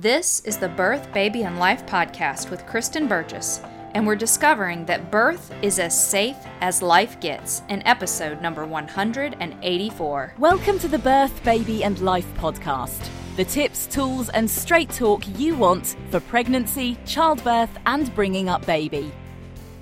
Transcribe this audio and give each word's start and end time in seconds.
This 0.00 0.40
is 0.46 0.56
the 0.56 0.70
Birth, 0.70 1.12
Baby, 1.12 1.42
and 1.42 1.58
Life 1.58 1.84
podcast 1.84 2.48
with 2.48 2.64
Kristen 2.64 3.06
Burgess, 3.06 3.60
and 3.92 4.06
we're 4.06 4.16
discovering 4.16 4.86
that 4.86 5.10
birth 5.10 5.52
is 5.60 5.78
as 5.78 6.08
safe 6.08 6.38
as 6.62 6.80
life 6.80 7.20
gets 7.20 7.60
in 7.68 7.86
episode 7.86 8.40
number 8.40 8.64
184. 8.64 10.34
Welcome 10.38 10.78
to 10.78 10.88
the 10.88 10.98
Birth, 10.98 11.44
Baby, 11.44 11.84
and 11.84 12.00
Life 12.00 12.26
podcast. 12.38 13.06
The 13.36 13.44
tips, 13.44 13.86
tools, 13.86 14.30
and 14.30 14.50
straight 14.50 14.88
talk 14.88 15.24
you 15.38 15.56
want 15.56 15.94
for 16.10 16.20
pregnancy, 16.20 16.96
childbirth, 17.04 17.76
and 17.84 18.14
bringing 18.14 18.48
up 18.48 18.64
baby. 18.64 19.12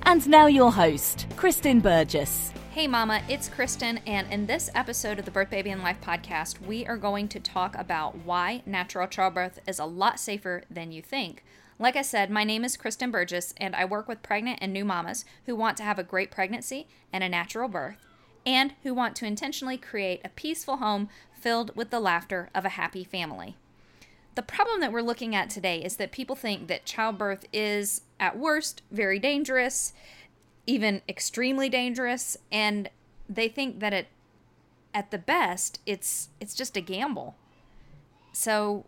And 0.02 0.28
now, 0.28 0.48
your 0.48 0.72
host, 0.72 1.28
Kristen 1.36 1.78
Burgess. 1.78 2.52
Hey, 2.80 2.86
Mama, 2.86 3.20
it's 3.28 3.50
Kristen, 3.50 3.98
and 4.06 4.32
in 4.32 4.46
this 4.46 4.70
episode 4.74 5.18
of 5.18 5.26
the 5.26 5.30
Birth, 5.30 5.50
Baby, 5.50 5.68
and 5.68 5.82
Life 5.82 5.98
podcast, 6.02 6.66
we 6.66 6.86
are 6.86 6.96
going 6.96 7.28
to 7.28 7.38
talk 7.38 7.76
about 7.76 8.16
why 8.24 8.62
natural 8.64 9.06
childbirth 9.06 9.60
is 9.66 9.78
a 9.78 9.84
lot 9.84 10.18
safer 10.18 10.62
than 10.70 10.90
you 10.90 11.02
think. 11.02 11.44
Like 11.78 11.94
I 11.94 12.00
said, 12.00 12.30
my 12.30 12.42
name 12.42 12.64
is 12.64 12.78
Kristen 12.78 13.10
Burgess, 13.10 13.52
and 13.58 13.76
I 13.76 13.84
work 13.84 14.08
with 14.08 14.22
pregnant 14.22 14.60
and 14.62 14.72
new 14.72 14.86
mamas 14.86 15.26
who 15.44 15.54
want 15.54 15.76
to 15.76 15.82
have 15.82 15.98
a 15.98 16.02
great 16.02 16.30
pregnancy 16.30 16.88
and 17.12 17.22
a 17.22 17.28
natural 17.28 17.68
birth, 17.68 17.98
and 18.46 18.72
who 18.82 18.94
want 18.94 19.14
to 19.16 19.26
intentionally 19.26 19.76
create 19.76 20.22
a 20.24 20.30
peaceful 20.30 20.78
home 20.78 21.10
filled 21.38 21.76
with 21.76 21.90
the 21.90 22.00
laughter 22.00 22.48
of 22.54 22.64
a 22.64 22.70
happy 22.70 23.04
family. 23.04 23.56
The 24.36 24.42
problem 24.42 24.80
that 24.80 24.90
we're 24.90 25.02
looking 25.02 25.34
at 25.34 25.50
today 25.50 25.84
is 25.84 25.96
that 25.96 26.12
people 26.12 26.34
think 26.34 26.68
that 26.68 26.86
childbirth 26.86 27.44
is, 27.52 28.02
at 28.18 28.38
worst, 28.38 28.80
very 28.90 29.18
dangerous 29.18 29.92
even 30.70 31.02
extremely 31.08 31.68
dangerous 31.68 32.36
and 32.52 32.88
they 33.28 33.48
think 33.48 33.80
that 33.80 33.92
it 33.92 34.06
at 34.94 35.10
the 35.10 35.18
best 35.18 35.80
it's 35.84 36.28
it's 36.38 36.54
just 36.54 36.76
a 36.76 36.80
gamble. 36.80 37.34
So 38.32 38.84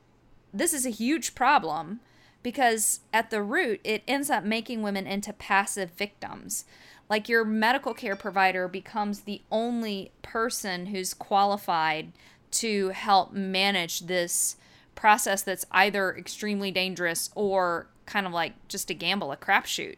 this 0.54 0.72
is 0.72 0.86
a 0.86 0.90
huge 0.90 1.34
problem 1.34 1.98
because 2.44 3.00
at 3.12 3.30
the 3.30 3.42
root 3.42 3.80
it 3.82 4.04
ends 4.06 4.30
up 4.30 4.44
making 4.44 4.82
women 4.82 5.08
into 5.08 5.32
passive 5.32 5.90
victims. 5.90 6.64
Like 7.10 7.28
your 7.28 7.44
medical 7.44 7.94
care 7.94 8.16
provider 8.16 8.68
becomes 8.68 9.20
the 9.20 9.42
only 9.50 10.12
person 10.22 10.86
who's 10.86 11.12
qualified 11.12 12.12
to 12.52 12.90
help 12.90 13.32
manage 13.32 14.00
this 14.00 14.54
process 14.94 15.42
that's 15.42 15.66
either 15.72 16.14
extremely 16.16 16.70
dangerous 16.70 17.30
or 17.34 17.88
kind 18.06 18.24
of 18.24 18.32
like 18.32 18.52
just 18.68 18.88
a 18.88 18.94
gamble 18.94 19.32
a 19.32 19.36
crapshoot 19.36 19.96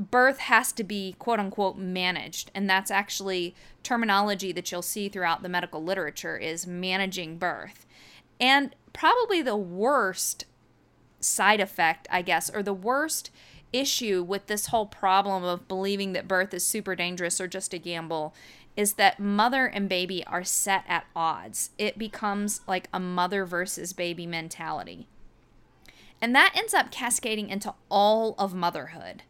birth 0.00 0.38
has 0.38 0.72
to 0.72 0.84
be 0.84 1.14
quote 1.18 1.38
unquote 1.38 1.76
managed. 1.76 2.50
And 2.54 2.68
that's 2.68 2.90
actually 2.90 3.54
terminology 3.82 4.52
that 4.52 4.70
you'll 4.72 4.82
see 4.82 5.08
throughout 5.08 5.42
the 5.42 5.48
medical 5.48 5.82
literature 5.82 6.36
is 6.36 6.66
managing 6.66 7.38
birth. 7.38 7.86
And 8.40 8.74
probably 8.92 9.42
the 9.42 9.56
worst 9.56 10.46
side 11.22 11.60
effect 11.60 12.08
i 12.10 12.22
guess 12.22 12.48
or 12.48 12.62
the 12.62 12.72
worst 12.72 13.30
issue 13.72 14.22
with 14.22 14.46
this 14.46 14.66
whole 14.66 14.86
problem 14.86 15.44
of 15.44 15.68
believing 15.68 16.12
that 16.12 16.26
birth 16.26 16.52
is 16.54 16.64
super 16.66 16.96
dangerous 16.96 17.40
or 17.40 17.46
just 17.46 17.74
a 17.74 17.78
gamble 17.78 18.34
is 18.76 18.94
that 18.94 19.20
mother 19.20 19.66
and 19.66 19.88
baby 19.88 20.24
are 20.26 20.44
set 20.44 20.84
at 20.88 21.04
odds. 21.14 21.70
It 21.76 21.98
becomes 21.98 22.60
like 22.66 22.88
a 22.92 23.00
mother 23.00 23.44
versus 23.44 23.92
baby 23.92 24.26
mentality. 24.26 25.06
And 26.20 26.34
that 26.34 26.54
ends 26.56 26.74
up 26.74 26.90
cascading 26.90 27.48
into 27.48 27.74
all 27.90 28.34
of 28.38 28.54
motherhood 28.54 29.22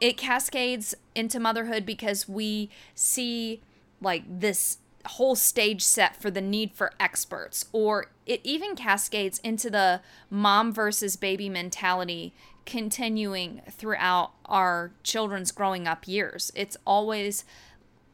it 0.00 0.16
cascades 0.16 0.94
into 1.14 1.40
motherhood 1.40 1.84
because 1.84 2.28
we 2.28 2.70
see 2.94 3.60
like 4.00 4.22
this 4.28 4.78
whole 5.06 5.34
stage 5.34 5.82
set 5.82 6.20
for 6.20 6.30
the 6.30 6.40
need 6.40 6.72
for 6.72 6.92
experts 7.00 7.66
or 7.72 8.06
it 8.26 8.40
even 8.44 8.76
cascades 8.76 9.38
into 9.40 9.70
the 9.70 10.00
mom 10.30 10.72
versus 10.72 11.16
baby 11.16 11.48
mentality 11.48 12.34
continuing 12.66 13.62
throughout 13.70 14.32
our 14.44 14.92
children's 15.02 15.50
growing 15.52 15.86
up 15.86 16.06
years. 16.06 16.52
It's 16.54 16.76
always 16.86 17.44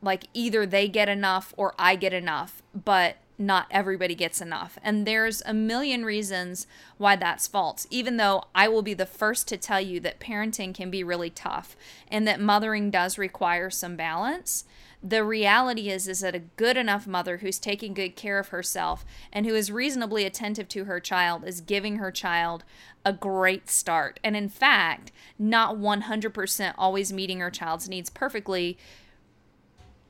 like 0.01 0.29
either 0.33 0.65
they 0.65 0.87
get 0.87 1.09
enough 1.09 1.53
or 1.57 1.75
I 1.79 1.97
get 1.97 2.13
enough 2.13 2.63
but 2.73 3.17
not 3.39 3.67
everybody 3.71 4.15
gets 4.15 4.41
enough. 4.41 4.79
And 4.83 5.07
there's 5.07 5.43
a 5.45 5.55
million 5.55 6.05
reasons 6.05 6.67
why 6.99 7.17
that's 7.17 7.47
false, 7.47 7.87
even 7.91 8.17
though 8.17 8.45
I 8.55 8.69
will 8.69 8.83
be 8.83 8.95
the 8.95 9.07
first 9.07 9.49
to 9.49 9.57
tell 9.57 9.81
you 9.81 10.01
that 10.01 10.21
parenting 10.21 10.75
can 10.75 10.91
be 10.91 11.03
really 11.03 11.31
tough 11.31 11.77
and 12.09 12.27
that 12.29 12.41
mothering 12.41 12.91
does 12.91 13.19
require 13.19 13.71
some 13.71 13.97
balance. 13.97 14.65
The 15.03 15.23
reality 15.23 15.91
is 15.91 16.09
is 16.09 16.21
that 16.21 16.35
a 16.35 16.39
good 16.39 16.79
enough 16.79 17.07
mother 17.07 17.39
who's 17.39 17.59
taking 17.59 17.93
good 17.93 18.17
care 18.17 18.39
of 18.39 18.49
herself 18.49 19.05
and 19.33 19.45
who 19.45 19.55
is 19.55 19.71
reasonably 19.71 20.25
attentive 20.25 20.69
to 20.69 20.85
her 20.85 20.99
child 20.99 21.45
is 21.45 21.61
giving 21.61 21.97
her 21.97 22.11
child 22.11 22.65
a 23.05 23.13
great 23.13 23.69
start. 23.69 24.19
And 24.25 24.35
in 24.35 24.49
fact, 24.49 25.13
not 25.39 25.77
100% 25.77 26.75
always 26.79 27.13
meeting 27.13 27.41
her 27.41 27.51
child's 27.51 27.87
needs 27.87 28.09
perfectly 28.09 28.79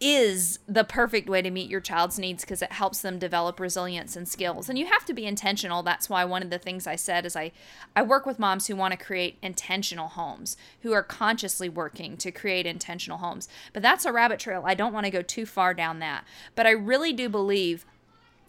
is 0.05 0.59
the 0.69 0.85
perfect 0.85 1.31
way 1.31 1.41
to 1.41 1.51
meet 1.51 1.71
your 1.71 1.81
child's 1.81 2.19
needs 2.19 2.45
because 2.45 2.61
it 2.61 2.73
helps 2.73 3.01
them 3.01 3.19
develop 3.19 3.59
resilience 3.59 4.17
and 4.17 4.29
skills. 4.29 4.69
And 4.69 4.79
you 4.79 4.85
have 4.85 5.07
to 5.07 5.15
be 5.15 5.25
intentional. 5.25 5.83
That's 5.83 6.11
why 6.11 6.27
one 6.27 6.43
of 6.43 6.51
the 6.51 6.59
things 6.59 6.87
I 6.87 6.95
said 6.95 7.25
is 7.25 7.35
I 7.35 7.53
I 7.97 8.03
work 8.03 8.27
with 8.27 8.39
moms 8.39 8.67
who 8.67 8.77
want 8.77 8.93
to 8.93 9.03
create 9.03 9.39
intentional 9.41 10.09
homes, 10.09 10.59
who 10.83 10.93
are 10.93 11.03
consciously 11.03 11.71
working 11.71 12.19
to 12.19 12.31
create 12.31 12.67
intentional 12.67 13.17
homes. 13.17 13.49
But 13.73 13.81
that's 13.81 14.05
a 14.05 14.13
rabbit 14.13 14.41
trail. 14.41 14.65
I 14.67 14.75
don't 14.75 14.93
want 14.93 15.07
to 15.07 15.11
go 15.11 15.23
too 15.23 15.47
far 15.47 15.73
down 15.73 16.01
that. 16.01 16.25
But 16.55 16.67
I 16.67 16.73
really 16.73 17.15
do 17.15 17.31
believe 17.31 17.87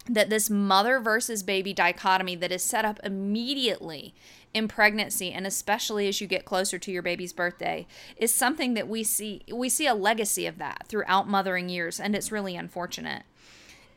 that 0.08 0.30
this 0.30 0.48
mother 0.48 1.00
versus 1.00 1.42
baby 1.42 1.72
dichotomy 1.72 2.36
that 2.36 2.52
is 2.52 2.62
set 2.62 2.84
up 2.84 3.00
immediately 3.02 4.14
in 4.54 4.68
pregnancy 4.68 5.32
and 5.32 5.46
especially 5.46 6.08
as 6.08 6.20
you 6.20 6.26
get 6.26 6.44
closer 6.44 6.78
to 6.78 6.90
your 6.90 7.02
baby's 7.02 7.32
birthday 7.32 7.86
is 8.16 8.32
something 8.32 8.74
that 8.74 8.88
we 8.88 9.04
see 9.04 9.42
we 9.52 9.68
see 9.68 9.86
a 9.86 9.94
legacy 9.94 10.46
of 10.46 10.58
that 10.58 10.86
throughout 10.88 11.28
mothering 11.28 11.68
years 11.68 12.00
and 12.00 12.14
it's 12.14 12.32
really 12.32 12.56
unfortunate. 12.56 13.24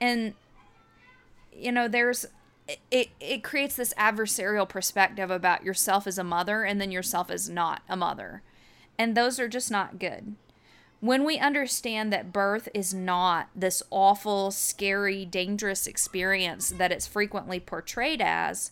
And 0.02 0.34
you 1.54 1.72
know 1.72 1.88
there's 1.88 2.26
it 2.92 3.10
it 3.20 3.44
creates 3.44 3.76
this 3.76 3.94
adversarial 3.94 4.68
perspective 4.68 5.32
about 5.32 5.64
yourself 5.64 6.08
as 6.08 6.18
a 6.18 6.24
mother 6.24 6.64
and 6.64 6.82
then 6.82 6.92
yourself 6.92 7.32
as 7.32 7.50
not 7.50 7.82
a 7.88 7.96
mother. 7.96 8.42
And 8.98 9.16
those 9.16 9.40
are 9.40 9.48
just 9.48 9.72
not 9.72 9.98
good 9.98 10.36
when 11.00 11.24
we 11.24 11.38
understand 11.38 12.12
that 12.12 12.34
birth 12.34 12.68
is 12.74 12.94
not 12.94 13.50
this 13.56 13.82
awful, 13.90 14.52
scary, 14.52 15.26
dangerous 15.26 15.88
experience 15.88 16.70
that 16.70 16.92
it's 16.92 17.08
frequently 17.08 17.60
portrayed 17.60 18.22
as, 18.22 18.72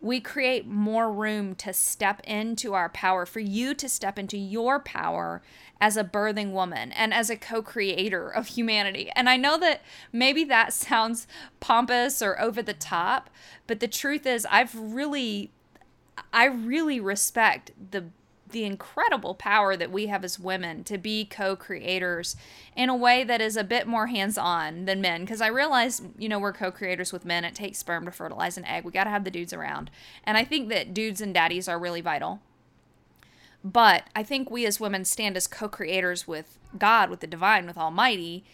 we 0.00 0.20
create 0.20 0.66
more 0.66 1.12
room 1.12 1.54
to 1.56 1.72
step 1.72 2.20
into 2.24 2.74
our 2.74 2.88
power, 2.88 3.26
for 3.26 3.40
you 3.40 3.74
to 3.74 3.88
step 3.88 4.18
into 4.18 4.38
your 4.38 4.80
power 4.80 5.42
as 5.80 5.96
a 5.96 6.04
birthing 6.04 6.52
woman 6.52 6.90
and 6.92 7.12
as 7.12 7.30
a 7.30 7.36
co 7.36 7.62
creator 7.62 8.28
of 8.28 8.48
humanity. 8.48 9.10
And 9.14 9.28
I 9.28 9.36
know 9.36 9.58
that 9.58 9.82
maybe 10.12 10.42
that 10.44 10.72
sounds 10.72 11.26
pompous 11.60 12.22
or 12.22 12.40
over 12.40 12.62
the 12.62 12.74
top, 12.74 13.30
but 13.66 13.80
the 13.80 13.88
truth 13.88 14.26
is, 14.26 14.46
I've 14.50 14.74
really. 14.74 15.52
I 16.34 16.44
really 16.44 17.00
respect 17.00 17.70
the 17.90 18.04
the 18.52 18.64
incredible 18.64 19.34
power 19.34 19.76
that 19.76 19.90
we 19.90 20.06
have 20.06 20.24
as 20.24 20.38
women 20.38 20.84
to 20.84 20.98
be 20.98 21.24
co-creators 21.24 22.36
in 22.76 22.88
a 22.88 22.96
way 22.96 23.24
that 23.24 23.40
is 23.40 23.56
a 23.56 23.64
bit 23.64 23.86
more 23.86 24.06
hands-on 24.06 24.84
than 24.84 25.00
men. 25.00 25.22
Because 25.22 25.40
i 25.40 25.46
realize 25.46 26.02
you 26.18 26.28
know 26.28 26.38
we're 26.38 26.52
co-creators 26.52 27.12
with 27.12 27.24
men 27.24 27.44
it 27.44 27.54
takes 27.54 27.78
sperm 27.78 28.04
to 28.04 28.10
fertilize 28.10 28.56
an 28.56 28.64
egg 28.64 28.84
we 28.84 28.92
got 28.92 29.04
to 29.04 29.10
have 29.10 29.24
the 29.24 29.30
dudes 29.30 29.52
around. 29.52 29.90
And 30.24 30.36
i 30.36 30.44
think 30.44 30.68
that 30.68 30.94
dudes 30.94 31.20
and 31.20 31.34
daddies 31.34 31.68
are 31.68 31.78
really 31.78 32.00
vital. 32.00 32.40
But 33.62 34.04
i 34.14 34.22
think 34.22 34.50
we 34.50 34.66
as 34.66 34.80
women 34.80 35.04
stand 35.04 35.36
as 35.36 35.46
co-creators 35.46 36.26
with 36.26 36.58
god 36.78 37.10
with 37.10 37.20
the 37.20 37.26
divine 37.26 37.66
with 37.66 37.78
almighty 37.78 38.44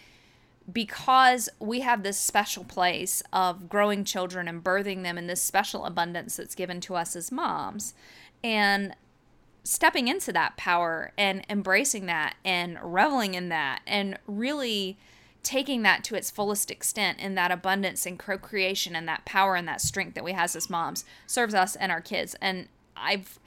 because 0.73 1.49
we 1.61 1.81
have 1.81 2.03
this 2.03 2.19
special 2.19 2.65
place 2.65 3.23
of 3.33 3.69
growing 3.69 4.05
children 4.05 4.49
and 4.49 4.63
birthing 4.65 5.03
them 5.03 5.17
in 5.17 5.27
this 5.27 5.43
special 5.43 5.85
abundance 5.85 6.37
that's 6.37 6.55
given 6.55 6.81
to 6.83 6.97
us 6.97 7.15
as 7.15 7.31
moms. 7.31 7.95
And 8.43 8.95
stepping 9.67 10.07
into 10.07 10.33
that 10.33 10.57
power 10.57 11.13
and 11.19 11.45
embracing 11.51 12.07
that 12.07 12.37
and 12.45 12.79
reveling 12.81 13.35
in 13.35 13.49
that 13.49 13.81
and 13.85 14.17
really 14.29 14.97
taking 15.43 15.83
that 15.83 16.05
to 16.05 16.15
its 16.15 16.31
fullest 16.31 16.71
extent 16.71 17.19
in 17.19 17.35
that 17.35 17.51
abundance 17.51 18.07
and 18.07 18.19
co-creation 18.19 18.95
and 18.95 19.09
that 19.09 19.25
power 19.25 19.57
and 19.57 19.67
that 19.67 19.81
strength 19.81 20.15
that 20.15 20.23
we 20.23 20.33
have 20.33 20.55
as 20.55 20.71
moms 20.71 21.05
serves 21.27 21.53
us 21.53 21.75
and 21.75 21.91
our 21.91 22.01
kids. 22.01 22.37
And 22.41 22.69
i've 22.97 23.39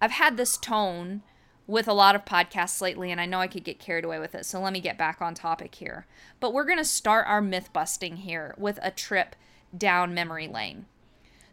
i've 0.00 0.12
had 0.12 0.36
this 0.36 0.56
tone 0.56 1.22
with 1.66 1.88
a 1.88 1.92
lot 1.92 2.14
of 2.14 2.24
podcasts 2.24 2.80
lately 2.80 3.10
and 3.10 3.20
i 3.20 3.26
know 3.26 3.40
i 3.40 3.48
could 3.48 3.64
get 3.64 3.80
carried 3.80 4.04
away 4.04 4.20
with 4.20 4.32
it 4.32 4.46
so 4.46 4.60
let 4.60 4.72
me 4.72 4.80
get 4.80 4.96
back 4.96 5.20
on 5.22 5.34
topic 5.34 5.74
here. 5.76 6.06
But 6.38 6.52
we're 6.52 6.66
going 6.66 6.78
to 6.78 6.84
start 6.84 7.26
our 7.26 7.40
myth 7.40 7.70
busting 7.72 8.18
here 8.18 8.54
with 8.58 8.78
a 8.82 8.90
trip 8.90 9.34
down 9.76 10.12
memory 10.12 10.48
lane 10.48 10.84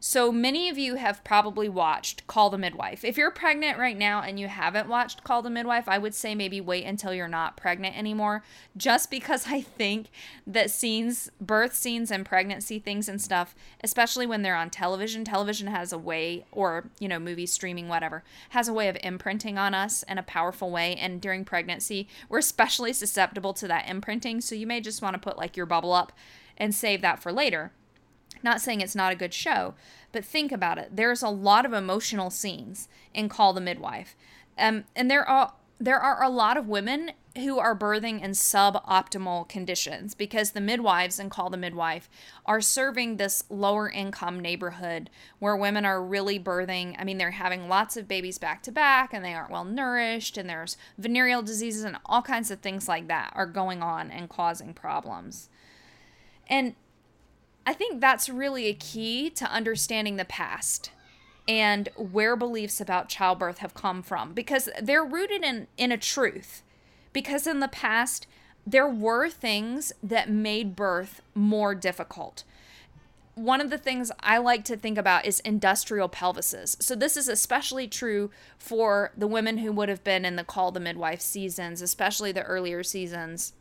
So 0.01 0.31
many 0.31 0.69
of 0.69 0.77
you 0.77 0.95
have 0.95 1.25
probably 1.25 1.67
watched 1.67 2.25
Call 2.25 2.49
the 2.49 2.57
Midwife. 2.57 3.03
If 3.03 3.17
you're 3.17 3.31
pregnant 3.31 3.77
right 3.77 3.97
now 3.97 4.21
and 4.21 4.39
you 4.39 4.47
haven't 4.47 4.87
watched 4.87 5.25
Call 5.25 5.41
the 5.41 5.49
Midwife, 5.49 5.89
I 5.89 5.97
would 5.97 6.15
say 6.15 6.33
maybe 6.33 6.61
wait 6.61 6.85
until 6.85 7.13
you're 7.13 7.27
not 7.27 7.57
pregnant 7.57 7.97
anymore, 7.97 8.41
just 8.77 9.11
because 9.11 9.47
I 9.47 9.59
think 9.59 10.07
that 10.47 10.71
scenes, 10.71 11.29
birth 11.41 11.75
scenes 11.75 12.11
and 12.11 12.25
pregnancy 12.25 12.79
things 12.79 13.09
and 13.09 13.21
stuff, 13.21 13.53
especially 13.83 14.25
when 14.25 14.41
they're 14.41 14.55
on 14.55 14.69
television, 14.69 15.25
television 15.25 15.67
has 15.67 15.91
a 15.91 15.97
way, 15.97 16.45
or, 16.53 16.89
you 16.99 17.09
know, 17.09 17.19
movie 17.19 17.45
streaming, 17.45 17.89
whatever, 17.89 18.23
has 18.51 18.69
a 18.69 18.73
way 18.73 18.87
of 18.87 18.97
imprinting 19.03 19.57
on 19.57 19.73
us 19.73 20.03
in 20.03 20.17
a 20.17 20.23
powerful 20.23 20.71
way. 20.71 20.95
And 20.95 21.19
during 21.19 21.43
pregnancy, 21.43 22.07
we're 22.29 22.39
especially 22.39 22.93
susceptible 22.93 23.53
to 23.55 23.67
that 23.67 23.89
imprinting. 23.89 24.39
So 24.39 24.55
you 24.55 24.65
may 24.65 24.79
just 24.79 25.01
want 25.01 25.15
to 25.15 25.19
put 25.19 25.37
like 25.37 25.57
your 25.57 25.65
bubble 25.65 25.91
up 25.91 26.13
and 26.55 26.73
save 26.73 27.01
that 27.01 27.21
for 27.21 27.33
later. 27.33 27.73
Not 28.43 28.61
saying 28.61 28.81
it's 28.81 28.95
not 28.95 29.11
a 29.11 29.17
good 29.17 29.33
show, 29.33 29.75
but 30.11 30.25
think 30.25 30.51
about 30.51 30.77
it. 30.77 30.95
There's 30.95 31.21
a 31.21 31.29
lot 31.29 31.65
of 31.65 31.73
emotional 31.73 32.29
scenes 32.29 32.87
in 33.13 33.29
Call 33.29 33.53
the 33.53 33.61
Midwife. 33.61 34.15
Um, 34.57 34.85
and 34.95 35.09
there 35.09 35.27
are 35.27 35.53
there 35.81 35.99
are 35.99 36.21
a 36.21 36.29
lot 36.29 36.57
of 36.57 36.67
women 36.67 37.11
who 37.37 37.57
are 37.57 37.77
birthing 37.77 38.21
in 38.21 38.31
suboptimal 38.31 39.47
conditions 39.47 40.13
because 40.13 40.51
the 40.51 40.59
midwives 40.59 41.19
in 41.19 41.29
Call 41.29 41.49
the 41.49 41.57
Midwife 41.57 42.09
are 42.45 42.59
serving 42.59 43.15
this 43.15 43.43
lower 43.49 43.89
income 43.89 44.41
neighborhood 44.41 45.09
where 45.39 45.55
women 45.55 45.85
are 45.85 46.03
really 46.03 46.37
birthing. 46.37 46.95
I 46.99 47.05
mean, 47.05 47.17
they're 47.17 47.31
having 47.31 47.69
lots 47.69 47.95
of 47.95 48.09
babies 48.09 48.37
back 48.37 48.61
to 48.63 48.73
back 48.73 49.13
and 49.13 49.23
they 49.23 49.33
aren't 49.33 49.51
well 49.51 49.63
nourished, 49.63 50.37
and 50.37 50.49
there's 50.49 50.75
venereal 50.97 51.41
diseases 51.41 51.85
and 51.85 51.97
all 52.05 52.21
kinds 52.21 52.51
of 52.51 52.59
things 52.59 52.89
like 52.89 53.07
that 53.07 53.31
are 53.33 53.45
going 53.45 53.81
on 53.81 54.11
and 54.11 54.29
causing 54.29 54.73
problems. 54.73 55.49
And 56.49 56.75
I 57.69 57.73
think 57.73 58.01
that's 58.01 58.29
really 58.29 58.65
a 58.65 58.73
key 58.73 59.29
to 59.29 59.45
understanding 59.45 60.15
the 60.15 60.25
past 60.25 60.89
and 61.47 61.87
where 61.95 62.35
beliefs 62.35 62.81
about 62.81 63.09
childbirth 63.09 63.59
have 63.59 63.75
come 63.75 64.01
from 64.01 64.33
because 64.33 64.69
they're 64.81 65.05
rooted 65.05 65.43
in 65.43 65.67
in 65.77 65.91
a 65.91 65.97
truth. 65.97 66.63
Because 67.13 67.45
in 67.45 67.59
the 67.59 67.67
past 67.67 68.25
there 68.65 68.89
were 68.89 69.29
things 69.29 69.93
that 70.01 70.31
made 70.31 70.75
birth 70.75 71.21
more 71.35 71.75
difficult. 71.75 72.43
One 73.35 73.61
of 73.61 73.69
the 73.69 73.77
things 73.77 74.11
I 74.19 74.39
like 74.39 74.65
to 74.65 74.75
think 74.75 74.97
about 74.97 75.27
is 75.27 75.39
industrial 75.41 76.09
pelvises. 76.09 76.75
So, 76.81 76.95
this 76.95 77.15
is 77.15 77.27
especially 77.27 77.87
true 77.87 78.31
for 78.57 79.11
the 79.15 79.27
women 79.27 79.59
who 79.59 79.71
would 79.73 79.89
have 79.89 80.03
been 80.03 80.25
in 80.25 80.37
the 80.37 80.43
Call 80.43 80.71
the 80.71 80.79
Midwife 80.79 81.21
seasons, 81.21 81.83
especially 81.83 82.31
the 82.31 82.41
earlier 82.41 82.81
seasons 82.81 83.53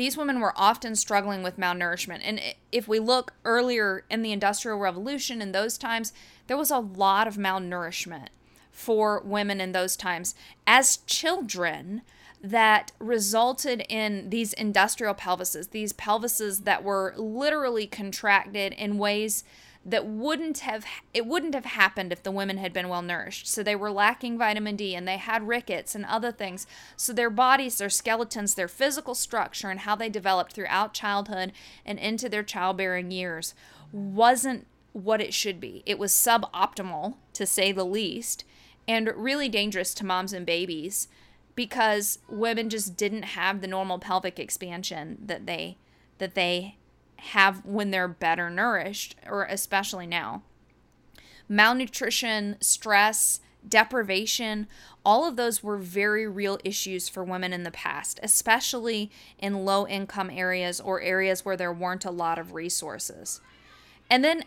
these 0.00 0.16
women 0.16 0.40
were 0.40 0.54
often 0.56 0.96
struggling 0.96 1.42
with 1.42 1.58
malnourishment. 1.58 2.22
And 2.24 2.40
if 2.72 2.88
we 2.88 2.98
look 2.98 3.34
earlier 3.44 4.06
in 4.08 4.22
the 4.22 4.32
Industrial 4.32 4.78
Revolution 4.78 5.42
in 5.42 5.52
those 5.52 5.76
times, 5.76 6.14
there 6.46 6.56
was 6.56 6.70
a 6.70 6.78
lot 6.78 7.28
of 7.28 7.36
malnourishment 7.36 8.28
for 8.72 9.20
women 9.20 9.60
in 9.60 9.72
those 9.72 9.96
times 9.96 10.34
as 10.66 10.96
children 11.06 12.00
that 12.42 12.92
resulted 12.98 13.84
in 13.90 14.30
these 14.30 14.54
industrial 14.54 15.12
pelvises, 15.12 15.72
these 15.72 15.92
pelvises 15.92 16.64
that 16.64 16.82
were 16.82 17.12
literally 17.18 17.86
contracted 17.86 18.72
in 18.72 18.96
ways 18.96 19.44
that 19.84 20.04
wouldn't 20.04 20.58
have 20.58 20.84
it 21.14 21.24
wouldn't 21.24 21.54
have 21.54 21.64
happened 21.64 22.12
if 22.12 22.22
the 22.22 22.30
women 22.30 22.58
had 22.58 22.72
been 22.72 22.88
well 22.88 23.02
nourished. 23.02 23.48
So 23.48 23.62
they 23.62 23.74
were 23.74 23.90
lacking 23.90 24.36
vitamin 24.36 24.76
D 24.76 24.94
and 24.94 25.08
they 25.08 25.16
had 25.16 25.48
rickets 25.48 25.94
and 25.94 26.04
other 26.04 26.30
things. 26.30 26.66
So 26.96 27.12
their 27.12 27.30
bodies, 27.30 27.78
their 27.78 27.88
skeletons, 27.88 28.54
their 28.54 28.68
physical 28.68 29.14
structure 29.14 29.70
and 29.70 29.80
how 29.80 29.96
they 29.96 30.10
developed 30.10 30.52
throughout 30.52 30.92
childhood 30.92 31.52
and 31.84 31.98
into 31.98 32.28
their 32.28 32.42
childbearing 32.42 33.10
years 33.10 33.54
wasn't 33.90 34.66
what 34.92 35.20
it 35.20 35.32
should 35.32 35.60
be. 35.60 35.82
It 35.86 35.98
was 35.98 36.12
suboptimal 36.12 37.16
to 37.32 37.46
say 37.46 37.72
the 37.72 37.84
least 37.84 38.44
and 38.86 39.10
really 39.16 39.48
dangerous 39.48 39.94
to 39.94 40.04
moms 40.06 40.32
and 40.32 40.44
babies 40.44 41.08
because 41.54 42.18
women 42.28 42.68
just 42.68 42.96
didn't 42.96 43.22
have 43.22 43.60
the 43.60 43.66
normal 43.66 43.98
pelvic 43.98 44.38
expansion 44.38 45.18
that 45.24 45.46
they 45.46 45.76
that 46.18 46.34
they 46.34 46.76
have 47.20 47.64
when 47.64 47.90
they're 47.90 48.08
better 48.08 48.50
nourished, 48.50 49.16
or 49.26 49.44
especially 49.44 50.06
now. 50.06 50.42
Malnutrition, 51.48 52.56
stress, 52.60 53.40
deprivation, 53.68 54.66
all 55.04 55.26
of 55.26 55.36
those 55.36 55.62
were 55.62 55.76
very 55.76 56.26
real 56.26 56.58
issues 56.64 57.08
for 57.08 57.24
women 57.24 57.52
in 57.52 57.62
the 57.62 57.70
past, 57.70 58.20
especially 58.22 59.10
in 59.38 59.64
low 59.64 59.86
income 59.86 60.30
areas 60.30 60.80
or 60.80 61.00
areas 61.00 61.44
where 61.44 61.56
there 61.56 61.72
weren't 61.72 62.04
a 62.04 62.10
lot 62.10 62.38
of 62.38 62.52
resources. 62.52 63.40
And 64.08 64.24
then 64.24 64.44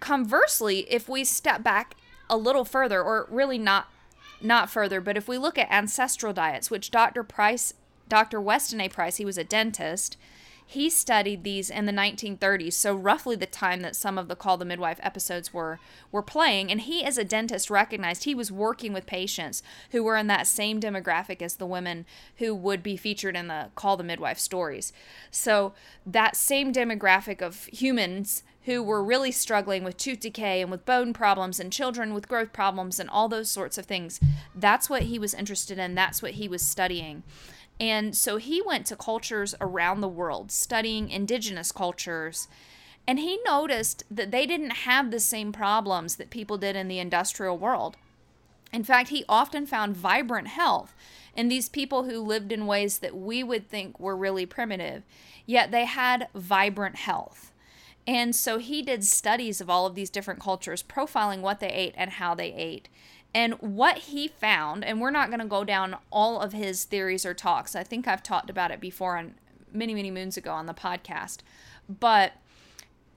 conversely, 0.00 0.80
if 0.90 1.08
we 1.08 1.24
step 1.24 1.62
back 1.62 1.96
a 2.28 2.36
little 2.36 2.64
further, 2.64 3.02
or 3.02 3.26
really 3.30 3.58
not 3.58 3.88
not 4.42 4.70
further, 4.70 5.02
but 5.02 5.18
if 5.18 5.28
we 5.28 5.36
look 5.36 5.58
at 5.58 5.70
ancestral 5.70 6.32
diets, 6.32 6.70
which 6.70 6.90
Dr. 6.90 7.22
Price, 7.22 7.74
Dr. 8.08 8.40
Weston 8.40 8.80
A. 8.80 8.88
Price, 8.88 9.16
he 9.16 9.24
was 9.24 9.36
a 9.36 9.44
dentist, 9.44 10.16
he 10.70 10.88
studied 10.88 11.42
these 11.42 11.68
in 11.68 11.86
the 11.86 11.92
1930s, 11.92 12.74
so 12.74 12.94
roughly 12.94 13.34
the 13.34 13.44
time 13.44 13.80
that 13.80 13.96
some 13.96 14.16
of 14.16 14.28
the 14.28 14.36
Call 14.36 14.56
the 14.56 14.64
Midwife 14.64 15.00
episodes 15.02 15.52
were 15.52 15.80
were 16.12 16.22
playing. 16.22 16.70
And 16.70 16.82
he, 16.82 17.02
as 17.02 17.18
a 17.18 17.24
dentist, 17.24 17.70
recognized 17.70 18.22
he 18.22 18.36
was 18.36 18.52
working 18.52 18.92
with 18.92 19.04
patients 19.04 19.64
who 19.90 20.04
were 20.04 20.16
in 20.16 20.28
that 20.28 20.46
same 20.46 20.78
demographic 20.78 21.42
as 21.42 21.56
the 21.56 21.66
women 21.66 22.06
who 22.36 22.54
would 22.54 22.84
be 22.84 22.96
featured 22.96 23.34
in 23.34 23.48
the 23.48 23.70
Call 23.74 23.96
the 23.96 24.04
Midwife 24.04 24.38
stories. 24.38 24.92
So 25.32 25.72
that 26.06 26.36
same 26.36 26.72
demographic 26.72 27.42
of 27.42 27.64
humans 27.72 28.44
who 28.66 28.80
were 28.80 29.02
really 29.02 29.32
struggling 29.32 29.82
with 29.82 29.96
tooth 29.96 30.20
decay 30.20 30.62
and 30.62 30.70
with 30.70 30.86
bone 30.86 31.12
problems 31.12 31.58
and 31.58 31.72
children 31.72 32.14
with 32.14 32.28
growth 32.28 32.52
problems 32.52 33.00
and 33.00 33.10
all 33.10 33.28
those 33.28 33.50
sorts 33.50 33.76
of 33.76 33.86
things. 33.86 34.20
That's 34.54 34.88
what 34.88 35.02
he 35.02 35.18
was 35.18 35.34
interested 35.34 35.80
in. 35.80 35.96
That's 35.96 36.22
what 36.22 36.32
he 36.32 36.46
was 36.46 36.62
studying. 36.62 37.24
And 37.80 38.14
so 38.14 38.36
he 38.36 38.60
went 38.60 38.84
to 38.86 38.96
cultures 38.96 39.54
around 39.60 40.02
the 40.02 40.08
world, 40.08 40.52
studying 40.52 41.08
indigenous 41.08 41.72
cultures. 41.72 42.46
And 43.06 43.18
he 43.18 43.40
noticed 43.46 44.04
that 44.10 44.30
they 44.30 44.46
didn't 44.46 44.70
have 44.70 45.10
the 45.10 45.18
same 45.18 45.50
problems 45.50 46.16
that 46.16 46.28
people 46.28 46.58
did 46.58 46.76
in 46.76 46.88
the 46.88 46.98
industrial 46.98 47.56
world. 47.56 47.96
In 48.70 48.84
fact, 48.84 49.08
he 49.08 49.24
often 49.28 49.66
found 49.66 49.96
vibrant 49.96 50.48
health 50.48 50.94
in 51.34 51.48
these 51.48 51.68
people 51.68 52.04
who 52.04 52.20
lived 52.20 52.52
in 52.52 52.66
ways 52.66 52.98
that 52.98 53.16
we 53.16 53.42
would 53.42 53.68
think 53.68 53.98
were 53.98 54.16
really 54.16 54.46
primitive, 54.46 55.02
yet 55.46 55.70
they 55.70 55.86
had 55.86 56.28
vibrant 56.34 56.96
health. 56.96 57.50
And 58.06 58.34
so 58.34 58.58
he 58.58 58.82
did 58.82 59.04
studies 59.04 59.60
of 59.60 59.70
all 59.70 59.86
of 59.86 59.94
these 59.94 60.10
different 60.10 60.40
cultures, 60.40 60.82
profiling 60.82 61.40
what 61.40 61.60
they 61.60 61.68
ate 61.68 61.94
and 61.96 62.10
how 62.10 62.34
they 62.34 62.52
ate. 62.52 62.88
And 63.32 63.54
what 63.54 63.98
he 63.98 64.28
found, 64.28 64.84
and 64.84 65.00
we're 65.00 65.10
not 65.10 65.28
going 65.28 65.40
to 65.40 65.46
go 65.46 65.62
down 65.64 65.96
all 66.10 66.40
of 66.40 66.52
his 66.52 66.84
theories 66.84 67.24
or 67.24 67.34
talks. 67.34 67.76
I 67.76 67.84
think 67.84 68.08
I've 68.08 68.22
talked 68.22 68.50
about 68.50 68.70
it 68.70 68.80
before 68.80 69.16
on 69.16 69.34
many, 69.72 69.94
many 69.94 70.10
moons 70.10 70.36
ago 70.36 70.52
on 70.52 70.66
the 70.66 70.74
podcast. 70.74 71.38
But 71.88 72.32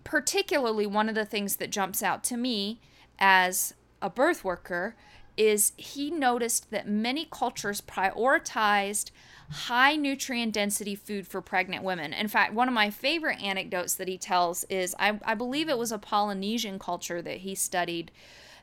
particularly, 0.03 0.85
one 0.85 1.09
of 1.09 1.15
the 1.15 1.25
things 1.25 1.55
that 1.55 1.71
jumps 1.71 2.03
out 2.03 2.23
to 2.25 2.37
me 2.37 2.79
as 3.17 3.73
a 4.01 4.09
birth 4.09 4.43
worker 4.43 4.95
is 5.35 5.73
he 5.77 6.11
noticed 6.11 6.69
that 6.69 6.87
many 6.87 7.27
cultures 7.31 7.81
prioritized 7.81 9.09
high 9.49 9.95
nutrient 9.95 10.53
density 10.53 10.95
food 10.95 11.27
for 11.27 11.41
pregnant 11.41 11.83
women. 11.83 12.13
In 12.13 12.27
fact, 12.27 12.53
one 12.53 12.67
of 12.67 12.73
my 12.73 12.89
favorite 12.89 13.41
anecdotes 13.41 13.95
that 13.95 14.07
he 14.07 14.17
tells 14.17 14.63
is 14.65 14.95
I, 14.99 15.19
I 15.25 15.35
believe 15.35 15.69
it 15.69 15.77
was 15.77 15.91
a 15.91 15.97
Polynesian 15.97 16.79
culture 16.79 17.21
that 17.21 17.37
he 17.37 17.55
studied 17.55 18.11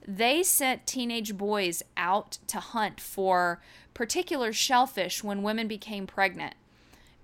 they 0.07 0.43
sent 0.43 0.87
teenage 0.87 1.37
boys 1.37 1.83
out 1.97 2.39
to 2.47 2.59
hunt 2.59 3.01
for 3.01 3.61
particular 3.95 4.53
shellfish 4.53 5.23
when 5.23 5.43
women 5.43 5.69
became 5.69 6.07
pregnant 6.07 6.55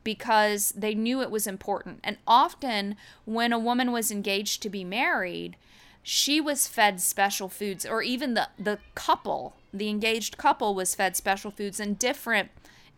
because 0.04 0.72
they 0.76 0.94
knew 0.94 1.20
it 1.20 1.30
was 1.30 1.46
important. 1.48 1.98
And 2.04 2.18
often, 2.28 2.96
when 3.24 3.52
a 3.52 3.58
woman 3.58 3.90
was 3.90 4.12
engaged 4.12 4.62
to 4.62 4.70
be 4.70 4.84
married, 4.84 5.56
she 6.00 6.40
was 6.40 6.68
fed 6.68 7.00
special 7.00 7.48
foods, 7.48 7.84
or 7.84 8.02
even 8.02 8.34
the, 8.34 8.48
the 8.56 8.78
couple, 8.94 9.56
the 9.74 9.88
engaged 9.88 10.36
couple, 10.36 10.76
was 10.76 10.94
fed 10.94 11.16
special 11.16 11.50
foods 11.50 11.80
in 11.80 11.94
different 11.94 12.50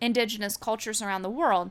indigenous 0.03 0.59
cultures 0.59 1.01
around 1.01 1.23
the 1.23 1.31
world. 1.31 1.71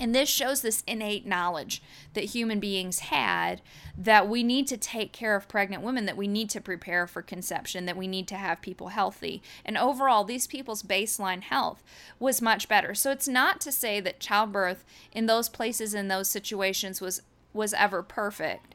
And 0.00 0.14
this 0.14 0.30
shows 0.30 0.62
this 0.62 0.82
innate 0.86 1.26
knowledge 1.26 1.82
that 2.14 2.24
human 2.24 2.58
beings 2.58 3.00
had 3.00 3.60
that 3.98 4.26
we 4.26 4.42
need 4.42 4.66
to 4.68 4.78
take 4.78 5.12
care 5.12 5.36
of 5.36 5.46
pregnant 5.46 5.82
women, 5.82 6.06
that 6.06 6.16
we 6.16 6.26
need 6.26 6.48
to 6.50 6.60
prepare 6.60 7.06
for 7.06 7.20
conception, 7.20 7.84
that 7.84 7.98
we 7.98 8.08
need 8.08 8.26
to 8.28 8.36
have 8.36 8.62
people 8.62 8.88
healthy. 8.88 9.42
And 9.62 9.76
overall, 9.76 10.24
these 10.24 10.46
people's 10.46 10.82
baseline 10.82 11.42
health 11.42 11.82
was 12.18 12.40
much 12.40 12.66
better. 12.66 12.94
So 12.94 13.10
it's 13.10 13.28
not 13.28 13.60
to 13.60 13.70
say 13.70 14.00
that 14.00 14.20
childbirth 14.20 14.86
in 15.12 15.26
those 15.26 15.50
places, 15.50 15.92
in 15.92 16.08
those 16.08 16.30
situations, 16.30 17.02
was, 17.02 17.20
was 17.52 17.74
ever 17.74 18.02
perfect. 18.02 18.74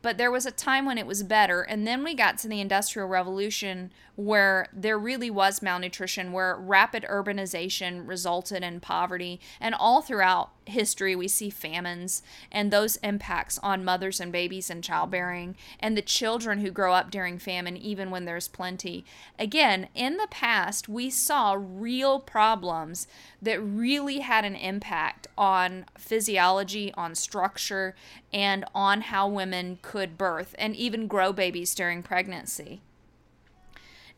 but 0.00 0.16
there 0.16 0.30
was 0.30 0.46
a 0.46 0.50
time 0.50 0.86
when 0.86 0.98
it 0.98 1.06
was 1.06 1.22
better. 1.22 1.62
And 1.62 1.86
then 1.86 2.04
we 2.04 2.14
got 2.14 2.38
to 2.38 2.48
the 2.48 2.60
Industrial 2.60 3.08
Revolution 3.08 3.90
where 4.14 4.66
there 4.72 4.98
really 4.98 5.30
was 5.30 5.60
malnutrition, 5.60 6.32
where 6.32 6.56
rapid 6.56 7.04
urbanization 7.04 8.06
resulted 8.06 8.62
in 8.62 8.80
poverty. 8.80 9.40
And 9.60 9.74
all 9.74 10.00
throughout 10.02 10.50
history, 10.68 11.14
we 11.14 11.28
see 11.28 11.50
famines 11.50 12.22
and 12.50 12.70
those 12.70 12.96
impacts 12.96 13.58
on 13.62 13.84
mothers 13.84 14.20
and 14.20 14.32
babies 14.32 14.70
and 14.70 14.82
childbearing 14.84 15.56
and 15.80 15.96
the 15.96 16.02
children 16.02 16.60
who 16.60 16.70
grow 16.70 16.94
up 16.94 17.10
during 17.10 17.38
famine, 17.38 17.76
even 17.76 18.10
when 18.10 18.24
there's 18.24 18.48
plenty. 18.48 19.04
Again, 19.38 19.88
in 19.94 20.16
the 20.16 20.28
past, 20.30 20.88
we 20.88 21.10
saw 21.10 21.56
real 21.58 22.20
problems 22.20 23.06
that 23.40 23.60
really 23.60 24.20
had 24.20 24.44
an 24.44 24.56
impact 24.56 25.26
on 25.36 25.84
physiology, 25.96 26.92
on 26.94 27.14
structure, 27.14 27.94
and 28.32 28.64
on 28.74 29.02
how 29.02 29.28
women 29.28 29.78
could 29.82 30.18
birth 30.18 30.54
and 30.58 30.74
even 30.76 31.06
grow 31.06 31.32
babies 31.32 31.74
during 31.74 32.02
pregnancy. 32.02 32.80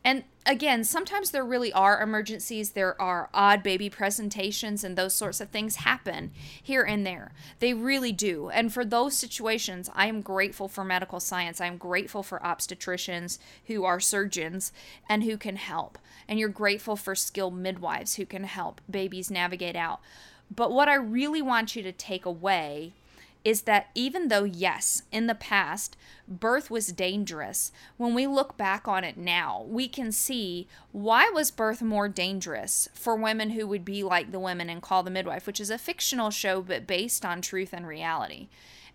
And 0.03 0.23
again, 0.45 0.83
sometimes 0.83 1.29
there 1.29 1.45
really 1.45 1.71
are 1.73 2.01
emergencies. 2.01 2.71
There 2.71 2.99
are 2.99 3.29
odd 3.33 3.61
baby 3.61 3.89
presentations, 3.89 4.83
and 4.83 4.97
those 4.97 5.13
sorts 5.13 5.39
of 5.39 5.49
things 5.49 5.77
happen 5.77 6.31
here 6.61 6.81
and 6.81 7.05
there. 7.05 7.33
They 7.59 7.73
really 7.73 8.11
do. 8.11 8.49
And 8.49 8.73
for 8.73 8.83
those 8.83 9.15
situations, 9.15 9.89
I 9.93 10.07
am 10.07 10.21
grateful 10.21 10.67
for 10.67 10.83
medical 10.83 11.19
science. 11.19 11.61
I'm 11.61 11.77
grateful 11.77 12.23
for 12.23 12.39
obstetricians 12.39 13.37
who 13.67 13.85
are 13.85 13.99
surgeons 13.99 14.71
and 15.07 15.23
who 15.23 15.37
can 15.37 15.57
help. 15.57 15.99
And 16.27 16.39
you're 16.39 16.49
grateful 16.49 16.95
for 16.95 17.13
skilled 17.13 17.55
midwives 17.55 18.15
who 18.15 18.25
can 18.25 18.45
help 18.45 18.81
babies 18.89 19.29
navigate 19.29 19.75
out. 19.75 19.99
But 20.53 20.71
what 20.71 20.89
I 20.89 20.95
really 20.95 21.41
want 21.41 21.75
you 21.75 21.83
to 21.83 21.91
take 21.91 22.25
away 22.25 22.93
is 23.43 23.63
that 23.63 23.89
even 23.95 24.27
though, 24.27 24.43
yes, 24.43 25.03
in 25.11 25.27
the 25.27 25.35
past, 25.35 25.97
birth 26.27 26.69
was 26.69 26.87
dangerous, 26.87 27.71
when 27.97 28.13
we 28.13 28.27
look 28.27 28.55
back 28.55 28.87
on 28.87 29.03
it 29.03 29.17
now, 29.17 29.65
we 29.67 29.87
can 29.87 30.11
see 30.11 30.67
why 30.91 31.29
was 31.33 31.49
birth 31.49 31.81
more 31.81 32.07
dangerous 32.07 32.87
for 32.93 33.15
women 33.15 33.51
who 33.51 33.65
would 33.67 33.83
be 33.83 34.03
like 34.03 34.31
the 34.31 34.39
women 34.39 34.69
in 34.69 34.79
Call 34.79 35.01
the 35.01 35.09
Midwife, 35.09 35.47
which 35.47 35.59
is 35.59 35.71
a 35.71 35.77
fictional 35.77 36.29
show 36.29 36.61
but 36.61 36.85
based 36.85 37.25
on 37.25 37.41
truth 37.41 37.73
and 37.73 37.87
reality. 37.87 38.47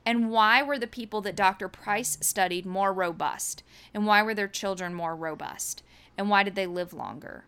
And 0.05 0.31
why 0.31 0.63
were 0.63 0.79
the 0.79 0.87
people 0.87 1.21
that 1.23 1.35
Dr. 1.35 1.69
Price 1.69 2.17
studied 2.21 2.65
more 2.65 2.93
robust? 2.93 3.65
And 3.93 4.07
why 4.07 4.23
were 4.23 4.35
their 4.35 4.47
children 4.47 4.95
more 4.95 5.17
robust? 5.17 5.83
And 6.17 6.31
why 6.31 6.45
did 6.45 6.55
they 6.55 6.67
live 6.67 6.93
longer? 6.93 7.45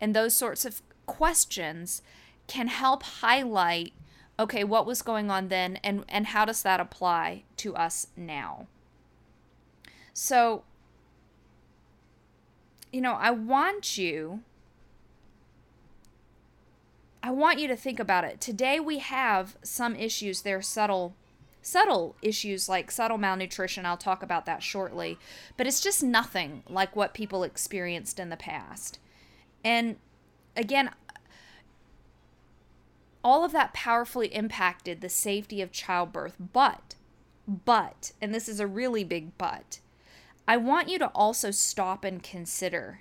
And 0.00 0.14
those 0.14 0.36
sorts 0.36 0.64
of 0.64 0.82
questions 1.06 2.02
can 2.46 2.68
help 2.68 3.02
highlight 3.02 3.92
okay, 4.38 4.64
what 4.64 4.86
was 4.86 5.02
going 5.02 5.30
on 5.30 5.48
then 5.48 5.76
and 5.82 6.04
and 6.08 6.28
how 6.28 6.44
does 6.44 6.62
that 6.62 6.80
apply 6.80 7.44
to 7.58 7.74
us 7.74 8.08
now? 8.16 8.66
So 10.12 10.64
you 12.92 13.00
know, 13.00 13.14
I 13.14 13.30
want 13.30 13.98
you 13.98 14.42
I 17.22 17.30
want 17.30 17.58
you 17.58 17.66
to 17.66 17.76
think 17.76 17.98
about 17.98 18.24
it. 18.24 18.40
Today 18.40 18.78
we 18.78 18.98
have 18.98 19.56
some 19.62 19.96
issues, 19.96 20.42
they're 20.42 20.62
subtle 20.62 21.14
subtle 21.60 22.14
issues 22.22 22.68
like 22.68 22.92
subtle 22.92 23.18
malnutrition. 23.18 23.84
I'll 23.84 23.96
talk 23.96 24.22
about 24.22 24.46
that 24.46 24.62
shortly, 24.62 25.18
but 25.56 25.66
it's 25.66 25.80
just 25.80 26.02
nothing 26.02 26.62
like 26.68 26.94
what 26.94 27.12
people 27.12 27.42
experienced 27.42 28.20
in 28.20 28.30
the 28.30 28.36
past. 28.36 29.00
And 29.64 29.96
again, 30.56 30.90
all 33.26 33.44
of 33.44 33.50
that 33.50 33.74
powerfully 33.74 34.32
impacted 34.32 35.00
the 35.00 35.08
safety 35.08 35.60
of 35.60 35.72
childbirth. 35.72 36.36
But, 36.38 36.94
but, 37.48 38.12
and 38.22 38.32
this 38.32 38.48
is 38.48 38.60
a 38.60 38.68
really 38.68 39.02
big 39.02 39.36
but, 39.36 39.80
I 40.46 40.56
want 40.58 40.88
you 40.88 40.96
to 41.00 41.08
also 41.08 41.50
stop 41.50 42.04
and 42.04 42.22
consider 42.22 43.00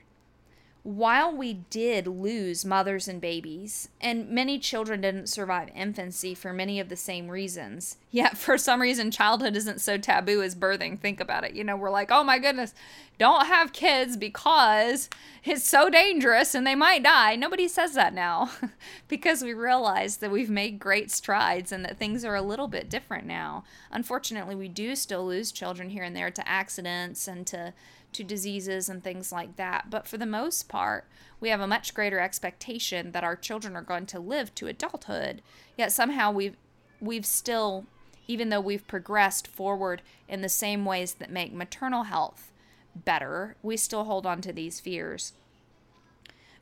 while 0.86 1.36
we 1.36 1.54
did 1.72 2.06
lose 2.06 2.64
mothers 2.64 3.08
and 3.08 3.20
babies, 3.20 3.90
and 4.00 4.30
many 4.30 4.60
children 4.60 5.02
didn't 5.02 5.30
survive 5.30 5.68
infancy 5.74 6.36
for 6.36 6.54
many 6.54 6.80
of 6.80 6.90
the 6.90 6.96
same 6.96 7.28
reasons, 7.28 7.98
yet 8.12 8.38
for 8.38 8.56
some 8.56 8.80
reason 8.80 9.10
childhood 9.10 9.56
isn't 9.56 9.82
so 9.82 9.98
taboo 9.98 10.44
as 10.44 10.54
birthing. 10.54 11.00
Think 11.00 11.20
about 11.20 11.44
it. 11.44 11.56
You 11.56 11.64
know, 11.64 11.76
we're 11.76 11.90
like, 11.90 12.12
oh 12.12 12.24
my 12.24 12.38
goodness, 12.38 12.76
don't 13.18 13.48
have 13.48 13.74
kids 13.74 14.16
because 14.16 15.10
it's 15.44 15.68
so 15.68 15.90
dangerous 15.90 16.54
and 16.54 16.68
they 16.68 16.76
might 16.76 17.02
die. 17.02 17.36
Nobody 17.36 17.68
says 17.68 17.96
that 17.96 18.14
now 18.14 18.52
because 19.08 19.42
we 19.42 19.56
realize 19.56 20.18
that 20.18 20.30
we've 20.30 20.52
made 20.52 20.78
great 20.78 21.10
strides 21.10 21.72
and 21.72 21.84
that 21.84 21.98
things 21.98 22.24
are 22.24 22.36
a 22.36 22.44
little 22.44 22.68
bit 22.68 22.92
different 22.92 23.26
now. 23.26 23.64
Unfortunately, 23.90 24.54
we 24.54 24.68
do 24.68 24.96
still 24.96 25.26
lose 25.26 25.52
children 25.52 25.90
here 25.90 26.04
and 26.04 26.16
there 26.16 26.30
to 26.30 26.48
accidents 26.48 27.28
and 27.28 27.48
to 27.48 27.74
to 28.16 28.24
diseases 28.24 28.90
and 28.90 29.04
things 29.04 29.32
like 29.32 29.56
that. 29.58 29.90
But 29.90 30.08
for 30.08 30.18
the 30.18 30.26
most 30.26 30.68
part, 30.68 31.06
we 31.40 31.50
have 31.50 31.62
a 31.62 31.68
much 31.68 31.94
greater 31.94 32.20
expectation 32.20 33.12
that 33.12 33.24
our 33.24 33.36
children 33.36 33.76
are 33.76 33.82
going 33.82 34.06
to 34.08 34.20
live 34.20 34.56
to 34.56 34.68
adulthood. 34.68 35.42
Yet 35.78 35.92
somehow 35.92 36.32
we've 36.32 36.58
we've 37.02 37.26
still 37.26 37.86
even 38.28 38.50
though 38.50 38.62
we've 38.62 38.88
progressed 38.88 39.48
forward 39.48 40.02
in 40.28 40.42
the 40.42 40.50
same 40.50 40.86
ways 40.86 41.16
that 41.16 41.30
make 41.30 41.54
maternal 41.54 42.04
health 42.04 42.52
better, 42.96 43.56
we 43.62 43.78
still 43.78 44.06
hold 44.06 44.26
on 44.26 44.42
to 44.42 44.54
these 44.54 44.80
fears. 44.80 45.34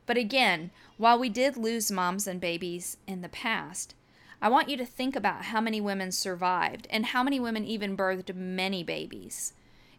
But 0.04 0.18
again, 0.18 0.70
while 0.98 1.18
we 1.18 1.28
did 1.28 1.56
lose 1.56 1.90
moms 1.90 2.26
and 2.26 2.40
babies 2.40 2.98
in 3.06 3.22
the 3.22 3.28
past, 3.28 3.94
I 4.42 4.48
want 4.48 4.68
you 4.68 4.76
to 4.76 4.84
think 4.84 5.16
about 5.16 5.46
how 5.46 5.60
many 5.60 5.80
women 5.80 6.12
survived 6.12 6.86
and 6.90 7.06
how 7.06 7.22
many 7.22 7.40
women 7.40 7.64
even 7.64 7.96
birthed 7.96 8.34
many 8.34 8.82
babies 8.82 9.54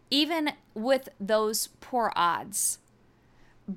even 0.09 0.53
with 0.73 1.09
those 1.19 1.67
poor 1.81 2.11
odds, 2.15 2.79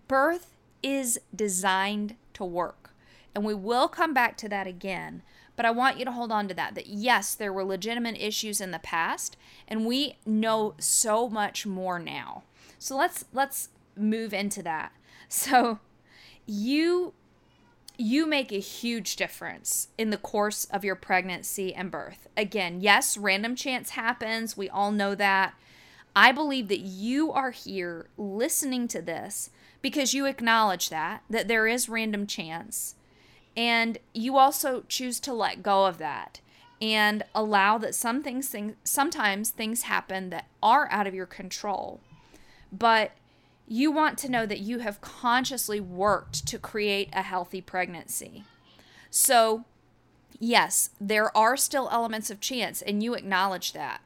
birth 0.07 0.57
is 0.83 1.21
designed 1.35 2.17
to 2.35 2.45
work. 2.45 2.91
And 3.35 3.45
we 3.45 3.55
will 3.55 3.89
come 3.89 4.15
back 4.15 4.37
to 4.39 4.49
that 4.49 4.67
again. 4.67 5.23
But 5.57 5.67
I 5.67 5.71
want 5.71 5.99
you 5.99 6.05
to 6.05 6.13
hold 6.13 6.31
on 6.31 6.47
to 6.49 6.55
that. 6.55 6.75
That 6.75 6.87
yes, 6.87 7.35
there 7.35 7.53
were 7.53 7.65
legitimate 7.65 8.17
issues 8.21 8.61
in 8.61 8.71
the 8.71 8.79
past, 8.79 9.37
and 9.67 9.87
we 9.87 10.17
know 10.25 10.75
so 10.79 11.29
much 11.29 11.67
more 11.67 11.99
now. 11.99 12.45
So 12.79 12.97
let's 12.97 13.25
let's 13.33 13.71
move 13.97 14.33
into 14.33 14.63
that. 14.63 14.93
So 15.31 15.79
you 16.47 17.13
you 17.99 18.25
make 18.25 18.51
a 18.51 18.61
huge 18.61 19.17
difference 19.17 19.89
in 19.99 20.09
the 20.09 20.17
course 20.17 20.65
of 20.67 20.85
your 20.85 20.95
pregnancy 20.95 21.75
and 21.75 21.91
birth. 21.91 22.29
Again, 22.35 22.81
yes, 22.81 23.19
random 23.19 23.55
chance 23.55 23.91
happens. 23.91 24.57
We 24.57 24.71
all 24.71 24.93
know 24.93 25.15
that. 25.17 25.55
I 26.19 26.33
believe 26.33 26.67
that 26.67 26.81
you 26.81 27.31
are 27.31 27.53
here 27.53 28.09
listening 28.19 28.89
to 28.89 29.01
this 29.01 29.51
because 29.81 30.15
you 30.15 30.27
acknowledge 30.27 30.91
that, 30.91 31.23
that 31.31 31.47
there 31.47 31.69
is 31.69 31.89
random 31.89 32.27
chance. 32.27 32.97
And 33.57 33.99
you 34.13 34.37
also 34.37 34.83
choose 34.89 35.21
to 35.21 35.33
let 35.33 35.63
go 35.63 35.87
of 35.87 35.99
that 35.99 36.41
and 36.83 37.23
allow 37.37 37.79
that 37.79 37.95
some 37.95 38.21
things, 38.21 38.49
things 38.49 38.75
sometimes 38.83 39.51
things 39.51 39.83
happen 39.83 40.31
that 40.31 40.49
are 40.61 40.89
out 40.91 41.07
of 41.07 41.15
your 41.15 41.25
control. 41.25 42.01
But 42.73 43.13
you 43.69 43.93
want 43.93 44.19
to 44.19 44.29
know 44.29 44.45
that 44.45 44.59
you 44.59 44.81
have 44.81 45.01
consciously 45.01 45.79
worked 45.79 46.45
to 46.49 46.59
create 46.59 47.11
a 47.13 47.23
healthy 47.23 47.61
pregnancy. 47.61 48.43
So, 49.09 49.67
yes, 50.41 50.91
there 51.01 51.37
are 51.37 51.57
still 51.57 51.89
elements 51.93 52.29
of 52.29 52.41
chance, 52.41 52.83
and 52.83 53.05
you 53.05 53.15
acknowledge 53.15 53.73
that 53.73 54.01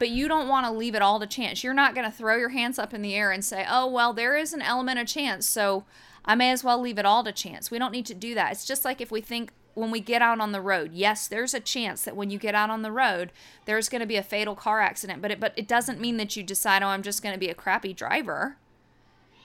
but 0.00 0.08
you 0.08 0.26
don't 0.28 0.48
want 0.48 0.66
to 0.66 0.72
leave 0.72 0.94
it 0.94 1.02
all 1.02 1.20
to 1.20 1.26
chance. 1.26 1.62
You're 1.62 1.74
not 1.74 1.94
going 1.94 2.10
to 2.10 2.16
throw 2.16 2.36
your 2.36 2.48
hands 2.48 2.78
up 2.78 2.94
in 2.94 3.02
the 3.02 3.14
air 3.14 3.30
and 3.30 3.44
say, 3.44 3.66
oh, 3.68 3.86
well, 3.86 4.14
there 4.14 4.34
is 4.34 4.54
an 4.54 4.62
element 4.62 4.98
of 4.98 5.06
chance, 5.06 5.46
so 5.46 5.84
I 6.24 6.34
may 6.34 6.50
as 6.50 6.64
well 6.64 6.80
leave 6.80 6.98
it 6.98 7.04
all 7.04 7.22
to 7.22 7.32
chance. 7.32 7.70
We 7.70 7.78
don't 7.78 7.92
need 7.92 8.06
to 8.06 8.14
do 8.14 8.34
that. 8.34 8.50
It's 8.50 8.64
just 8.64 8.82
like 8.82 9.02
if 9.02 9.10
we 9.10 9.20
think 9.20 9.52
when 9.74 9.90
we 9.90 10.00
get 10.00 10.22
out 10.22 10.40
on 10.40 10.52
the 10.52 10.60
road, 10.62 10.92
yes, 10.94 11.28
there's 11.28 11.52
a 11.52 11.60
chance 11.60 12.02
that 12.02 12.16
when 12.16 12.30
you 12.30 12.38
get 12.38 12.54
out 12.54 12.70
on 12.70 12.80
the 12.80 12.90
road, 12.90 13.30
there's 13.66 13.90
going 13.90 14.00
to 14.00 14.06
be 14.06 14.16
a 14.16 14.22
fatal 14.22 14.56
car 14.56 14.80
accident, 14.80 15.20
but 15.20 15.32
it, 15.32 15.38
but 15.38 15.52
it 15.54 15.68
doesn't 15.68 16.00
mean 16.00 16.16
that 16.16 16.34
you 16.34 16.42
decide, 16.42 16.82
oh, 16.82 16.88
I'm 16.88 17.02
just 17.02 17.22
going 17.22 17.34
to 17.34 17.38
be 17.38 17.50
a 17.50 17.54
crappy 17.54 17.92
driver. 17.92 18.56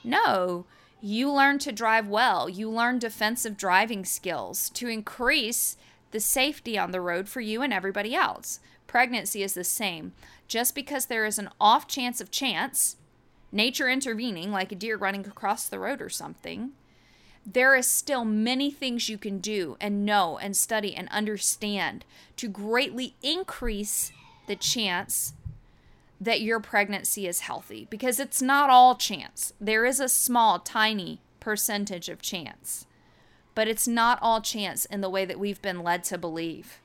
No, 0.06 0.66
you 1.02 1.32
learn 1.32 1.60
to 1.60 1.74
drive 1.74 2.08
well. 2.08 2.48
You 2.48 2.70
learn 2.70 2.98
defensive 2.98 3.58
driving 3.58 4.06
skills 4.06 4.70
to 4.70 4.88
increase 4.88 5.76
the 6.12 6.22
safety 6.22 6.78
on 6.78 6.92
the 6.92 7.02
road 7.02 7.28
for 7.28 7.42
you 7.42 7.62
and 7.62 7.74
everybody 7.74 8.16
else. 8.16 8.62
Pregnancy 8.96 9.44
is 9.44 9.56
the 9.56 9.66
same 9.66 10.14
just 10.48 10.74
because 10.74 11.08
there 11.08 11.26
is 11.26 11.38
an 11.38 11.50
off 11.60 11.86
chance 11.86 12.22
of 12.22 12.32
chance, 12.32 12.96
nature 13.52 13.90
intervening, 13.90 14.54
like 14.54 14.72
a 14.72 14.76
deer 14.76 14.96
running 14.96 15.28
across 15.28 15.68
the 15.68 15.80
road 15.80 16.02
or 16.02 16.08
something, 16.08 16.72
there 17.46 17.76
is 17.76 17.88
still 17.88 18.24
many 18.24 18.72
things 18.72 19.10
you 19.10 19.18
can 19.18 19.40
do 19.40 19.76
and 19.82 20.06
know 20.06 20.38
and 20.38 20.56
study 20.56 20.96
and 20.96 21.10
understand 21.10 22.06
to 22.38 22.48
greatly 22.48 23.16
increase 23.22 24.14
the 24.48 24.56
chance 24.56 25.34
that 26.22 26.40
your 26.40 26.62
pregnancy 26.62 27.28
is 27.28 27.42
healthy 27.42 27.88
because 27.90 28.18
it's 28.18 28.42
not 28.42 28.70
all 28.70 28.96
chance. 28.96 29.52
There 29.60 29.84
is 29.84 30.00
a 30.00 30.08
small, 30.08 30.60
tiny 30.60 31.20
percentage 31.42 32.08
of 32.08 32.22
chance, 32.22 32.86
but 33.56 33.68
it's 33.68 33.90
not 33.90 34.20
all 34.22 34.40
chance 34.40 34.86
in 34.86 35.02
the 35.02 35.10
way 35.10 35.26
that 35.26 35.38
we've 35.38 35.62
been 35.62 35.84
led 35.84 36.06
to 36.06 36.18
believe. 36.18 36.80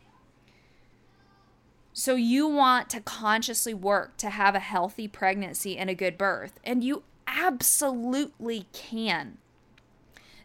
So 1.92 2.14
you 2.14 2.47
want 2.47 2.88
to 2.90 3.00
consciously 3.00 3.75
work 3.75 4.16
to 4.18 4.30
have 4.30 4.54
a 4.54 4.61
healthy 4.61 5.09
pregnancy 5.09 5.76
and 5.76 5.90
a 5.90 5.94
good 5.94 6.16
birth, 6.16 6.61
and 6.64 6.85
you 6.85 7.02
absolutely 7.26 8.66
can. 8.73 9.38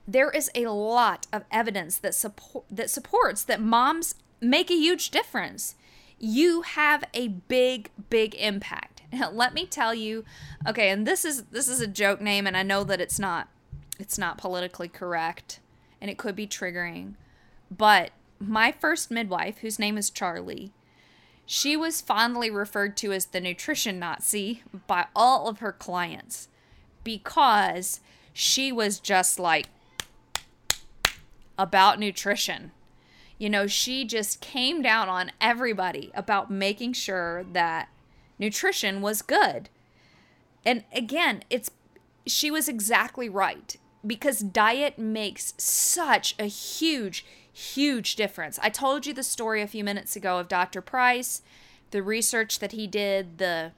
There 0.08 0.32
is 0.32 0.50
a 0.54 0.68
lot 0.68 1.28
of 1.34 1.46
evidence 1.52 1.98
that 1.98 2.16
support 2.16 2.66
that 2.70 2.90
supports 2.90 3.44
that 3.44 3.62
moms 3.62 4.16
make 4.40 4.70
a 4.70 4.76
huge 4.76 5.10
difference. 5.10 5.76
You 6.20 6.62
have 6.62 7.04
a 7.14 7.28
big 7.28 7.90
big 8.10 8.36
impact. 8.36 9.02
Let 9.32 9.54
me 9.54 9.66
tell 9.66 9.94
you, 9.94 10.26
okay, 10.68 10.90
and 10.90 11.08
this 11.08 11.26
is 11.26 11.44
this 11.46 11.68
is 11.68 11.82
a 11.82 11.88
joke 11.88 12.22
name 12.22 12.46
and 12.46 12.56
I 12.56 12.64
know 12.64 12.84
that 12.84 13.02
it's 13.02 13.20
not 13.20 13.50
it's 14.00 14.18
not 14.18 14.38
politically 14.38 14.88
correct 14.88 15.60
and 16.02 16.10
it 16.10 16.18
could 16.18 16.36
be 16.36 16.48
triggering. 16.48 17.16
But 17.76 18.12
my 18.40 18.72
first 18.72 19.10
midwife, 19.10 19.60
whose 19.60 19.80
name 19.80 19.98
is 19.98 20.10
Charlie, 20.10 20.72
she 21.46 21.78
was 21.78 22.02
fondly 22.02 22.50
referred 22.50 22.98
to 22.98 23.12
as 23.12 23.28
the 23.28 23.42
nutrition 23.42 24.00
Nazi 24.00 24.64
by 24.88 25.06
all 25.16 25.48
of 25.48 25.60
her 25.60 25.72
clients 25.72 26.48
because 27.04 28.00
she 28.34 28.72
was 28.72 29.00
just 29.00 29.40
like 29.40 29.68
about 31.58 32.00
nutrition. 32.00 32.72
You 33.38 33.50
know, 33.50 33.68
she 33.68 34.06
just 34.06 34.42
came 34.42 34.82
down 34.82 35.10
on 35.10 35.32
everybody 35.40 36.12
about 36.16 36.50
making 36.50 36.94
sure 36.94 37.46
that 37.54 37.90
nutrition 38.40 39.02
was 39.02 39.22
good. 39.22 39.70
And 40.66 40.84
again, 40.94 41.44
it's 41.50 41.70
she 42.26 42.50
was 42.50 42.68
exactly 42.68 43.30
right 43.30 43.78
because 44.06 44.40
diet 44.40 44.98
makes 44.98 45.54
such 45.58 46.34
a 46.40 46.46
huge 46.46 47.26
huge 47.56 48.16
difference. 48.16 48.60
I 48.62 48.70
told 48.70 49.06
you 49.06 49.14
the 49.14 49.24
story 49.24 49.62
a 49.62 49.68
few 49.68 49.84
minutes 49.84 50.18
ago 50.18 50.40
of 50.40 50.50
Dr. 50.50 50.82
Price, 50.82 51.42
the 51.92 52.04
research 52.04 52.60
that 52.60 52.74
he 52.74 52.86
did, 52.86 53.38
the 53.38 53.72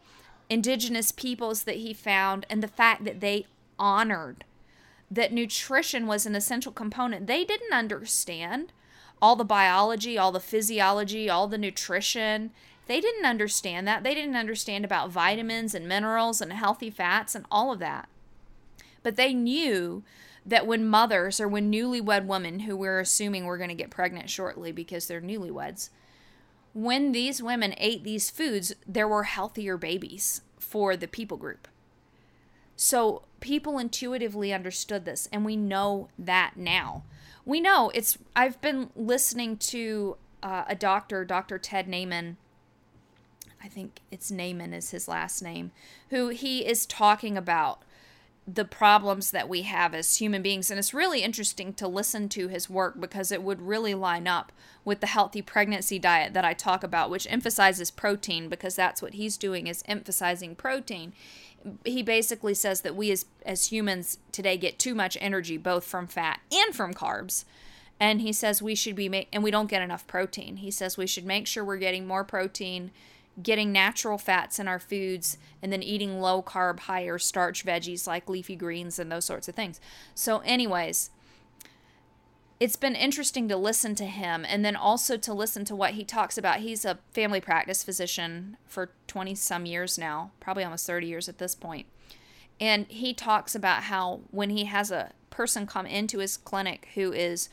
indigenous 0.50 1.12
peoples 1.12 1.64
that 1.64 1.76
he 1.76 1.94
found, 1.94 2.48
and 2.50 2.64
the 2.64 2.68
fact 2.68 3.04
that 3.04 3.20
they 3.20 3.46
honored 3.78 4.44
that 5.12 5.32
nutrition 5.32 6.08
was 6.08 6.26
an 6.26 6.36
essential 6.36 6.72
component. 6.72 7.28
They 7.28 7.46
didn't 7.46 7.72
understand 7.72 8.74
all 9.22 9.36
the 9.36 9.46
biology, 9.46 10.18
all 10.18 10.32
the 10.32 10.40
physiology, 10.40 11.30
all 11.30 11.48
the 11.48 11.58
nutrition. 11.58 12.50
They 12.88 13.00
didn't 13.00 13.26
understand 13.26 13.88
that. 13.88 14.04
They 14.04 14.16
didn't 14.16 14.36
understand 14.36 14.86
about 14.86 15.12
vitamins 15.12 15.76
and 15.76 15.88
minerals 15.88 16.42
and 16.42 16.52
healthy 16.52 16.90
fats 16.90 17.36
and 17.36 17.46
all 17.52 17.72
of 17.72 17.80
that. 17.80 18.10
But 19.04 19.18
they 19.18 19.36
knew 19.36 20.04
that 20.48 20.66
when 20.66 20.88
mothers 20.88 21.40
or 21.40 21.48
when 21.48 21.72
newlywed 21.72 22.26
women 22.26 22.62
who 22.62 22.76
we're 22.76 23.00
assuming 23.00 23.46
we're 23.46 23.58
going 23.58 23.70
to 23.70 23.76
get 23.76 23.92
pregnant 23.92 24.30
shortly 24.30 24.72
because 24.72 25.06
they're 25.06 25.22
newlyweds 25.22 25.90
when 26.78 27.12
these 27.12 27.42
women 27.42 27.74
ate 27.78 28.04
these 28.04 28.30
foods 28.30 28.72
there 28.86 29.08
were 29.08 29.24
healthier 29.24 29.78
babies 29.78 30.42
for 30.60 30.96
the 30.96 31.08
people 31.08 31.38
group. 31.38 31.68
So 32.76 33.24
people 33.40 33.80
intuitively 33.80 34.54
understood 34.54 35.04
this 35.04 35.28
and 35.32 35.44
we 35.44 35.56
know 35.56 36.10
that 36.20 36.54
now. 36.56 37.04
We 37.46 37.62
know 37.62 37.90
it's 37.96 38.18
i've 38.36 38.62
been 38.62 38.92
listening 38.96 39.58
to 39.58 40.18
uh, 40.44 40.66
a 40.68 40.76
doctor 40.76 41.24
dr 41.24 41.58
ted 41.60 41.88
naiman 41.88 42.36
i 43.64 43.70
think 43.70 44.02
it's 44.12 44.30
naiman 44.30 44.74
is 44.74 44.92
his 44.92 45.08
last 45.08 45.42
name 45.42 45.72
who 46.10 46.28
he 46.28 46.66
is 46.66 46.86
talking 46.86 47.38
about 47.38 47.84
the 48.48 48.64
problems 48.64 49.32
that 49.32 49.50
we 49.50 49.64
have 49.64 49.94
as 49.94 50.18
human 50.18 50.42
beings. 50.42 50.72
And 50.72 50.80
it's 50.80 50.94
really 50.94 51.22
interesting 51.22 51.74
to 51.74 51.88
listen 51.88 52.30
to 52.30 52.48
his 52.48 52.70
work 52.70 53.00
because 53.00 53.30
it 53.30 53.44
would 53.44 53.62
really 53.62 53.94
line 53.94 54.26
up 54.26 54.54
with 54.86 55.02
the 55.02 55.08
healthy 55.08 55.42
pregnancy 55.42 56.00
diet 56.00 56.34
that 56.34 56.46
I 56.46 56.54
talk 56.54 56.82
about, 56.82 57.10
which 57.10 57.28
emphasizes 57.30 57.92
protein 57.92 58.48
because 58.48 58.74
that's 58.76 59.02
what 59.02 59.16
he's 59.16 59.36
doing 59.36 59.68
is 59.68 59.84
emphasizing 59.86 60.56
protein. 60.56 61.12
He 61.84 62.02
basically 62.02 62.54
says 62.54 62.82
that 62.82 62.96
we 62.96 63.12
as 63.12 63.26
as 63.46 63.66
humans 63.66 64.18
today 64.32 64.56
get 64.56 64.80
too 64.80 64.96
much 64.96 65.18
energy 65.20 65.58
both 65.58 65.84
from 65.84 66.08
fat 66.08 66.40
and 66.50 66.74
from 66.74 66.94
carbs. 66.94 67.44
And 68.00 68.22
he 68.22 68.32
says 68.32 68.62
we 68.62 68.76
should 68.76 68.96
be 68.96 69.28
and 69.34 69.44
we 69.44 69.52
don't 69.52 69.70
get 69.70 69.82
enough 69.82 70.08
protein. 70.08 70.58
He 70.58 70.72
says 70.72 70.98
we 70.98 71.08
should 71.08 71.26
make 71.26 71.48
sure 71.48 71.66
we're 71.66 71.78
getting 71.78 72.08
more 72.08 72.24
protein 72.24 72.92
getting 73.42 73.72
natural 73.72 74.18
fats 74.18 74.60
in 74.60 74.68
our 74.68 74.80
foods 74.80 75.38
and 75.62 75.72
then 75.72 75.84
eating 75.84 76.20
low 76.20 76.42
carb, 76.42 76.82
higher 76.82 77.18
starch 77.18 77.66
veggies 77.66 78.08
like 78.08 78.30
leafy 78.30 78.56
greens 78.56 78.98
and 79.00 79.12
those 79.12 79.26
sorts 79.26 79.48
of 79.48 79.56
things. 79.56 79.80
So, 80.16 80.40
anyways, 80.40 81.12
it's 82.60 82.76
been 82.76 82.96
interesting 82.96 83.48
to 83.50 83.58
listen 83.58 83.94
to 83.96 84.06
him 84.06 84.46
and 84.48 84.66
then 84.66 84.76
also 84.76 85.18
to 85.18 85.34
listen 85.34 85.64
to 85.66 85.76
what 85.76 85.92
he 85.92 86.04
talks 86.04 86.38
about. 86.38 86.62
He's 86.62 86.86
a 86.86 86.98
family 87.12 87.40
practice 87.40 87.84
physician 87.84 88.58
for 88.66 88.92
20 89.06 89.36
some 89.36 89.66
years 89.66 89.98
now, 89.98 90.32
probably 90.40 90.64
almost 90.64 90.88
30 90.88 91.06
years 91.08 91.30
at 91.30 91.38
this 91.38 91.54
point. 91.54 91.86
And 92.60 92.88
he 92.88 93.14
talks 93.14 93.54
about 93.54 93.84
how 93.84 94.22
when 94.32 94.50
he 94.50 94.66
has 94.66 94.90
a 94.90 95.12
person 95.30 95.68
come 95.68 95.86
into 95.86 96.18
his 96.18 96.38
clinic 96.38 96.88
who 96.96 97.14
is 97.14 97.50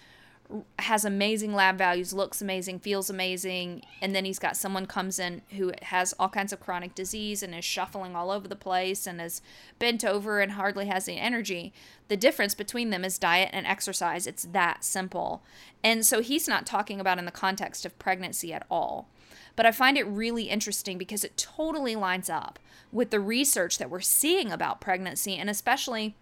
has 0.79 1.05
amazing 1.05 1.55
lab 1.55 1.79
values, 1.79 2.13
looks 2.13 2.43
amazing, 2.43 2.79
feels 2.79 3.09
amazing, 3.09 3.83
and 4.03 4.15
then 4.15 4.25
he's 4.25 4.39
got 4.39 4.57
someone 4.57 4.87
comes 4.87 5.19
in 5.19 5.43
who 5.57 5.73
has 5.83 6.13
all 6.19 6.29
kinds 6.29 6.53
of 6.53 6.61
chronic 6.61 6.95
disease 6.95 7.43
and 7.43 7.55
is 7.55 7.65
shuffling 7.65 8.15
all 8.15 8.31
over 8.31 8.47
the 8.47 8.55
place 8.55 9.07
and 9.07 9.21
is 9.21 9.41
bent 9.79 10.05
over 10.05 10.41
and 10.41 10.53
hardly 10.53 10.87
has 10.87 11.09
any 11.09 11.19
energy. 11.19 11.73
The 12.09 12.17
difference 12.17 12.55
between 12.55 12.91
them 12.91 13.05
is 13.05 13.19
diet 13.19 13.51
and 13.53 13.67
exercise. 13.67 14.27
It's 14.27 14.45
that 14.53 14.85
simple. 14.85 15.43
And 15.83 16.05
so 16.05 16.21
he's 16.21 16.47
not 16.47 16.67
talking 16.67 17.01
about 17.01 17.19
in 17.19 17.25
the 17.25 17.31
context 17.31 17.87
of 17.87 17.99
pregnancy 17.99 18.53
at 18.53 18.67
all. 18.71 19.09
But 19.57 19.67
I 19.67 19.73
find 19.73 19.97
it 19.97 20.07
really 20.07 20.45
interesting 20.45 20.99
because 20.99 21.25
it 21.25 21.37
totally 21.37 21.97
lines 21.97 22.29
up 22.29 22.59
with 22.93 23.11
the 23.11 23.21
research 23.21 23.79
that 23.79 23.91
we're 23.91 24.01
seeing 24.01 24.53
about 24.53 24.81
pregnancy 24.81 25.37
and 25.37 25.49
especially 25.49 26.15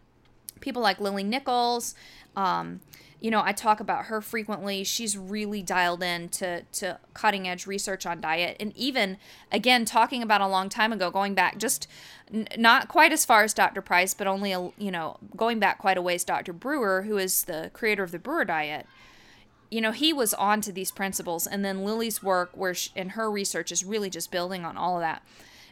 people 0.61 0.83
like 0.83 1.01
Lily 1.01 1.25
Nichols, 1.25 1.95
um, 2.37 2.81
you 3.23 3.31
know, 3.31 3.41
I 3.45 3.53
talk 3.53 3.79
about 3.79 4.07
her 4.07 4.21
frequently. 4.21 4.83
She's 4.83 5.17
really 5.17 5.63
dialed 5.63 6.03
in 6.03 6.29
to, 6.31 6.63
to 6.63 6.99
cutting 7.15 7.47
edge 7.47 7.69
research 7.69 8.05
on 8.05 8.21
diet. 8.21 8.57
And 8.59 8.77
even, 8.77 9.17
again, 9.53 9.85
talking 9.85 10.25
about 10.25 10.41
a 10.41 10.49
long 10.49 10.69
time 10.69 10.93
ago, 10.93 11.09
going 11.09 11.33
back 11.33 11.57
just 11.57 11.87
n- 12.35 12.49
not 12.59 12.89
quite 12.89 13.13
as 13.13 13.25
far 13.25 13.45
as 13.45 13.55
Dr. 13.55 13.81
Price, 13.81 14.13
but 14.13 14.27
only, 14.27 14.51
a, 14.51 14.73
you 14.77 14.91
know, 14.91 15.19
going 15.37 15.61
back 15.61 15.79
quite 15.79 15.97
a 15.97 16.03
ways, 16.03 16.25
Dr. 16.25 16.53
Brewer, 16.53 17.03
who 17.03 17.17
is 17.17 17.45
the 17.45 17.71
creator 17.73 18.03
of 18.03 18.11
the 18.11 18.19
Brewer 18.19 18.45
diet. 18.45 18.87
You 19.71 19.81
know, 19.81 19.93
he 19.93 20.13
was 20.13 20.35
on 20.35 20.61
to 20.63 20.73
these 20.73 20.91
principles. 20.91 21.47
And 21.47 21.65
then 21.65 21.85
Lily's 21.85 22.25
work, 22.25 22.51
where 22.55 22.75
she, 22.75 22.91
and 22.97 23.13
her 23.13 23.31
research 23.31 23.71
is 23.71 23.85
really 23.85 24.11
just 24.11 24.33
building 24.33 24.65
on 24.65 24.77
all 24.77 24.97
of 24.97 25.01
that 25.01 25.23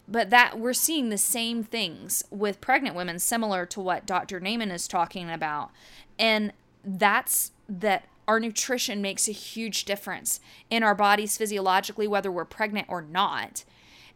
but 0.09 0.31
that 0.31 0.59
we're 0.59 0.73
seeing 0.73 1.11
the 1.11 1.19
same 1.19 1.63
things 1.63 2.25
with 2.31 2.61
pregnant 2.61 2.97
women 2.97 3.19
similar 3.19 3.65
to 3.67 3.81
what 3.81 4.07
dr 4.07 4.41
naiman 4.41 4.73
is 4.73 4.89
talking 4.89 5.31
about 5.31 5.71
and 6.19 6.53
that's 6.85 7.53
that 7.69 8.07
our 8.29 8.39
nutrition 8.39 9.03
makes 9.03 9.29
a 9.29 9.33
huge 9.33 9.85
difference 9.85 10.41
in 10.71 10.83
our 10.83 10.95
bodies 10.95 11.37
physiologically, 11.37 12.07
whether 12.07 12.31
we're 12.31 12.45
pregnant 12.45 12.87
or 12.89 13.03
not. 13.03 13.65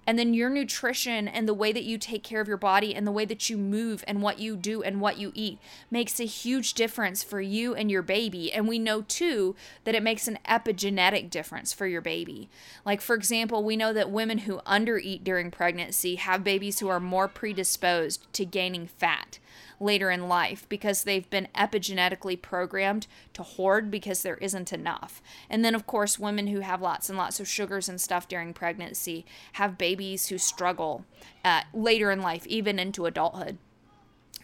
And 0.07 0.19
then 0.19 0.35
your 0.35 0.51
nutrition 0.51 1.29
and 1.29 1.49
the 1.49 1.55
way 1.55 1.73
that 1.73 1.85
you 1.85 1.97
take 1.97 2.23
care 2.23 2.41
of 2.41 2.49
your 2.49 2.57
body 2.57 2.95
and 2.95 3.07
the 3.07 3.13
way 3.13 3.25
that 3.25 3.49
you 3.49 3.57
move 3.57 4.05
and 4.07 4.21
what 4.21 4.39
you 4.39 4.57
do 4.57 4.83
and 4.83 5.01
what 5.01 5.19
you 5.19 5.33
eat 5.35 5.59
makes 5.91 6.21
a 6.21 6.27
huge 6.27 6.75
difference 6.75 7.23
for 7.23 7.41
you 7.41 7.75
and 7.75 7.91
your 7.91 8.03
baby. 8.03 8.53
And 8.53 8.69
we 8.69 8.79
know 8.79 9.03
too 9.03 9.57
that 9.85 9.95
it 9.95 10.03
makes 10.03 10.29
an 10.29 10.39
epigenetic 10.49 11.31
difference 11.31 11.73
for 11.73 11.87
your 11.87 12.03
baby. 12.03 12.51
Like, 12.85 13.01
for 13.01 13.17
example, 13.17 13.65
we 13.65 13.77
know 13.77 13.93
that 13.93 14.11
women 14.11 14.39
who 14.39 14.59
undereat 14.61 15.25
during 15.25 15.51
pregnancy 15.51 16.17
have 16.17 16.45
babies 16.45 16.81
who 16.81 16.89
are 16.89 17.01
more 17.01 17.29
predisposed 17.29 18.31
to 18.35 18.45
gaining 18.45 18.87
fat 18.87 19.39
later 19.81 20.11
in 20.11 20.29
life 20.29 20.69
because 20.69 21.05
they've 21.05 21.29
been 21.31 21.49
epigenetically 21.55 22.41
programmed 22.41 23.07
to 23.33 23.43
hoard 23.43 23.91
because 23.91 24.23
there 24.23 24.37
isn't 24.39 24.73
enough. 24.73 25.23
And 25.51 25.65
then, 25.65 25.75
of 25.75 25.87
course, 25.87 26.19
women 26.19 26.49
who 26.49 26.61
have 26.61 26.83
lots 26.83 27.09
and 27.09 27.19
lots 27.19 27.41
of 27.41 27.49
sugars 27.49 27.89
and 27.89 28.01
stuff 28.01 28.29
during 28.29 28.53
pregnancy 28.53 29.25
have 29.55 29.79
babies 29.79 30.29
who 30.29 30.39
struggle 30.39 31.05
uh, 31.45 31.63
later 31.73 32.11
in 32.11 32.21
life, 32.21 32.47
even 32.47 32.79
into 32.79 33.07
adulthood. 33.07 33.59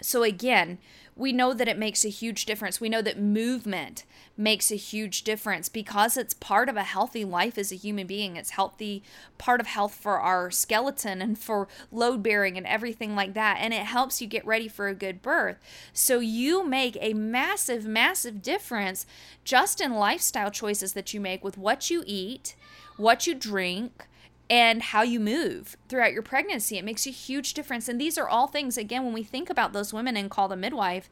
So, 0.02 0.22
again, 0.22 0.78
we 1.16 1.32
know 1.32 1.52
that 1.52 1.68
it 1.68 1.78
makes 1.78 2.04
a 2.04 2.08
huge 2.08 2.46
difference. 2.46 2.80
We 2.80 2.88
know 2.88 3.02
that 3.02 3.20
movement 3.20 4.04
makes 4.38 4.70
a 4.70 4.76
huge 4.76 5.22
difference 5.22 5.68
because 5.68 6.16
it's 6.16 6.32
part 6.32 6.70
of 6.70 6.76
a 6.76 6.82
healthy 6.82 7.26
life 7.26 7.58
as 7.58 7.70
a 7.70 7.76
human 7.76 8.06
being. 8.06 8.36
It's 8.36 8.50
healthy 8.50 9.02
part 9.36 9.60
of 9.60 9.66
health 9.66 9.94
for 9.94 10.18
our 10.18 10.50
skeleton 10.50 11.20
and 11.20 11.38
for 11.38 11.68
load 11.92 12.22
bearing 12.22 12.56
and 12.56 12.66
everything 12.66 13.14
like 13.14 13.34
that. 13.34 13.58
And 13.60 13.74
it 13.74 13.82
helps 13.82 14.22
you 14.22 14.26
get 14.26 14.46
ready 14.46 14.66
for 14.66 14.88
a 14.88 14.94
good 14.94 15.20
birth. 15.20 15.58
So 15.92 16.20
you 16.20 16.66
make 16.66 16.96
a 17.00 17.12
massive, 17.12 17.84
massive 17.84 18.40
difference 18.40 19.04
just 19.44 19.80
in 19.80 19.92
lifestyle 19.92 20.50
choices 20.50 20.94
that 20.94 21.12
you 21.12 21.20
make 21.20 21.44
with 21.44 21.58
what 21.58 21.90
you 21.90 22.02
eat, 22.06 22.54
what 22.96 23.26
you 23.26 23.34
drink, 23.34 24.06
and 24.50 24.82
how 24.82 25.02
you 25.02 25.20
move 25.20 25.76
throughout 25.88 26.12
your 26.12 26.22
pregnancy. 26.22 26.76
It 26.76 26.84
makes 26.84 27.06
a 27.06 27.10
huge 27.10 27.54
difference. 27.54 27.88
And 27.88 28.00
these 28.00 28.18
are 28.18 28.28
all 28.28 28.48
things, 28.48 28.76
again, 28.76 29.04
when 29.04 29.14
we 29.14 29.22
think 29.22 29.48
about 29.48 29.72
those 29.72 29.94
women 29.94 30.16
and 30.16 30.28
call 30.28 30.48
the 30.48 30.56
midwife, 30.56 31.08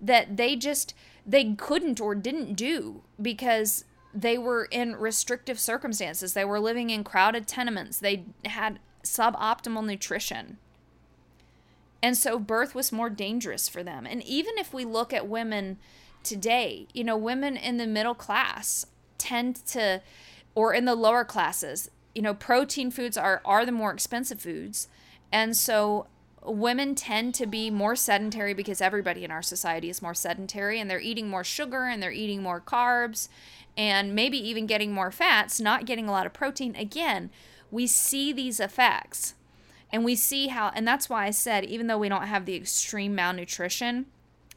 that 0.00 0.36
they 0.36 0.56
just 0.56 0.92
they 1.24 1.54
couldn't 1.54 2.00
or 2.00 2.16
didn't 2.16 2.54
do 2.54 3.02
because 3.20 3.84
they 4.12 4.36
were 4.36 4.64
in 4.64 4.96
restrictive 4.96 5.60
circumstances. 5.60 6.34
They 6.34 6.44
were 6.44 6.58
living 6.58 6.90
in 6.90 7.04
crowded 7.04 7.46
tenements. 7.46 8.00
They 8.00 8.24
had 8.44 8.80
suboptimal 9.04 9.86
nutrition. 9.86 10.58
And 12.02 12.16
so 12.16 12.40
birth 12.40 12.74
was 12.74 12.90
more 12.90 13.08
dangerous 13.08 13.68
for 13.68 13.84
them. 13.84 14.04
And 14.06 14.24
even 14.24 14.54
if 14.58 14.74
we 14.74 14.84
look 14.84 15.12
at 15.12 15.28
women 15.28 15.78
today, 16.24 16.88
you 16.92 17.04
know, 17.04 17.16
women 17.16 17.56
in 17.56 17.76
the 17.76 17.86
middle 17.86 18.16
class 18.16 18.84
tend 19.18 19.64
to, 19.66 20.02
or 20.56 20.74
in 20.74 20.84
the 20.84 20.96
lower 20.96 21.24
classes, 21.24 21.88
you 22.14 22.22
know, 22.22 22.34
protein 22.34 22.90
foods 22.90 23.16
are, 23.16 23.40
are 23.44 23.64
the 23.64 23.72
more 23.72 23.92
expensive 23.92 24.40
foods. 24.40 24.88
And 25.30 25.56
so 25.56 26.06
women 26.44 26.94
tend 26.94 27.34
to 27.36 27.46
be 27.46 27.70
more 27.70 27.96
sedentary 27.96 28.54
because 28.54 28.80
everybody 28.80 29.24
in 29.24 29.30
our 29.30 29.42
society 29.42 29.88
is 29.88 30.02
more 30.02 30.14
sedentary 30.14 30.80
and 30.80 30.90
they're 30.90 31.00
eating 31.00 31.28
more 31.28 31.44
sugar 31.44 31.84
and 31.84 32.02
they're 32.02 32.12
eating 32.12 32.42
more 32.42 32.60
carbs 32.60 33.28
and 33.76 34.14
maybe 34.14 34.36
even 34.36 34.66
getting 34.66 34.92
more 34.92 35.10
fats, 35.10 35.60
not 35.60 35.86
getting 35.86 36.08
a 36.08 36.12
lot 36.12 36.26
of 36.26 36.32
protein. 36.32 36.74
Again, 36.76 37.30
we 37.70 37.86
see 37.86 38.32
these 38.32 38.60
effects 38.60 39.34
and 39.90 40.04
we 40.04 40.14
see 40.14 40.48
how, 40.48 40.72
and 40.74 40.86
that's 40.86 41.08
why 41.08 41.26
I 41.26 41.30
said, 41.30 41.64
even 41.64 41.86
though 41.86 41.98
we 41.98 42.08
don't 42.08 42.26
have 42.26 42.44
the 42.44 42.56
extreme 42.56 43.14
malnutrition 43.14 44.06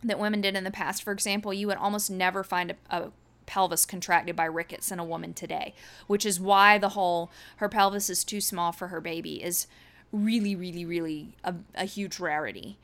that 0.03 0.19
women 0.19 0.41
did 0.41 0.55
in 0.55 0.63
the 0.63 0.71
past, 0.71 1.03
for 1.03 1.11
example, 1.11 1.53
you 1.53 1.67
would 1.67 1.77
almost 1.77 2.09
never 2.09 2.43
find 2.43 2.71
a, 2.71 2.75
a 2.97 3.11
pelvis 3.45 3.85
contracted 3.85 4.35
by 4.35 4.45
rickets 4.45 4.91
in 4.91 4.99
a 4.99 5.05
woman 5.05 5.33
today, 5.33 5.73
which 6.07 6.25
is 6.25 6.39
why 6.39 6.77
the 6.77 6.89
whole 6.89 7.31
her 7.57 7.69
pelvis 7.69 8.09
is 8.09 8.23
too 8.23 8.41
small 8.41 8.71
for 8.71 8.87
her 8.89 9.01
baby 9.01 9.43
is 9.43 9.67
really, 10.11 10.55
really, 10.55 10.85
really 10.85 11.35
a, 11.43 11.55
a 11.75 11.85
huge 11.85 12.19
rarity. 12.19 12.77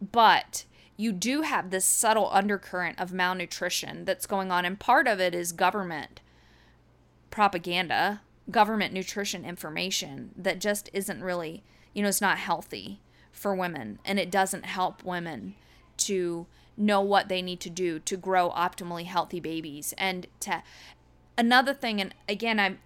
But 0.00 0.64
you 0.96 1.12
do 1.12 1.42
have 1.42 1.70
this 1.70 1.84
subtle 1.84 2.28
undercurrent 2.32 3.00
of 3.00 3.12
malnutrition 3.12 4.04
that's 4.04 4.26
going 4.26 4.50
on, 4.50 4.64
and 4.64 4.78
part 4.78 5.06
of 5.06 5.20
it 5.20 5.34
is 5.34 5.52
government 5.52 6.20
propaganda, 7.30 8.22
government 8.50 8.92
nutrition 8.92 9.44
information 9.44 10.30
that 10.36 10.58
just 10.58 10.88
isn't 10.92 11.22
really, 11.22 11.62
you 11.92 12.02
know, 12.02 12.08
it's 12.08 12.20
not 12.20 12.38
healthy 12.38 13.00
for 13.30 13.54
women, 13.54 13.98
and 14.04 14.18
it 14.18 14.30
doesn't 14.30 14.64
help 14.64 15.04
women 15.04 15.54
to 15.98 16.46
know 16.78 17.00
what 17.00 17.28
they 17.28 17.42
need 17.42 17.60
to 17.60 17.70
do 17.70 17.98
to 17.98 18.16
grow 18.16 18.50
optimally 18.50 19.04
healthy 19.04 19.40
babies 19.40 19.92
and 19.98 20.26
to 20.40 20.62
another 21.36 21.74
thing 21.74 22.00
and 22.00 22.14
again 22.28 22.58
i'm 22.58 22.78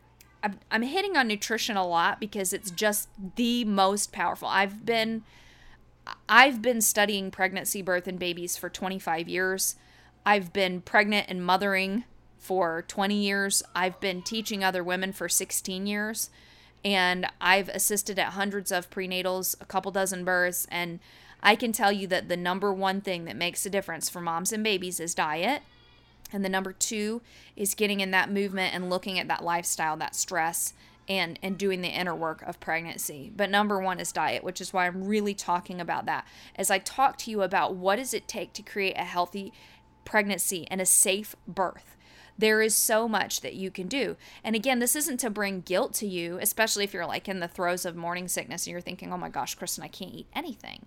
I'm, 0.71 0.83
hitting 0.83 1.17
on 1.17 1.29
nutrition 1.29 1.77
a 1.77 1.87
lot 1.87 2.19
because 2.19 2.53
it's 2.53 2.71
just 2.71 3.09
the 3.37 3.65
most 3.65 4.13
powerful. 4.13 4.49
I've 4.49 4.85
been 4.85 5.23
I've 6.29 6.61
been 6.61 6.81
studying 6.81 7.31
pregnancy, 7.31 7.81
birth 7.81 8.09
and 8.09 8.19
babies 8.19 8.57
for 8.57 8.69
25 8.69 9.29
years. 9.29 9.77
I've 10.27 10.53
been 10.53 10.81
pregnant 10.81 11.27
and 11.29 11.45
mothering 11.45 12.05
for 12.39 12.83
20 12.89 13.15
years. 13.15 13.63
I've 13.75 14.01
been 14.01 14.23
teaching 14.23 14.65
other 14.65 14.83
women 14.83 15.13
for 15.13 15.29
16 15.29 15.87
years 15.87 16.29
and 16.85 17.27
I've 17.41 17.69
assisted 17.69 18.19
at 18.19 18.33
hundreds 18.33 18.73
of 18.73 18.91
prenatals, 18.91 19.55
a 19.61 19.65
couple 19.65 19.93
dozen 19.93 20.25
births 20.25 20.67
and 20.71 20.99
I 21.43 21.57
can 21.57 21.73
tell 21.73 21.93
you 21.93 22.07
that 22.09 22.29
the 22.29 22.37
number 22.37 22.73
one 22.73 23.01
thing 23.01 23.25
that 23.25 23.37
makes 23.37 23.67
a 23.67 23.71
difference 23.71 24.09
for 24.09 24.21
moms 24.21 24.53
and 24.53 24.63
babies 24.63 25.01
is 25.01 25.15
diet 25.15 25.63
and 26.33 26.45
the 26.45 26.49
number 26.49 26.73
two 26.73 27.21
is 27.57 27.75
getting 27.75 28.01
in 28.01 28.11
that 28.13 28.31
movement 28.31 28.75
and 28.75 28.89
looking 28.89 29.19
at 29.19 29.29
that 29.29 29.45
lifestyle, 29.45 29.97
that 29.99 30.15
stress, 30.15 30.73
and 31.09 31.39
and 31.43 31.59
doing 31.59 31.83
the 31.83 31.89
inner 31.89 32.15
work 32.15 32.43
of 32.43 32.61
pregnancy. 32.61 33.31
But 33.35 33.51
number 33.51 33.81
one 33.81 34.01
is 34.01 34.13
diet, 34.13 34.45
which 34.45 34.61
is 34.61 34.73
why 34.73 34.87
I'm 34.87 35.05
really 35.05 35.35
talking 35.35 35.81
about 35.81 36.07
that. 36.07 36.27
As 36.57 36.71
I 36.71 36.79
talk 36.79 37.19
to 37.19 37.31
you 37.31 37.43
about 37.43 37.75
what 37.75 37.97
does 37.97 38.15
it 38.15 38.29
take 38.29 38.53
to 38.55 38.63
create 38.63 38.97
a 38.97 39.05
healthy 39.05 39.53
pregnancy 40.05 40.67
and 40.71 40.81
a 40.81 40.87
safe 40.87 41.37
birth. 41.47 41.97
There 42.39 42.63
is 42.63 42.75
so 42.75 43.09
much 43.09 43.43
that 43.43 43.55
you 43.55 43.71
can 43.71 43.89
do. 43.89 44.17
And 44.43 44.57
again, 44.57 44.79
this 44.79 44.97
isn't 44.97 45.19
to 45.19 45.31
bring 45.31 45.61
guilt 45.61 45.93
to 45.95 46.07
you, 46.07 46.39
especially 46.41 46.83
if 46.83 46.95
you're 46.95 47.07
like 47.07 47.29
in 47.29 47.41
the 47.41 47.47
throes 47.47 47.85
of 47.85 47.95
morning 47.95 48.27
sickness 48.27 48.67
and 48.67 48.73
you're 48.73 48.81
thinking, 48.81 49.13
oh 49.13 49.19
my 49.19 49.29
gosh, 49.29 49.55
Kristen, 49.55 49.85
I 49.85 49.89
can't 49.89 50.15
eat 50.15 50.27
anything. 50.35 50.87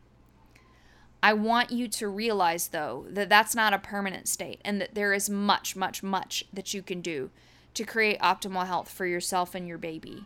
I 1.25 1.33
want 1.33 1.71
you 1.71 1.87
to 1.87 2.07
realize, 2.07 2.67
though, 2.67 3.07
that 3.09 3.29
that's 3.29 3.55
not 3.55 3.73
a 3.73 3.79
permanent 3.79 4.27
state 4.27 4.61
and 4.63 4.79
that 4.79 4.93
there 4.93 5.11
is 5.11 5.27
much, 5.27 5.75
much, 5.75 6.03
much 6.03 6.45
that 6.53 6.71
you 6.75 6.83
can 6.83 7.01
do 7.01 7.31
to 7.73 7.83
create 7.83 8.19
optimal 8.19 8.67
health 8.67 8.91
for 8.91 9.07
yourself 9.07 9.55
and 9.55 9.67
your 9.67 9.79
baby. 9.79 10.25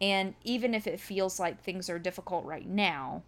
And 0.00 0.34
even 0.42 0.74
if 0.74 0.88
it 0.88 0.98
feels 0.98 1.38
like 1.38 1.62
things 1.62 1.88
are 1.88 2.00
difficult 2.00 2.44
right 2.44 2.66
now, 2.66 3.22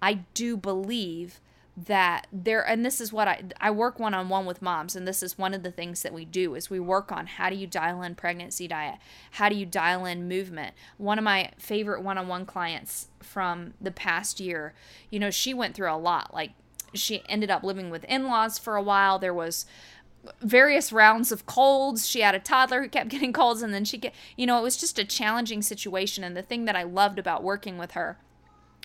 I 0.00 0.20
do 0.32 0.56
believe 0.56 1.38
that 1.76 2.28
there 2.32 2.66
and 2.66 2.86
this 2.86 3.00
is 3.00 3.12
what 3.12 3.26
I 3.26 3.42
I 3.60 3.70
work 3.72 3.98
one 3.98 4.14
on 4.14 4.28
one 4.28 4.46
with 4.46 4.62
moms 4.62 4.94
and 4.94 5.08
this 5.08 5.24
is 5.24 5.36
one 5.36 5.52
of 5.52 5.64
the 5.64 5.72
things 5.72 6.02
that 6.02 6.12
we 6.12 6.24
do 6.24 6.54
is 6.54 6.70
we 6.70 6.78
work 6.78 7.10
on 7.10 7.26
how 7.26 7.50
do 7.50 7.56
you 7.56 7.66
dial 7.66 8.00
in 8.02 8.14
pregnancy 8.14 8.68
diet 8.68 8.98
how 9.32 9.48
do 9.48 9.56
you 9.56 9.66
dial 9.66 10.04
in 10.04 10.28
movement 10.28 10.74
one 10.98 11.18
of 11.18 11.24
my 11.24 11.50
favorite 11.58 12.02
one 12.02 12.16
on 12.16 12.28
one 12.28 12.46
clients 12.46 13.08
from 13.20 13.74
the 13.80 13.90
past 13.90 14.38
year 14.38 14.72
you 15.10 15.18
know 15.18 15.30
she 15.30 15.52
went 15.52 15.74
through 15.74 15.92
a 15.92 15.98
lot 15.98 16.32
like 16.32 16.52
she 16.92 17.24
ended 17.28 17.50
up 17.50 17.64
living 17.64 17.90
with 17.90 18.04
in-laws 18.04 18.56
for 18.56 18.76
a 18.76 18.82
while 18.82 19.18
there 19.18 19.34
was 19.34 19.66
various 20.40 20.92
rounds 20.92 21.30
of 21.32 21.44
colds. 21.46 22.08
She 22.08 22.20
had 22.20 22.34
a 22.34 22.38
toddler 22.38 22.82
who 22.82 22.88
kept 22.88 23.10
getting 23.10 23.32
colds, 23.32 23.62
and 23.62 23.74
then 23.74 23.84
she 23.84 23.98
get, 23.98 24.14
you 24.36 24.46
know, 24.46 24.58
it 24.58 24.62
was 24.62 24.76
just 24.76 24.98
a 24.98 25.04
challenging 25.04 25.60
situation. 25.60 26.24
And 26.24 26.36
the 26.36 26.42
thing 26.42 26.64
that 26.64 26.76
I 26.76 26.82
loved 26.82 27.18
about 27.18 27.42
working 27.42 27.78
with 27.78 27.90
her 27.92 28.18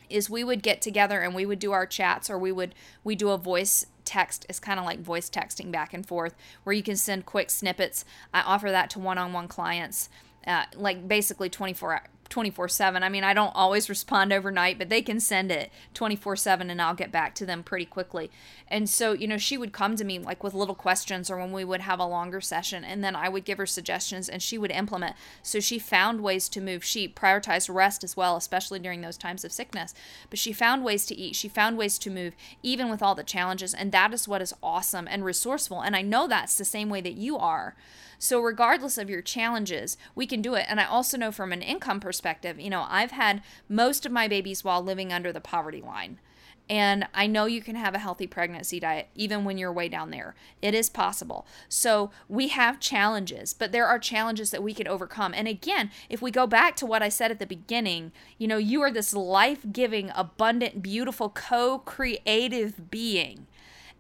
is 0.10 0.30
we 0.30 0.44
would 0.44 0.64
get 0.64 0.82
together 0.82 1.22
and 1.22 1.36
we 1.36 1.46
would 1.46 1.60
do 1.60 1.72
our 1.72 1.86
chats 1.86 2.30
or 2.30 2.38
we 2.38 2.52
would 2.52 2.76
we 3.04 3.16
do 3.16 3.30
a 3.30 3.38
voice 3.38 3.86
text. 4.06 4.46
It's 4.50 4.60
kind 4.60 4.80
of 4.80 4.86
like 4.86 5.00
voice 5.00 5.30
texting 5.30 5.72
back 5.72 5.94
and 5.94 6.06
forth 6.06 6.36
where 6.64 6.74
you 6.74 6.84
can 6.84 6.96
send 6.96 7.26
quick 7.26 7.50
snippets. 7.50 8.06
I 8.34 8.42
offer 8.42 8.72
that 8.72 8.90
to 8.92 9.00
one-on-one 9.00 9.48
clients 9.48 10.10
uh, 10.48 10.64
like 10.76 11.08
basically 11.08 11.50
24 11.50 12.02
24 12.30 12.68
7. 12.70 13.04
I 13.04 13.10
mean, 13.10 13.24
I 13.24 13.34
don't 13.34 13.56
always 13.56 13.90
respond 13.90 14.32
overnight, 14.32 14.78
but 14.78 14.90
they 14.90 15.02
can 15.02 15.20
send 15.20 15.52
it 15.52 15.72
24 15.94 16.36
7 16.36 16.70
and 16.70 16.82
I'll 16.82 16.94
get 16.94 17.12
back 17.12 17.36
to 17.36 17.46
them 17.46 17.64
pretty 17.64 17.86
quickly. 17.86 18.30
And 18.68 18.90
so, 18.90 19.14
you 19.14 19.28
know, 19.28 19.38
she 19.38 19.58
would 19.58 19.74
come 19.74 19.96
to 19.96 20.04
me 20.04 20.20
like 20.20 20.44
with 20.44 20.54
little 20.54 20.76
questions 20.76 21.30
or 21.30 21.38
when 21.38 21.52
we 21.52 21.66
would 21.66 21.82
have 21.82 22.00
a 22.00 22.06
longer 22.06 22.40
session, 22.40 22.84
and 22.84 23.04
then 23.04 23.16
I 23.16 23.30
would 23.30 23.46
give 23.46 23.58
her 23.58 23.66
suggestions 23.66 24.30
and 24.30 24.42
she 24.42 24.58
would 24.58 24.72
implement. 24.72 25.16
So 25.42 25.60
she 25.60 25.80
found 25.80 26.22
ways 26.22 26.48
to 26.50 26.62
move. 26.62 26.84
She 26.84 27.08
prioritized 27.08 27.74
rest 27.74 28.04
as 28.04 28.16
well, 28.16 28.36
especially 28.36 28.80
during 28.80 29.02
those 29.02 29.18
times 29.18 29.44
of 29.44 29.52
sickness. 29.52 29.94
But 30.30 30.40
she 30.40 30.54
found 30.54 30.84
ways 30.84 31.06
to 31.08 31.16
eat, 31.16 31.36
she 31.36 31.50
found 31.50 31.78
ways 31.78 31.98
to 32.00 32.10
move, 32.10 32.36
even 32.62 32.90
with 32.90 33.02
all 33.02 33.16
the 33.16 33.24
challenges. 33.24 33.74
And 33.74 33.92
that 33.92 34.14
is 34.14 34.28
what 34.28 34.42
is 34.42 34.54
awesome 34.62 35.08
and 35.10 35.26
resourceful. 35.26 35.82
And 35.82 35.96
I 35.96 36.02
know 36.02 36.28
that's 36.28 36.58
the 36.58 36.66
same 36.66 36.90
way 36.90 37.02
that 37.02 37.14
you 37.14 37.38
are. 37.38 37.76
So, 38.22 38.42
regardless 38.42 38.98
of 38.98 39.10
your 39.10 39.22
challenges, 39.22 39.98
we 40.14 40.28
can 40.28 40.42
do 40.42 40.54
it. 40.56 40.66
And 40.68 40.82
I 40.82 40.86
also 40.86 41.18
know 41.18 41.32
from 41.32 41.54
an 41.54 41.62
income 41.62 42.02
perspective, 42.20 42.60
you 42.60 42.70
know, 42.70 42.86
I've 42.90 43.12
had 43.12 43.42
most 43.70 44.06
of 44.06 44.12
my 44.12 44.28
babies 44.28 44.62
while 44.62 44.84
living 44.84 45.14
under 45.14 45.32
the 45.32 45.40
poverty 45.40 45.82
line. 45.82 46.20
And 46.70 47.08
I 47.14 47.28
know 47.28 47.46
you 47.46 47.62
can 47.62 47.76
have 47.76 47.96
a 47.96 48.00
healthy 48.00 48.28
pregnancy 48.28 48.78
diet 48.78 49.08
even 49.16 49.46
when 49.46 49.58
you're 49.58 49.72
way 49.72 49.88
down 49.88 50.12
there. 50.12 50.36
It 50.62 50.76
is 50.76 50.90
possible. 50.90 51.48
So 51.70 52.12
we 52.28 52.50
have 52.50 52.82
challenges, 52.82 53.54
but 53.54 53.72
there 53.72 53.88
are 53.88 53.98
challenges 53.98 54.52
that 54.52 54.62
we 54.62 54.74
can 54.74 54.86
overcome. 54.86 55.34
And 55.34 55.48
again, 55.48 55.92
if 56.10 56.22
we 56.22 56.30
go 56.30 56.46
back 56.46 56.76
to 56.76 56.86
what 56.86 57.02
I 57.02 57.08
said 57.08 57.32
at 57.32 57.40
the 57.40 57.48
beginning, 57.48 58.12
you 58.38 58.50
know, 58.50 58.58
you 58.58 58.82
are 58.82 58.92
this 58.92 59.14
life 59.14 59.66
giving, 59.72 60.12
abundant, 60.14 60.84
beautiful, 60.84 61.30
co 61.30 61.80
creative 61.80 62.92
being. 62.92 63.48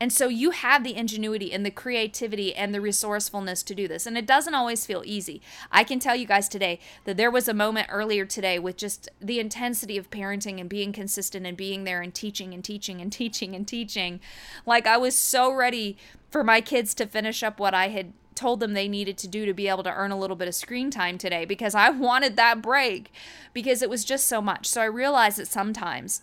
And 0.02 0.14
so 0.14 0.30
you 0.30 0.52
have 0.52 0.84
the 0.84 0.96
ingenuity 0.96 1.52
and 1.52 1.66
the 1.66 1.72
creativity 1.72 2.56
and 2.56 2.74
the 2.74 2.80
resourcefulness 2.80 3.64
to 3.64 3.76
do 3.76 3.88
this. 3.88 4.06
And 4.06 4.18
it 4.18 4.26
doesn't 4.26 4.54
always 4.54 4.86
feel 4.86 5.04
easy. 5.06 5.42
I 5.72 5.84
can 5.84 6.00
tell 6.00 6.16
you 6.16 6.26
guys 6.26 6.48
today 6.48 6.80
that 7.04 7.18
there 7.18 7.32
was 7.32 7.50
a 7.50 7.54
moment 7.54 7.88
earlier 7.90 8.26
today 8.26 8.60
with 8.60 8.78
just 8.78 9.10
the 9.20 9.40
intensity 9.40 9.98
of 9.98 10.10
parenting 10.10 10.60
and 10.60 10.70
being 10.70 10.94
consistent 10.94 11.46
and 11.46 11.58
being 11.58 11.84
there 11.84 12.02
and 12.02 12.14
teaching 12.14 12.54
and 12.54 12.64
teaching 12.64 13.02
and 13.02 13.12
teaching 13.20 13.56
and 13.56 13.68
teaching. 13.68 14.22
Like 14.66 14.88
I 14.88 14.98
was 14.98 15.16
so 15.16 15.54
ready 15.54 15.98
for 16.30 16.44
my 16.44 16.62
kids 16.62 16.94
to 16.96 17.06
finish 17.06 17.44
up 17.44 17.60
what 17.60 17.74
I 17.74 17.90
had 17.90 18.14
told 18.36 18.62
them 18.62 18.74
they 18.74 18.88
needed 18.88 19.18
to 19.18 19.28
do 19.28 19.46
to 19.46 19.54
be 19.54 19.68
able 19.68 19.84
to 19.84 19.94
earn 19.94 20.12
a 20.12 20.18
little 20.18 20.38
bit 20.38 20.48
of 20.48 20.56
screen 20.56 20.90
time 20.90 21.18
today 21.18 21.44
because 21.44 21.76
I 21.76 21.90
wanted 21.90 22.38
that 22.38 22.62
break 22.62 23.12
because 23.54 23.82
it 23.82 23.90
was 23.90 24.06
just 24.06 24.28
so 24.28 24.42
much. 24.42 24.66
So 24.66 24.82
I 24.82 24.86
realized 24.86 25.40
that 25.40 25.48
sometimes 25.48 26.22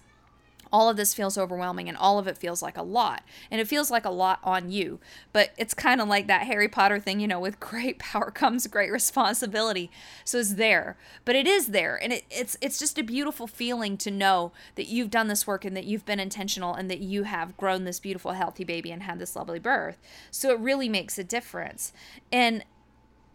all 0.73 0.89
of 0.89 0.97
this 0.97 1.15
feels 1.15 1.39
overwhelming 1.39 1.89
and 1.89 1.97
all 1.97 2.19
of 2.19 2.27
it 2.27 2.39
feels 2.39 2.63
like 2.63 2.77
a 2.77 2.83
lot. 2.83 3.23
And 3.51 3.61
it 3.61 3.69
feels 3.69 3.91
like 3.91 4.05
a 4.05 4.11
lot 4.11 4.41
on 4.43 4.71
you. 4.71 5.01
But 5.33 5.51
it's 5.57 5.75
kind 5.75 6.01
of 6.01 6.09
like 6.09 6.27
that 6.27 6.47
Harry 6.47 6.69
Potter 6.69 6.99
thing, 6.99 7.21
you 7.21 7.29
know, 7.29 7.41
with 7.41 7.61
great 7.61 7.99
power 7.99 8.31
comes 8.31 8.67
great 8.67 8.93
responsibility. 8.93 9.91
So 10.25 10.39
it's 10.39 10.55
there. 10.55 10.97
But 11.25 11.37
it 11.37 11.47
is 11.47 11.69
there. 11.69 11.97
And 12.03 12.13
it, 12.13 12.25
it's 12.31 12.57
it's 12.61 12.79
just 12.79 12.99
a 12.99 13.03
beautiful 13.03 13.47
feeling 13.47 13.97
to 13.99 14.11
know 14.11 14.53
that 14.75 14.89
you've 14.89 15.11
done 15.11 15.29
this 15.29 15.47
work 15.47 15.65
and 15.65 15.77
that 15.77 15.85
you've 15.85 16.07
been 16.07 16.21
intentional 16.21 16.75
and 16.75 16.91
that 16.91 17.01
you 17.01 17.25
have 17.25 17.57
grown 17.57 17.85
this 17.85 18.01
beautiful 18.01 18.33
healthy 18.33 18.65
baby 18.65 18.91
and 18.91 19.03
had 19.03 19.19
this 19.19 19.37
lovely 19.37 19.59
birth. 19.59 19.99
So 20.31 20.51
it 20.51 20.59
really 20.61 20.89
makes 20.89 21.19
a 21.19 21.25
difference. 21.25 21.93
And 22.33 22.65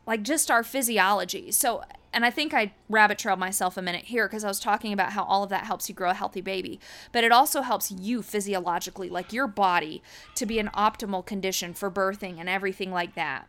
like 0.06 0.24
just 0.24 0.52
our 0.52 0.64
physiology. 0.64 1.52
So 1.52 1.84
and 2.14 2.26
I 2.26 2.30
think 2.30 2.54
I 2.54 2.74
rabbit 2.90 3.20
trailed 3.20 3.40
myself 3.40 3.78
a 3.78 3.82
minute 3.82 4.06
here 4.06 4.28
because 4.28 4.44
I 4.44 4.48
was 4.48 4.60
talking 4.60 4.92
about 4.92 5.14
how 5.14 5.24
all 5.24 5.44
of 5.44 5.50
that 5.50 5.66
helps 5.66 5.88
you 5.88 5.96
grow 5.96 6.10
a 6.10 6.14
healthy 6.14 6.42
baby, 6.42 6.80
but 7.12 7.24
it 7.24 7.32
also 7.32 7.62
helps 7.62 7.92
you 7.92 8.22
physiologically, 8.22 9.10
like 9.10 9.32
your 9.32 9.48
body, 9.48 10.04
to 10.36 10.46
be 10.46 10.60
in 10.60 10.68
optimal 10.68 11.26
condition 11.26 11.74
for 11.74 11.90
birthing 11.90 12.40
and 12.40 12.50
everything 12.50 12.92
like 12.92 13.16
that. 13.16 13.48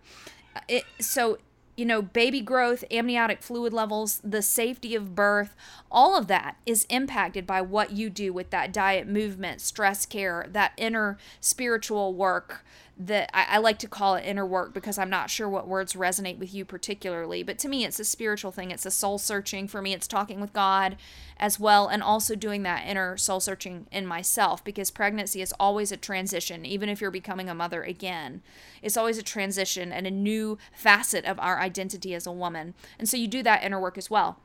Uh, 0.55 0.61
it, 0.69 0.85
so 1.01 1.39
you 1.75 1.87
know, 1.87 2.03
baby 2.03 2.43
growth, 2.43 2.85
amniotic 2.91 3.43
fluid 3.43 3.73
levels, 3.73 4.21
the 4.23 4.43
safety 4.43 4.95
of 4.95 5.15
birth, 5.15 5.57
all 5.91 6.17
of 6.17 6.27
that 6.27 6.57
is 6.67 6.85
impacted 6.91 7.47
by 7.47 7.63
what 7.63 7.93
you 7.93 8.11
do 8.11 8.31
with 8.31 8.51
that 8.51 8.73
diet, 8.75 9.09
movement, 9.09 9.61
stress 9.63 10.05
care, 10.05 10.47
that 10.51 10.73
inner 10.77 11.17
spiritual 11.41 12.13
work 12.13 12.63
that 13.07 13.31
I, 13.35 13.57
I, 13.57 13.59
like 13.59 13.79
to 13.81 13.89
call 13.89 14.15
it 14.15 14.25
inner 14.25 14.47
work 14.47 14.73
because 14.73 14.97
I'm 14.97 15.11
not 15.11 15.31
sure 15.31 15.49
what 15.49 15.67
words 15.67 15.95
resonate 15.95 16.39
with 16.39 16.55
you 16.55 16.65
particularly. 16.65 17.43
But 17.43 17.59
to 17.61 17.69
me, 17.69 17.85
it's 17.85 17.99
a 17.99 18.05
spiritual 18.05 18.53
thing. 18.53 18.71
It's 18.71 18.87
a 18.87 18.91
soul 18.91 19.19
searching. 19.19 19.67
For 19.67 19.83
me, 19.83 19.93
it's 19.93 20.07
talking 20.07 20.41
with 20.41 20.53
God 20.53 20.97
as 21.37 21.59
well, 21.59 21.89
and 21.89 22.03
also 22.03 22.35
doing 22.35 22.63
that 22.63 22.87
inner 22.87 23.17
soul 23.17 23.41
searching 23.41 23.87
in 23.91 24.07
myself 24.07 24.63
because 24.63 24.91
pregnancy 24.91 25.43
is 25.43 25.55
always 25.59 25.91
a 25.91 25.97
transition, 25.97 26.65
even 26.65 26.89
if 26.89 27.01
you're 27.01 27.11
becoming 27.11 27.49
a 27.49 27.55
mother 27.55 27.83
again. 27.83 28.43
It's 28.83 28.97
always 28.97 29.19
a 29.19 29.23
transition 29.23 29.91
and 29.91 30.07
a 30.07 30.11
new 30.11 30.59
facet 30.73 31.25
of 31.25 31.41
our 31.41 31.61
identity 31.61 32.15
as 32.15 32.27
a 32.27 32.33
woman. 32.33 32.75
And 32.99 33.09
so 33.09 33.17
you 33.17 33.27
do 33.27 33.43
that 33.43 33.65
inner 33.65 33.81
work 33.81 33.99
as 33.99 34.11
well. 34.11 34.39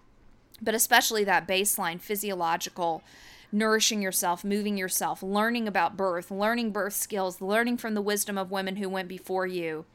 But 0.62 0.74
especially 0.74 1.24
that 1.26 1.48
baseline 1.48 2.02
physiological 2.02 3.04
nourishing 3.52 4.02
yourself, 4.02 4.44
moving 4.44 4.78
yourself, 4.78 5.24
learning 5.24 5.68
about 5.68 5.98
birth, 5.98 6.32
learning 6.32 6.72
birth 6.72 6.94
skills, 6.94 7.42
learning 7.42 7.78
from 7.78 7.94
the 7.94 8.02
wisdom 8.02 8.38
of 8.38 8.52
women 8.52 8.78
who 8.78 8.90
went 8.90 9.08
before 9.08 9.46
you. 9.48 9.86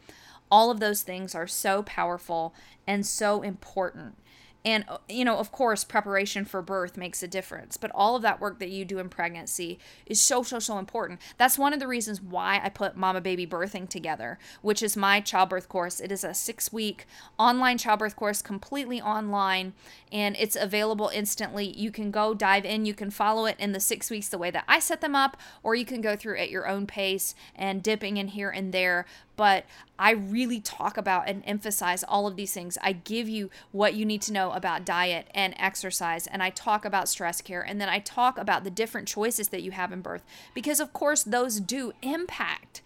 All 0.50 0.70
of 0.70 0.80
those 0.80 1.02
things 1.02 1.34
are 1.34 1.46
so 1.46 1.82
powerful 1.82 2.54
and 2.86 3.06
so 3.06 3.42
important. 3.42 4.16
And, 4.64 4.84
uh, 4.88 4.98
you 5.08 5.24
know, 5.24 5.38
of 5.38 5.50
course, 5.50 5.82
preparation 5.82 6.44
for 6.44 6.62
birth 6.62 6.96
makes 6.96 7.22
a 7.22 7.28
difference, 7.28 7.76
but 7.76 7.90
all 7.94 8.14
of 8.14 8.22
that 8.22 8.40
work 8.40 8.60
that 8.60 8.70
you 8.70 8.84
do 8.84 8.98
in 8.98 9.08
pregnancy 9.08 9.78
is 10.06 10.20
so, 10.20 10.42
so, 10.42 10.58
so 10.60 10.78
important. 10.78 11.20
That's 11.36 11.58
one 11.58 11.72
of 11.72 11.80
the 11.80 11.88
reasons 11.88 12.20
why 12.20 12.60
I 12.62 12.68
put 12.68 12.96
Mama 12.96 13.20
Baby 13.20 13.46
Birthing 13.46 13.88
together, 13.88 14.38
which 14.60 14.82
is 14.82 14.96
my 14.96 15.20
childbirth 15.20 15.68
course. 15.68 15.98
It 15.98 16.12
is 16.12 16.22
a 16.22 16.32
six 16.32 16.72
week 16.72 17.06
online 17.38 17.76
childbirth 17.76 18.14
course, 18.14 18.40
completely 18.40 19.00
online, 19.00 19.72
and 20.12 20.36
it's 20.38 20.56
available 20.56 21.10
instantly. 21.12 21.76
You 21.76 21.90
can 21.90 22.10
go 22.12 22.32
dive 22.32 22.64
in, 22.64 22.86
you 22.86 22.94
can 22.94 23.10
follow 23.10 23.46
it 23.46 23.56
in 23.58 23.72
the 23.72 23.80
six 23.80 24.10
weeks 24.10 24.28
the 24.28 24.38
way 24.38 24.52
that 24.52 24.64
I 24.68 24.78
set 24.78 25.00
them 25.00 25.16
up, 25.16 25.36
or 25.64 25.74
you 25.74 25.84
can 25.84 26.00
go 26.00 26.14
through 26.14 26.38
at 26.38 26.50
your 26.50 26.68
own 26.68 26.86
pace 26.86 27.34
and 27.56 27.82
dipping 27.82 28.16
in 28.16 28.28
here 28.28 28.50
and 28.50 28.72
there 28.72 29.06
but 29.36 29.64
I 29.98 30.10
really 30.12 30.60
talk 30.60 30.96
about 30.96 31.28
and 31.28 31.42
emphasize 31.46 32.02
all 32.02 32.26
of 32.26 32.36
these 32.36 32.52
things. 32.52 32.76
I 32.82 32.92
give 32.92 33.28
you 33.28 33.50
what 33.70 33.94
you 33.94 34.04
need 34.04 34.22
to 34.22 34.32
know 34.32 34.52
about 34.52 34.84
diet 34.84 35.28
and 35.34 35.54
exercise, 35.58 36.26
and 36.26 36.42
I 36.42 36.50
talk 36.50 36.84
about 36.84 37.08
stress 37.08 37.40
care, 37.40 37.62
and 37.62 37.80
then 37.80 37.88
I 37.88 37.98
talk 37.98 38.38
about 38.38 38.64
the 38.64 38.70
different 38.70 39.08
choices 39.08 39.48
that 39.48 39.62
you 39.62 39.70
have 39.70 39.92
in 39.92 40.00
birth 40.00 40.22
because, 40.54 40.80
of 40.80 40.92
course, 40.92 41.22
those 41.22 41.60
do 41.60 41.92
impact 42.02 42.82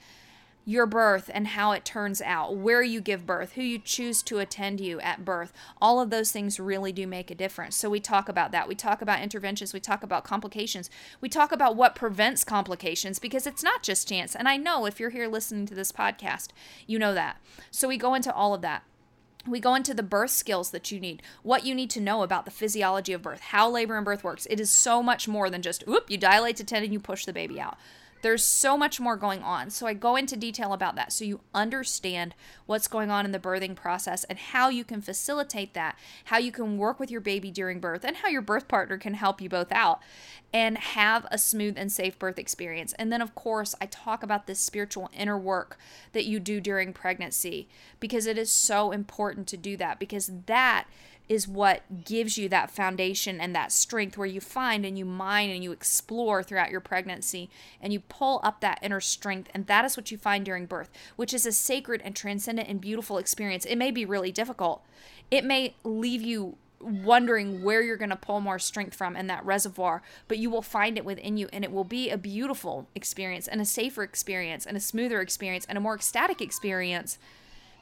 your 0.68 0.84
birth 0.84 1.30
and 1.32 1.46
how 1.46 1.70
it 1.70 1.84
turns 1.84 2.20
out, 2.20 2.56
where 2.56 2.82
you 2.82 3.00
give 3.00 3.24
birth, 3.24 3.52
who 3.52 3.62
you 3.62 3.78
choose 3.78 4.20
to 4.20 4.40
attend 4.40 4.80
you 4.80 4.98
at 5.00 5.24
birth. 5.24 5.52
All 5.80 6.00
of 6.00 6.10
those 6.10 6.32
things 6.32 6.58
really 6.58 6.92
do 6.92 7.06
make 7.06 7.30
a 7.30 7.36
difference. 7.36 7.76
So 7.76 7.88
we 7.88 8.00
talk 8.00 8.28
about 8.28 8.50
that. 8.50 8.66
We 8.66 8.74
talk 8.74 9.00
about 9.00 9.22
interventions, 9.22 9.72
we 9.72 9.78
talk 9.78 10.02
about 10.02 10.24
complications. 10.24 10.90
We 11.20 11.28
talk 11.28 11.52
about 11.52 11.76
what 11.76 11.94
prevents 11.94 12.42
complications 12.42 13.20
because 13.20 13.46
it's 13.46 13.62
not 13.62 13.84
just 13.84 14.08
chance. 14.08 14.34
And 14.34 14.48
I 14.48 14.56
know 14.56 14.86
if 14.86 14.98
you're 14.98 15.10
here 15.10 15.28
listening 15.28 15.66
to 15.66 15.74
this 15.74 15.92
podcast, 15.92 16.48
you 16.86 16.98
know 16.98 17.14
that. 17.14 17.40
So 17.70 17.86
we 17.86 17.96
go 17.96 18.14
into 18.14 18.34
all 18.34 18.52
of 18.52 18.60
that. 18.62 18.82
We 19.46 19.60
go 19.60 19.76
into 19.76 19.94
the 19.94 20.02
birth 20.02 20.32
skills 20.32 20.72
that 20.72 20.90
you 20.90 20.98
need, 20.98 21.22
what 21.44 21.64
you 21.64 21.76
need 21.76 21.90
to 21.90 22.00
know 22.00 22.24
about 22.24 22.44
the 22.44 22.50
physiology 22.50 23.12
of 23.12 23.22
birth, 23.22 23.38
how 23.40 23.70
labor 23.70 23.94
and 23.94 24.04
birth 24.04 24.24
works. 24.24 24.48
It 24.50 24.58
is 24.58 24.70
so 24.70 25.00
much 25.00 25.28
more 25.28 25.48
than 25.48 25.62
just, 25.62 25.86
whoop, 25.86 26.10
you 26.10 26.18
dilate 26.18 26.56
to 26.56 26.64
10 26.64 26.82
and 26.82 26.92
you 26.92 26.98
push 26.98 27.24
the 27.24 27.32
baby 27.32 27.60
out. 27.60 27.78
There's 28.22 28.44
so 28.44 28.76
much 28.76 29.00
more 29.00 29.16
going 29.16 29.42
on. 29.42 29.70
So 29.70 29.86
I 29.86 29.94
go 29.94 30.16
into 30.16 30.36
detail 30.36 30.72
about 30.72 30.96
that 30.96 31.12
so 31.12 31.24
you 31.24 31.40
understand 31.54 32.34
what's 32.66 32.88
going 32.88 33.10
on 33.10 33.24
in 33.24 33.32
the 33.32 33.38
birthing 33.38 33.76
process 33.76 34.24
and 34.24 34.38
how 34.38 34.68
you 34.68 34.84
can 34.84 35.00
facilitate 35.00 35.74
that, 35.74 35.98
how 36.24 36.38
you 36.38 36.52
can 36.52 36.78
work 36.78 36.98
with 36.98 37.10
your 37.10 37.20
baby 37.20 37.50
during 37.50 37.80
birth, 37.80 38.04
and 38.04 38.16
how 38.16 38.28
your 38.28 38.42
birth 38.42 38.68
partner 38.68 38.98
can 38.98 39.14
help 39.14 39.40
you 39.40 39.48
both 39.48 39.70
out 39.72 40.00
and 40.52 40.78
have 40.78 41.26
a 41.30 41.38
smooth 41.38 41.76
and 41.76 41.92
safe 41.92 42.18
birth 42.18 42.38
experience. 42.38 42.92
And 42.94 43.12
then, 43.12 43.20
of 43.20 43.34
course, 43.34 43.74
I 43.80 43.86
talk 43.86 44.22
about 44.22 44.46
this 44.46 44.60
spiritual 44.60 45.10
inner 45.12 45.38
work 45.38 45.78
that 46.12 46.24
you 46.24 46.40
do 46.40 46.60
during 46.60 46.92
pregnancy 46.92 47.68
because 48.00 48.26
it 48.26 48.38
is 48.38 48.50
so 48.50 48.90
important 48.90 49.46
to 49.48 49.56
do 49.56 49.76
that 49.76 49.98
because 49.98 50.30
that 50.46 50.86
is 51.28 51.48
what 51.48 52.04
gives 52.04 52.38
you 52.38 52.48
that 52.48 52.70
foundation 52.70 53.40
and 53.40 53.54
that 53.54 53.72
strength 53.72 54.16
where 54.16 54.26
you 54.26 54.40
find 54.40 54.86
and 54.86 54.96
you 54.96 55.04
mine 55.04 55.50
and 55.50 55.62
you 55.62 55.72
explore 55.72 56.42
throughout 56.42 56.70
your 56.70 56.80
pregnancy 56.80 57.50
and 57.80 57.92
you 57.92 58.00
pull 58.00 58.40
up 58.44 58.60
that 58.60 58.78
inner 58.82 59.00
strength. 59.00 59.50
And 59.52 59.66
that 59.66 59.84
is 59.84 59.96
what 59.96 60.10
you 60.10 60.18
find 60.18 60.44
during 60.44 60.66
birth, 60.66 60.90
which 61.16 61.34
is 61.34 61.44
a 61.44 61.52
sacred 61.52 62.00
and 62.04 62.14
transcendent 62.14 62.68
and 62.68 62.80
beautiful 62.80 63.18
experience. 63.18 63.64
It 63.64 63.76
may 63.76 63.90
be 63.90 64.04
really 64.04 64.32
difficult, 64.32 64.82
it 65.30 65.44
may 65.44 65.74
leave 65.82 66.22
you 66.22 66.56
wondering 66.80 67.62
where 67.62 67.82
you're 67.82 67.96
going 67.96 68.10
to 68.10 68.16
pull 68.16 68.40
more 68.40 68.58
strength 68.58 68.94
from 68.94 69.16
in 69.16 69.26
that 69.26 69.44
reservoir, 69.44 70.02
but 70.28 70.38
you 70.38 70.50
will 70.50 70.62
find 70.62 70.96
it 70.98 71.04
within 71.04 71.36
you 71.36 71.48
and 71.52 71.64
it 71.64 71.72
will 71.72 71.84
be 71.84 72.10
a 72.10 72.18
beautiful 72.18 72.86
experience 72.94 73.48
and 73.48 73.60
a 73.60 73.64
safer 73.64 74.02
experience 74.02 74.66
and 74.66 74.76
a 74.76 74.80
smoother 74.80 75.20
experience 75.20 75.64
and 75.68 75.78
a 75.78 75.80
more 75.80 75.94
ecstatic 75.94 76.40
experience 76.40 77.18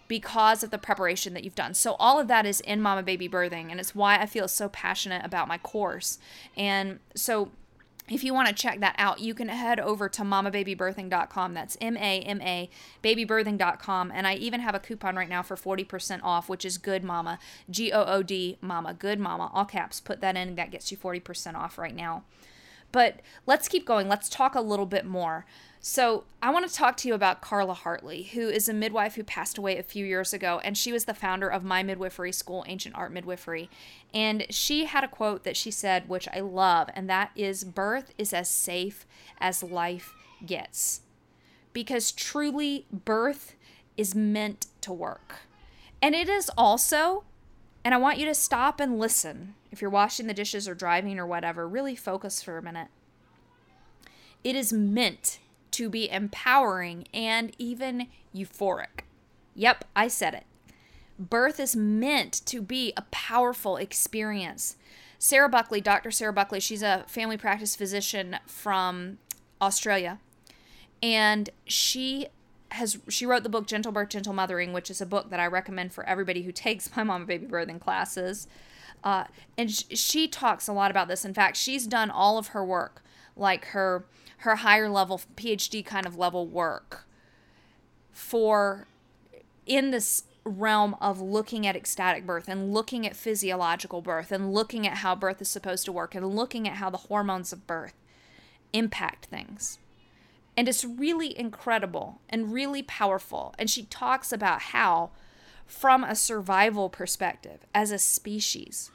because 0.08 0.62
of 0.62 0.70
the 0.70 0.78
preparation 0.78 1.34
that 1.34 1.44
you've 1.44 1.54
done. 1.54 1.74
So 1.74 1.94
all 1.98 2.20
of 2.20 2.28
that 2.28 2.46
is 2.46 2.60
in 2.60 2.80
Mama 2.80 3.02
Baby 3.02 3.28
Birthing 3.28 3.70
and 3.70 3.80
it's 3.80 3.94
why 3.94 4.18
I 4.18 4.26
feel 4.26 4.48
so 4.48 4.68
passionate 4.68 5.24
about 5.24 5.48
my 5.48 5.58
course. 5.58 6.18
And 6.56 7.00
so 7.14 7.50
if 8.08 8.22
you 8.22 8.34
want 8.34 8.48
to 8.48 8.54
check 8.54 8.80
that 8.80 8.94
out, 8.98 9.20
you 9.20 9.32
can 9.32 9.48
head 9.48 9.80
over 9.80 10.10
to 10.10 10.22
mamababybirthing.com. 10.22 11.54
That's 11.54 11.76
M 11.80 11.96
A 11.96 12.20
M 12.20 12.40
A 12.42 12.68
babybirthing.com. 13.02 14.12
And 14.14 14.26
I 14.26 14.34
even 14.34 14.60
have 14.60 14.74
a 14.74 14.78
coupon 14.78 15.16
right 15.16 15.28
now 15.28 15.42
for 15.42 15.56
40% 15.56 16.20
off, 16.22 16.48
which 16.48 16.66
is 16.66 16.76
Good 16.76 17.02
Mama. 17.02 17.38
G 17.70 17.92
O 17.92 18.04
O 18.04 18.22
D 18.22 18.58
Mama. 18.60 18.92
Good 18.92 19.18
Mama. 19.18 19.50
All 19.54 19.64
caps. 19.64 20.00
Put 20.00 20.20
that 20.20 20.36
in. 20.36 20.54
That 20.56 20.70
gets 20.70 20.90
you 20.92 20.98
40% 20.98 21.54
off 21.54 21.78
right 21.78 21.94
now. 21.94 22.24
But 22.92 23.20
let's 23.46 23.68
keep 23.68 23.86
going. 23.86 24.08
Let's 24.08 24.28
talk 24.28 24.54
a 24.54 24.60
little 24.60 24.86
bit 24.86 25.06
more. 25.06 25.46
So, 25.87 26.25
I 26.42 26.51
want 26.51 26.66
to 26.66 26.75
talk 26.75 26.97
to 26.97 27.09
you 27.09 27.12
about 27.12 27.42
Carla 27.42 27.75
Hartley, 27.75 28.23
who 28.23 28.49
is 28.49 28.70
a 28.70 28.73
midwife 28.73 29.16
who 29.16 29.23
passed 29.23 29.59
away 29.59 29.77
a 29.77 29.83
few 29.83 30.07
years 30.07 30.33
ago, 30.33 30.59
and 30.64 30.79
she 30.79 30.92
was 30.92 31.05
the 31.05 31.12
founder 31.12 31.47
of 31.47 31.62
My 31.62 31.83
Midwifery 31.83 32.33
School, 32.33 32.64
Ancient 32.66 32.94
Art 32.94 33.12
Midwifery. 33.12 33.68
And 34.14 34.47
she 34.49 34.87
had 34.87 35.05
a 35.05 35.09
quote 35.09 35.44
that 35.44 35.59
she 35.59 35.70
said, 35.70 36.09
which 36.09 36.27
I 36.33 36.40
love, 36.40 36.88
and 36.94 37.11
that 37.11 37.33
is 37.37 37.64
Birth 37.64 38.14
is 38.16 38.33
as 38.33 38.49
safe 38.49 39.05
as 39.38 39.62
life 39.62 40.14
gets. 40.47 41.03
Because 41.75 42.12
truly, 42.12 42.87
birth 42.90 43.55
is 43.99 44.14
meant 44.14 44.68
to 44.81 44.90
work. 44.90 45.40
And 46.01 46.14
it 46.14 46.31
is 46.31 46.51
also, 46.57 47.25
and 47.85 47.92
I 47.92 47.99
want 47.99 48.16
you 48.16 48.25
to 48.25 48.35
stop 48.35 48.81
and 48.81 48.99
listen. 48.99 49.55
If 49.70 49.83
you're 49.83 49.90
washing 49.90 50.29
the 50.29 50.33
dishes 50.33 50.66
or 50.66 50.75
driving 50.75 51.18
or 51.18 51.27
whatever, 51.27 51.68
really 51.68 51.94
focus 51.94 52.42
for 52.42 52.57
a 52.57 52.62
minute. 52.62 52.88
It 54.42 54.57
is 54.57 54.73
meant 54.73 55.40
to 55.74 55.90
be 55.90 56.08
empowering 56.08 57.06
and 57.12 57.52
even 57.58 58.06
euphoric. 58.34 59.02
Yep, 59.56 59.84
I 59.96 60.06
said 60.06 60.34
it. 60.34 60.44
Birth 61.18 61.58
is 61.58 61.74
meant 61.74 62.44
to 62.46 62.62
be 62.62 62.92
a 62.96 63.02
powerful 63.10 63.76
experience. 63.76 64.76
Sarah 65.18 65.48
Buckley, 65.48 65.80
Dr. 65.80 66.12
Sarah 66.12 66.32
Buckley, 66.32 66.60
she's 66.60 66.82
a 66.82 67.04
family 67.08 67.37
practice 67.37 67.74
physician 67.74 68.37
from 68.46 69.18
Australia. 69.60 70.20
And 71.02 71.50
she 71.66 72.28
has 72.70 72.98
she 73.08 73.26
wrote 73.26 73.42
the 73.42 73.48
book 73.48 73.66
Gentle 73.66 73.92
Birth, 73.92 74.10
Gentle 74.10 74.32
Mothering, 74.32 74.72
which 74.72 74.90
is 74.90 75.00
a 75.00 75.06
book 75.06 75.30
that 75.30 75.40
I 75.40 75.46
recommend 75.46 75.92
for 75.92 76.04
everybody 76.04 76.42
who 76.42 76.52
takes 76.52 76.94
my 76.96 77.02
mama 77.02 77.24
baby 77.26 77.46
birthing 77.46 77.80
classes. 77.80 78.46
Uh, 79.02 79.24
and 79.58 79.72
sh- 79.72 79.84
she 79.90 80.28
talks 80.28 80.68
a 80.68 80.72
lot 80.72 80.90
about 80.90 81.08
this. 81.08 81.24
In 81.24 81.34
fact, 81.34 81.56
she's 81.56 81.87
done 81.87 82.10
all 82.10 82.38
of 82.38 82.48
her 82.48 82.64
work, 82.64 83.04
like 83.37 83.66
her 83.66 84.06
her 84.44 84.57
higher 84.57 84.90
level 84.90 85.20
PhD 85.37 85.85
kind 85.85 86.04
of 86.04 86.18
level 86.18 86.46
work 86.46 87.07
for 88.12 88.87
in 89.66 89.90
this 89.90 90.24
realm 90.44 90.94
of 91.00 91.18
looking 91.18 91.66
at 91.66 91.74
ecstatic 91.74 92.26
birth 92.26 92.46
and 92.46 92.72
looking 92.72 93.07
at 93.07 93.16
physiological 93.16 94.02
birth 94.02 94.30
and 94.30 94.52
looking 94.52 94.87
at 94.87 94.98
how 94.98 95.14
birth 95.14 95.40
is 95.40 95.48
supposed 95.48 95.87
to 95.87 95.92
work 95.92 96.14
and 96.14 96.37
looking 96.37 96.68
at 96.68 96.74
how 96.74 96.90
the 96.90 96.98
hormones 96.98 97.54
of 97.54 97.66
birth 97.66 97.94
impact 98.74 99.26
things. 99.26 99.78
And 100.57 100.68
it's 100.68 100.85
really 100.85 101.37
incredible 101.38 102.20
and 102.28 102.52
really 102.52 102.83
powerful. 102.83 103.54
And 103.59 103.70
she 103.70 103.85
talks 103.85 104.30
about 104.30 104.61
how, 104.61 105.11
from 105.66 106.04
a 106.04 106.14
survival 106.14 106.90
perspective, 106.90 107.61
as 107.74 107.90
a 107.90 107.98
species, 107.98 108.90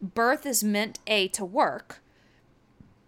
birth 0.00 0.46
is 0.46 0.62
meant 0.62 1.00
A, 1.08 1.26
to 1.28 1.44
work, 1.44 2.00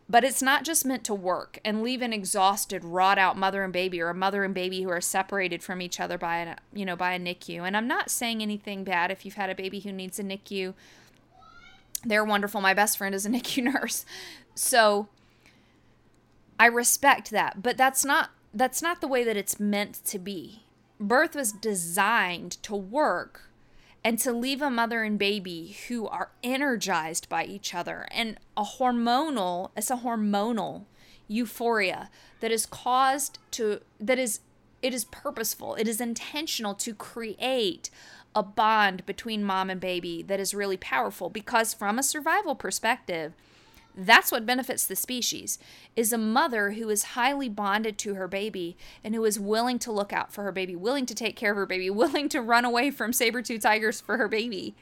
but 0.08 0.24
it's 0.24 0.40
not 0.40 0.64
just 0.64 0.86
meant 0.86 1.04
to 1.04 1.14
work 1.14 1.58
and 1.64 1.82
leave 1.82 2.00
an 2.00 2.12
exhausted, 2.12 2.82
wrought 2.82 3.18
out 3.18 3.36
mother 3.36 3.62
and 3.62 3.72
baby 3.72 4.00
or 4.00 4.08
a 4.08 4.14
mother 4.14 4.42
and 4.42 4.54
baby 4.54 4.82
who 4.82 4.88
are 4.88 5.02
separated 5.02 5.62
from 5.62 5.82
each 5.82 6.00
other 6.00 6.16
by 6.16 6.38
a, 6.38 6.56
you 6.72 6.86
know, 6.86 6.96
by 6.96 7.12
a 7.12 7.18
NICU. 7.18 7.60
And 7.60 7.76
I'm 7.76 7.86
not 7.86 8.10
saying 8.10 8.40
anything 8.40 8.84
bad 8.84 9.10
if 9.10 9.24
you've 9.24 9.34
had 9.34 9.50
a 9.50 9.54
baby 9.54 9.80
who 9.80 9.92
needs 9.92 10.18
a 10.18 10.24
NICU. 10.24 10.72
They're 12.04 12.24
wonderful. 12.24 12.60
My 12.60 12.74
best 12.74 12.96
friend 12.96 13.14
is 13.14 13.26
a 13.26 13.28
NICU 13.30 13.64
nurse. 13.64 14.06
So 14.54 15.08
I 16.58 16.66
respect 16.66 17.30
that, 17.30 17.62
but 17.62 17.76
that's 17.76 18.04
not 18.04 18.30
that's 18.54 18.80
not 18.80 19.02
the 19.02 19.08
way 19.08 19.24
that 19.24 19.36
it's 19.36 19.60
meant 19.60 20.02
to 20.06 20.18
be. 20.18 20.64
Birth 20.98 21.36
was 21.36 21.52
designed 21.52 22.52
to 22.62 22.74
work 22.74 23.47
and 24.04 24.18
to 24.18 24.32
leave 24.32 24.62
a 24.62 24.70
mother 24.70 25.02
and 25.02 25.18
baby 25.18 25.76
who 25.88 26.06
are 26.06 26.30
energized 26.42 27.28
by 27.28 27.44
each 27.44 27.74
other 27.74 28.06
and 28.10 28.38
a 28.56 28.62
hormonal 28.62 29.70
it's 29.76 29.90
a 29.90 29.96
hormonal 29.96 30.84
euphoria 31.26 32.10
that 32.40 32.50
is 32.50 32.66
caused 32.66 33.38
to 33.50 33.80
that 34.00 34.18
is 34.18 34.40
it 34.82 34.94
is 34.94 35.04
purposeful. 35.04 35.74
It 35.74 35.88
is 35.88 36.00
intentional 36.00 36.74
to 36.74 36.94
create 36.94 37.90
a 38.34 38.42
bond 38.42 39.04
between 39.06 39.42
mom 39.42 39.70
and 39.70 39.80
baby 39.80 40.22
that 40.22 40.38
is 40.38 40.54
really 40.54 40.76
powerful 40.76 41.30
because 41.30 41.74
from 41.74 41.98
a 41.98 42.02
survival 42.02 42.54
perspective 42.54 43.32
that's 44.00 44.30
what 44.30 44.46
benefits 44.46 44.86
the 44.86 44.94
species 44.94 45.58
is 45.96 46.12
a 46.12 46.18
mother 46.18 46.70
who 46.72 46.88
is 46.88 47.02
highly 47.02 47.48
bonded 47.48 47.98
to 47.98 48.14
her 48.14 48.28
baby 48.28 48.76
and 49.02 49.12
who 49.12 49.24
is 49.24 49.40
willing 49.40 49.80
to 49.80 49.90
look 49.90 50.12
out 50.12 50.32
for 50.32 50.44
her 50.44 50.52
baby, 50.52 50.76
willing 50.76 51.04
to 51.06 51.16
take 51.16 51.34
care 51.34 51.50
of 51.50 51.56
her 51.56 51.66
baby, 51.66 51.90
willing 51.90 52.28
to 52.28 52.40
run 52.40 52.64
away 52.64 52.92
from 52.92 53.12
saber-tooth 53.12 53.62
tigers 53.62 54.00
for 54.00 54.16
her 54.16 54.28
baby. 54.28 54.76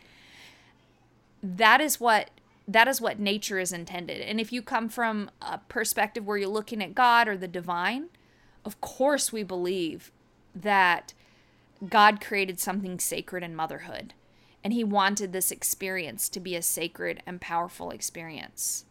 That 1.42 1.81
is 1.81 1.98
what 1.98 2.31
that 2.68 2.88
is 2.88 3.00
what 3.00 3.20
nature 3.20 3.61
is 3.61 3.72
intended. 3.72 4.20
And 4.20 4.40
if 4.40 4.52
you 4.52 4.61
come 4.61 4.88
from 4.88 5.31
a 5.40 5.59
perspective 5.59 6.26
where 6.26 6.37
you're 6.37 6.48
looking 6.48 6.83
at 6.83 6.96
God 6.96 7.29
or 7.29 7.37
the 7.37 7.46
divine, 7.46 8.09
of 8.64 8.81
course 8.81 9.33
we 9.33 9.44
believe 9.44 10.11
that 10.52 11.14
God 11.88 12.20
created 12.20 12.59
something 12.59 12.98
sacred 12.98 13.44
in 13.44 13.55
motherhood. 13.55 14.14
And 14.64 14.72
he 14.72 14.83
wanted 14.83 15.33
this 15.33 15.52
experience 15.52 16.29
to 16.31 16.40
be 16.40 16.57
a 16.57 16.62
sacred 16.62 17.22
and 17.24 17.40
powerful 17.40 17.90
experience. 17.90 18.86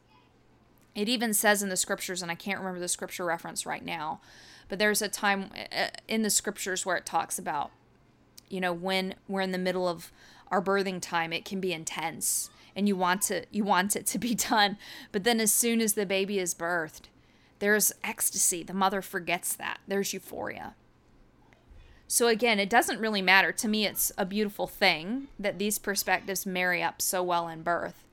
It 0.96 1.10
even 1.10 1.34
says 1.34 1.62
in 1.62 1.70
the 1.70 1.78
scriptures, 1.78 2.22
and 2.22 2.32
I 2.32 2.36
can't 2.36 2.60
remember 2.60 2.80
the 2.80 2.88
scripture 2.88 3.26
reference 3.26 3.66
right 3.66 3.84
now, 3.84 4.22
but 4.70 4.80
there's 4.80 5.02
a 5.02 5.10
time 5.10 5.50
uh, 5.76 5.88
in 6.08 6.22
the 6.22 6.30
scriptures 6.30 6.86
where 6.86 6.96
it 6.96 7.06
talks 7.06 7.38
about, 7.38 7.72
you 8.50 8.62
know, 8.62 8.74
when 8.74 9.16
we're 9.28 9.42
in 9.42 9.52
the 9.52 9.58
middle 9.58 9.88
of 9.88 10.12
our 10.50 10.62
birthing 10.62 11.02
time, 11.02 11.34
it 11.34 11.46
can 11.46 11.60
be 11.60 11.74
intense 11.74 12.50
and 12.76 12.88
you 12.88 12.96
want 12.96 13.22
to 13.22 13.46
you 13.52 13.64
want 13.64 13.96
it 13.96 14.06
to 14.08 14.20
be 14.20 14.36
done. 14.50 14.78
But 15.12 15.24
then 15.24 15.40
as 15.40 15.52
soon 15.52 15.82
as 15.82 15.94
the 15.94 16.06
baby 16.06 16.40
is 16.40 16.54
birthed 16.54 17.04
there's 17.60 17.94
ecstasy. 18.04 18.64
The 18.64 18.74
mother 18.74 19.02
forgets 19.02 19.56
that. 19.56 19.80
There's 19.88 20.14
euphoria. 20.14 20.76
So 22.08 22.28
again 22.28 22.60
it 22.60 22.70
doesn't 22.70 23.00
really 23.00 23.22
matter. 23.22 23.52
To 23.52 23.68
me 23.68 23.86
it's 23.86 24.12
a 24.18 24.26
beautiful 24.26 24.68
thing 24.68 25.28
that 25.40 25.58
these 25.58 25.80
perspectives 25.80 26.46
marry 26.46 26.84
up 26.84 27.02
so 27.02 27.24
well 27.24 27.48
in 27.48 27.64
birth 27.64 28.05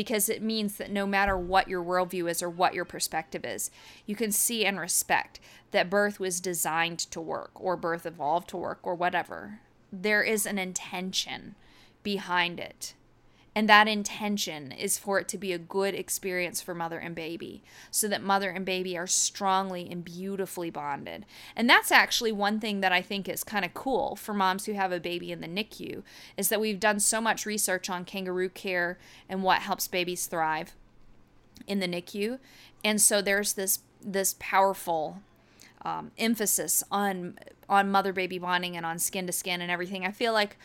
because 0.00 0.30
it 0.30 0.40
means 0.40 0.78
that 0.78 0.90
no 0.90 1.06
matter 1.06 1.36
what 1.36 1.68
your 1.68 1.84
worldview 1.84 2.30
is 2.30 2.42
or 2.42 2.48
what 2.48 2.72
your 2.72 2.86
perspective 2.86 3.44
is, 3.44 3.70
you 4.06 4.16
can 4.16 4.32
see 4.32 4.64
and 4.64 4.80
respect 4.80 5.38
that 5.72 5.90
birth 5.90 6.18
was 6.18 6.40
designed 6.40 6.98
to 6.98 7.20
work 7.20 7.50
or 7.54 7.76
birth 7.76 8.06
evolved 8.06 8.48
to 8.48 8.56
work 8.56 8.78
or 8.82 8.94
whatever. 8.94 9.60
There 9.92 10.22
is 10.22 10.46
an 10.46 10.58
intention 10.58 11.54
behind 12.02 12.58
it. 12.58 12.94
And 13.54 13.68
that 13.68 13.88
intention 13.88 14.70
is 14.70 14.96
for 14.96 15.18
it 15.18 15.26
to 15.28 15.38
be 15.38 15.52
a 15.52 15.58
good 15.58 15.94
experience 15.94 16.60
for 16.62 16.74
mother 16.74 16.98
and 16.98 17.14
baby, 17.14 17.62
so 17.90 18.06
that 18.06 18.22
mother 18.22 18.50
and 18.50 18.64
baby 18.64 18.96
are 18.96 19.08
strongly 19.08 19.88
and 19.90 20.04
beautifully 20.04 20.70
bonded. 20.70 21.26
And 21.56 21.68
that's 21.68 21.90
actually 21.90 22.30
one 22.30 22.60
thing 22.60 22.80
that 22.80 22.92
I 22.92 23.02
think 23.02 23.28
is 23.28 23.42
kind 23.42 23.64
of 23.64 23.74
cool 23.74 24.14
for 24.14 24.32
moms 24.32 24.66
who 24.66 24.72
have 24.74 24.92
a 24.92 25.00
baby 25.00 25.32
in 25.32 25.40
the 25.40 25.48
NICU, 25.48 26.02
is 26.36 26.48
that 26.48 26.60
we've 26.60 26.78
done 26.78 27.00
so 27.00 27.20
much 27.20 27.44
research 27.44 27.90
on 27.90 28.04
kangaroo 28.04 28.48
care 28.48 28.98
and 29.28 29.42
what 29.42 29.62
helps 29.62 29.88
babies 29.88 30.26
thrive 30.26 30.74
in 31.66 31.80
the 31.80 31.88
NICU. 31.88 32.38
And 32.84 33.00
so 33.00 33.20
there's 33.20 33.54
this 33.54 33.80
this 34.02 34.34
powerful 34.38 35.18
um, 35.82 36.12
emphasis 36.18 36.82
on 36.90 37.38
on 37.68 37.90
mother 37.90 38.12
baby 38.12 38.38
bonding 38.38 38.76
and 38.76 38.86
on 38.86 38.98
skin 38.98 39.26
to 39.26 39.32
skin 39.32 39.60
and 39.60 39.70
everything. 39.70 40.04
I 40.04 40.10
feel 40.10 40.32
like 40.32 40.56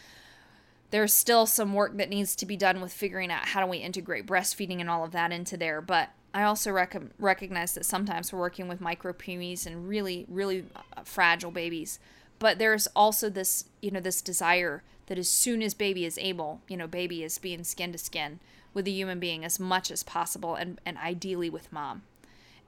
there's 0.96 1.14
still 1.14 1.46
some 1.46 1.74
work 1.74 1.98
that 1.98 2.08
needs 2.08 2.38
to 2.38 2.46
be 2.46 2.56
done 2.56 2.80
with 2.80 2.94
figuring 2.94 3.30
out 3.30 3.50
how 3.50 3.60
do 3.60 3.68
we 3.68 3.80
integrate 3.80 4.26
breastfeeding 4.26 4.80
and 4.80 4.90
all 4.90 5.04
of 5.04 5.12
that 5.12 5.30
into 5.30 5.58
there. 5.58 5.82
But 5.82 6.12
I 6.34 6.44
also 6.44 6.72
rec- 6.72 6.96
recognize 7.20 7.74
that 7.74 7.86
sometimes 7.86 8.32
we're 8.32 8.40
working 8.40 8.70
with 8.70 8.80
micro 8.80 9.12
preemies 9.12 9.66
and 9.66 9.90
really, 9.90 10.26
really 10.30 10.64
uh, 10.74 11.02
fragile 11.04 11.52
babies. 11.52 12.00
But 12.40 12.60
there's 12.60 12.88
also 12.96 13.30
this, 13.30 13.66
you 13.82 13.92
know, 13.92 14.00
this 14.00 14.22
desire 14.22 14.84
that 15.08 15.18
as 15.18 15.28
soon 15.28 15.62
as 15.62 15.74
baby 15.74 16.06
is 16.06 16.18
able, 16.18 16.62
you 16.70 16.78
know, 16.78 16.88
baby 16.88 17.26
is 17.26 17.40
being 17.40 17.66
skin 17.66 17.92
to 17.92 17.98
skin 17.98 18.40
with 18.74 18.88
a 18.88 18.92
human 18.92 19.20
being 19.20 19.44
as 19.44 19.60
much 19.60 19.92
as 19.92 20.02
possible 20.02 20.56
and, 20.56 20.80
and 20.86 20.98
ideally 21.00 21.50
with 21.50 21.74
mom. 21.74 22.04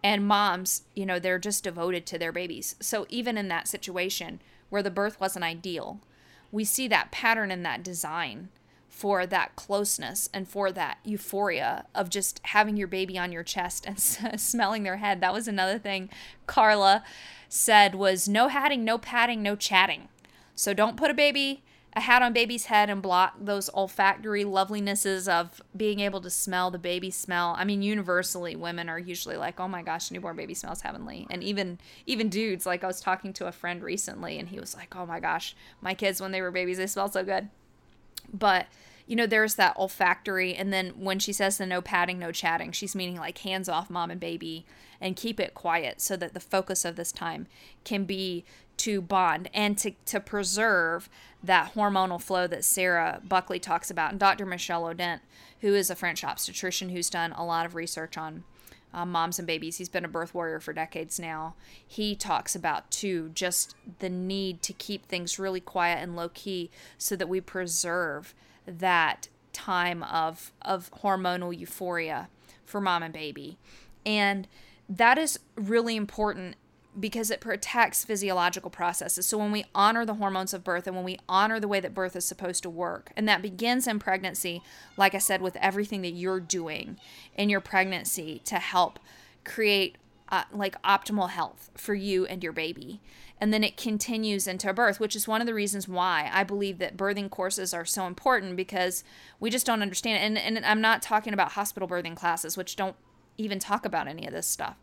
And 0.04 0.28
moms, 0.28 0.82
you 0.98 1.06
know, 1.06 1.18
they're 1.18 1.40
just 1.40 1.64
devoted 1.64 2.06
to 2.08 2.18
their 2.18 2.34
babies. 2.34 2.76
So 2.82 3.06
even 3.08 3.38
in 3.38 3.48
that 3.48 3.70
situation 3.70 4.42
where 4.70 4.84
the 4.84 4.92
birth 4.92 5.18
wasn't 5.18 5.46
ideal, 5.46 6.02
we 6.52 6.64
see 6.64 6.88
that 6.88 7.12
pattern 7.12 7.52
and 7.52 7.66
that 7.66 7.84
design 7.84 8.50
for 8.90 9.28
that 9.28 9.56
closeness 9.56 10.28
and 10.34 10.48
for 10.48 10.72
that 10.72 10.98
euphoria 11.04 11.86
of 11.94 12.10
just 12.10 12.42
having 12.46 12.76
your 12.78 12.88
baby 12.88 13.18
on 13.18 13.32
your 13.32 13.44
chest 13.44 13.86
and 13.86 14.00
smelling 14.40 14.84
their 14.84 14.98
head. 14.98 15.22
That 15.22 15.34
was 15.34 15.48
another 15.48 15.78
thing 15.78 16.10
Carla 16.48 17.04
said 17.48 17.96
was 17.96 18.28
no 18.28 18.48
hatting, 18.48 18.84
no 18.84 18.98
patting, 18.98 19.44
no 19.44 19.56
chatting. 19.56 20.08
So 20.56 20.74
don't 20.74 20.98
put 20.98 21.12
a 21.12 21.14
baby 21.14 21.64
a 21.98 22.00
hat 22.00 22.22
on 22.22 22.32
baby's 22.32 22.66
head 22.66 22.92
and 22.92 23.02
block 23.02 23.34
those 23.42 23.72
olfactory 23.74 24.44
lovelinesses 24.44 25.28
of 25.28 25.60
being 25.76 26.00
able 26.00 26.22
to 26.22 26.30
smell 26.30 26.70
the 26.70 26.78
baby 26.78 27.10
smell. 27.10 27.56
I 27.58 27.66
mean, 27.66 27.82
universally, 27.82 28.56
women 28.56 28.88
are 28.88 29.00
usually 29.00 29.36
like, 29.36 29.60
"Oh 29.60 29.68
my 29.68 29.82
gosh, 29.82 30.12
newborn 30.12 30.36
baby 30.36 30.54
smells 30.54 30.82
heavenly," 30.82 31.26
and 31.32 31.44
even 31.44 31.80
even 32.06 32.30
dudes. 32.30 32.68
Like 32.68 32.84
I 32.84 32.88
was 32.88 33.02
talking 33.02 33.34
to 33.34 33.48
a 33.48 33.52
friend 33.52 33.82
recently, 33.82 34.38
and 34.38 34.48
he 34.50 34.60
was 34.60 34.76
like, 34.76 34.96
"Oh 34.96 35.08
my 35.08 35.20
gosh, 35.20 35.56
my 35.82 35.96
kids 35.96 36.22
when 36.22 36.32
they 36.32 36.42
were 36.42 36.52
babies, 36.52 36.78
they 36.78 36.86
smelled 36.86 37.14
so 37.14 37.24
good." 37.24 37.50
But 38.32 38.68
you 39.08 39.16
know, 39.16 39.26
there's 39.26 39.56
that 39.56 39.76
olfactory, 39.78 40.54
and 40.54 40.72
then 40.72 40.90
when 40.90 41.18
she 41.18 41.32
says 41.32 41.58
the 41.58 41.66
no 41.66 41.82
patting, 41.82 42.20
no 42.20 42.32
chatting, 42.32 42.72
she's 42.74 42.96
meaning 42.96 43.16
like 43.16 43.40
hands 43.40 43.70
off 43.70 43.90
mom 43.90 44.12
and 44.12 44.20
baby 44.20 44.66
and 45.00 45.16
keep 45.16 45.40
it 45.40 45.54
quiet 45.54 46.02
so 46.02 46.18
that 46.18 46.34
the 46.34 46.40
focus 46.40 46.84
of 46.84 46.96
this 46.98 47.12
time 47.12 47.48
can 47.84 48.04
be 48.04 48.44
to 48.78 49.02
bond 49.02 49.50
and 49.54 49.78
to, 49.78 49.92
to 50.06 50.20
preserve 50.20 51.10
that 51.44 51.74
hormonal 51.74 52.22
flow 52.22 52.48
that 52.48 52.66
Sarah 52.66 53.22
Buckley 53.28 53.60
talks 53.60 53.90
about. 53.90 54.12
And 54.12 54.20
Dr. 54.20 54.46
Michel 54.46 54.84
Odent, 54.84 55.22
who 55.62 55.74
is 55.74 55.90
a 55.90 55.96
French 55.96 56.24
obstetrician 56.24 56.90
who's 56.90 57.10
done 57.10 57.32
a 57.32 57.46
lot 57.46 57.66
of 57.66 57.76
research 57.76 58.18
on 58.18 58.44
um, 58.94 59.12
moms 59.12 59.40
and 59.40 59.48
babies, 59.48 59.78
he's 59.78 59.90
been 59.90 60.06
a 60.06 60.10
birth 60.10 60.34
warrior 60.34 60.60
for 60.60 60.74
decades 60.74 61.20
now. 61.20 61.56
He 61.86 62.16
talks 62.16 62.56
about, 62.56 62.90
too, 62.92 63.32
just 63.34 63.76
the 64.00 64.10
need 64.10 64.62
to 64.64 64.74
keep 64.74 65.06
things 65.06 65.40
really 65.40 65.62
quiet 65.62 66.02
and 66.02 66.16
low 66.16 66.30
key 66.30 66.70
so 66.98 67.16
that 67.16 67.30
we 67.30 67.42
preserve 67.42 68.34
that 68.68 69.30
time 69.54 70.04
of, 70.04 70.52
of 70.62 70.92
hormonal 71.02 71.58
euphoria 71.58 72.30
for 72.64 72.80
mom 72.80 73.02
and 73.02 73.14
baby. 73.14 73.58
And 74.06 74.48
that 74.88 75.18
is 75.18 75.40
really 75.56 75.96
important 75.96 76.56
because 77.00 77.30
it 77.30 77.42
protects 77.42 78.04
physiological 78.04 78.72
processes. 78.72 79.28
So 79.28 79.38
when 79.38 79.52
we 79.52 79.66
honor 79.76 80.06
the 80.06 80.16
hormones 80.16 80.54
of 80.54 80.64
birth 80.64 80.88
and 80.88 80.96
when 80.96 81.06
we 81.06 81.20
honor 81.30 81.60
the 81.60 81.68
way 81.68 81.80
that 81.80 81.94
birth 81.94 82.16
is 82.16 82.26
supposed 82.26 82.64
to 82.64 82.70
work, 82.70 83.12
and 83.16 83.28
that 83.28 83.42
begins 83.42 83.88
in 83.88 84.00
pregnancy, 84.00 84.64
like 84.96 85.14
I 85.14 85.20
said, 85.20 85.42
with 85.42 85.56
everything 85.58 86.02
that 86.02 86.12
you're 86.12 86.40
doing 86.40 86.98
in 87.36 87.50
your 87.50 87.62
pregnancy 87.62 88.42
to 88.46 88.56
help 88.56 89.00
create 89.44 89.98
uh, 90.30 90.44
like 90.52 90.82
optimal 90.82 91.30
health 91.30 91.70
for 91.76 91.94
you 91.94 92.26
and 92.26 92.44
your 92.44 92.54
baby. 92.54 93.00
And 93.40 93.54
then 93.54 93.64
it 93.64 93.78
continues 93.78 94.48
into 94.48 94.74
birth, 94.74 95.00
which 95.00 95.16
is 95.16 95.28
one 95.28 95.42
of 95.42 95.48
the 95.48 95.54
reasons 95.54 95.88
why 95.88 96.30
I 96.34 96.44
believe 96.44 96.80
that 96.80 96.98
birthing 96.98 97.30
courses 97.30 97.74
are 97.74 97.86
so 97.86 98.08
important 98.08 98.56
because 98.56 99.04
we 99.40 99.50
just 99.50 99.66
don't 99.66 99.84
understand. 99.84 100.38
And, 100.38 100.58
and 100.58 100.66
I'm 100.66 100.82
not 100.82 101.04
talking 101.04 101.34
about 101.34 101.52
hospital 101.52 101.88
birthing 101.88 102.16
classes, 102.16 102.58
which 102.58 102.76
don't 102.76 102.96
even 103.38 103.60
talk 103.60 103.86
about 103.86 104.08
any 104.08 104.26
of 104.26 104.34
this 104.34 104.48
stuff 104.48 104.78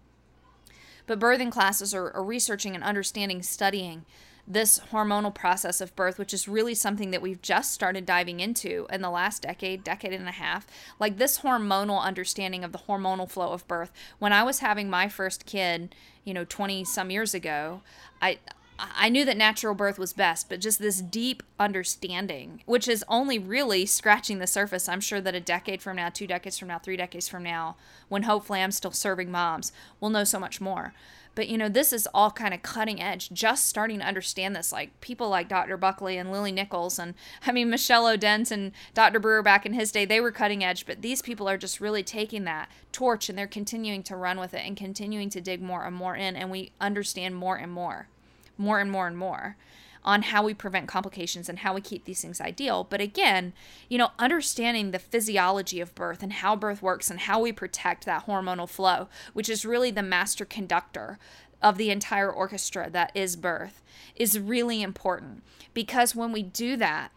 but 1.07 1.21
birthing 1.21 1.51
classes 1.51 1.95
are, 1.95 2.11
are 2.13 2.25
researching 2.25 2.75
and 2.75 2.85
understanding, 2.85 3.43
studying 3.43 4.05
this 4.47 4.79
hormonal 4.93 5.35
process 5.35 5.81
of 5.81 5.95
birth, 5.97 6.19
which 6.19 6.35
is 6.35 6.47
really 6.47 6.75
something 6.75 7.11
that 7.11 7.23
we've 7.23 7.41
just 7.41 7.73
started 7.73 8.05
diving 8.05 8.41
into 8.41 8.87
in 8.93 9.01
the 9.01 9.11
last 9.11 9.43
decade, 9.43 9.83
decade 9.83 10.13
and 10.13 10.29
a 10.29 10.33
half. 10.33 10.67
Like 11.01 11.17
this 11.17 11.41
hormonal 11.41 12.03
understanding 12.03 12.63
of 12.63 12.73
the 12.73 12.79
hormonal 12.79 13.31
flow 13.31 13.53
of 13.53 13.67
birth. 13.67 13.91
When 14.19 14.33
I 14.33 14.43
was 14.43 14.59
having 14.59 14.91
my 14.91 15.09
first 15.09 15.47
kid, 15.47 15.95
you 16.25 16.35
know, 16.35 16.45
20 16.45 16.85
some 16.85 17.11
years 17.11 17.35
ago, 17.35 17.81
I 18.21 18.39
I 18.79 19.09
knew 19.09 19.25
that 19.25 19.37
natural 19.37 19.75
birth 19.75 19.99
was 20.01 20.13
best, 20.13 20.49
but 20.49 20.61
just 20.61 20.81
this 20.81 21.01
deep 21.01 21.45
understanding, 21.61 22.63
which 22.67 22.89
is 22.89 23.05
only 23.09 23.39
really 23.39 23.87
scratching 23.87 24.39
the 24.39 24.49
surface. 24.49 24.89
I'm 24.89 25.01
sure 25.01 25.21
that 25.21 25.35
a 25.35 25.41
decade 25.41 25.81
from 25.81 25.97
now, 25.97 26.09
two 26.09 26.27
decades 26.27 26.59
from 26.59 26.69
now, 26.69 26.79
three 26.81 26.97
decades 26.97 27.29
from 27.29 27.45
now, 27.45 27.77
when 28.09 28.25
hopefully 28.25 28.61
I'm 28.61 28.73
still 28.73 28.91
serving 28.91 29.31
moms, 29.31 29.73
we'll 30.01 30.11
know 30.11 30.25
so 30.25 30.41
much 30.41 30.61
more. 30.61 30.93
But 31.35 31.49
you 31.49 31.59
know, 31.59 31.69
this 31.69 31.93
is 31.93 32.09
all 32.15 32.31
kind 32.31 32.55
of 32.55 32.63
cutting 32.63 33.03
edge, 33.03 33.31
just 33.33 33.67
starting 33.69 33.99
to 34.01 34.07
understand 34.07 34.55
this. 34.55 34.73
Like 34.73 35.01
people 35.01 35.29
like 35.29 35.49
Dr. 35.49 35.77
Buckley 35.77 36.17
and 36.17 36.31
Lily 36.31 36.53
Nichols, 36.53 36.99
and 36.99 37.15
I 37.47 37.53
mean, 37.53 37.71
Michel 37.71 38.05
Odent 38.05 38.51
and 38.51 38.73
Dr. 38.95 39.21
Brewer 39.21 39.43
back 39.43 39.67
in 39.67 39.73
his 39.73 39.93
day, 39.93 40.05
they 40.05 40.21
were 40.21 40.33
cutting 40.33 40.63
edge, 40.65 40.87
but 40.87 41.03
these 41.03 41.23
people 41.23 41.49
are 41.49 41.59
just 41.59 41.81
really 41.81 42.03
taking 42.03 42.45
that 42.45 42.69
torch 42.93 43.29
and 43.29 43.37
they're 43.39 43.47
continuing 43.47 44.03
to 44.05 44.17
run 44.17 44.39
with 44.39 44.55
it 44.55 44.63
and 44.65 44.77
continuing 44.77 45.31
to 45.31 45.41
dig 45.41 45.61
more 45.61 45.85
and 45.85 45.97
more 45.97 46.17
in, 46.17 46.37
and 46.37 46.51
we 46.51 46.73
understand 46.81 47.37
more 47.37 47.57
and 47.57 47.73
more 47.73 48.09
more 48.57 48.81
and 48.81 48.91
more 48.91 49.07
and 49.07 49.17
more. 49.17 49.57
On 50.05 50.23
how 50.23 50.43
we 50.43 50.53
prevent 50.53 50.89
complications 50.89 51.49
and 51.49 51.61
how 51.61 51.75
we 51.75 51.81
keep 51.81 52.05
these 52.05 52.21
things 52.21 52.41
ideal. 52.41 52.85
But 52.85 53.01
again, 53.01 53.53
you 53.89 53.97
know, 53.97 54.11
understanding 54.19 54.91
the 54.91 54.99
physiology 54.99 55.81
of 55.81 55.95
birth 55.95 56.23
and 56.23 56.35
how 56.35 56.57
birth 56.57 56.83
works 56.83 57.11
and 57.11 57.21
how 57.21 57.41
we 57.41 57.53
protect 57.53 58.05
that 58.05 58.27
hormonal 58.27 58.69
flow, 58.69 59.09
which 59.33 59.49
is 59.49 59.65
really 59.65 59.91
the 59.91 60.03
master 60.03 60.45
conductor 60.45 61.19
of 61.63 61.79
the 61.79 61.91
entire 61.91 62.31
orchestra 62.31 62.91
that 62.91 63.11
is 63.15 63.37
birth, 63.37 63.83
is 64.15 64.39
really 64.39 64.83
important 64.83 65.43
because 65.73 66.15
when 66.15 66.33
we 66.33 66.43
do 66.43 66.77
that, 66.77 67.11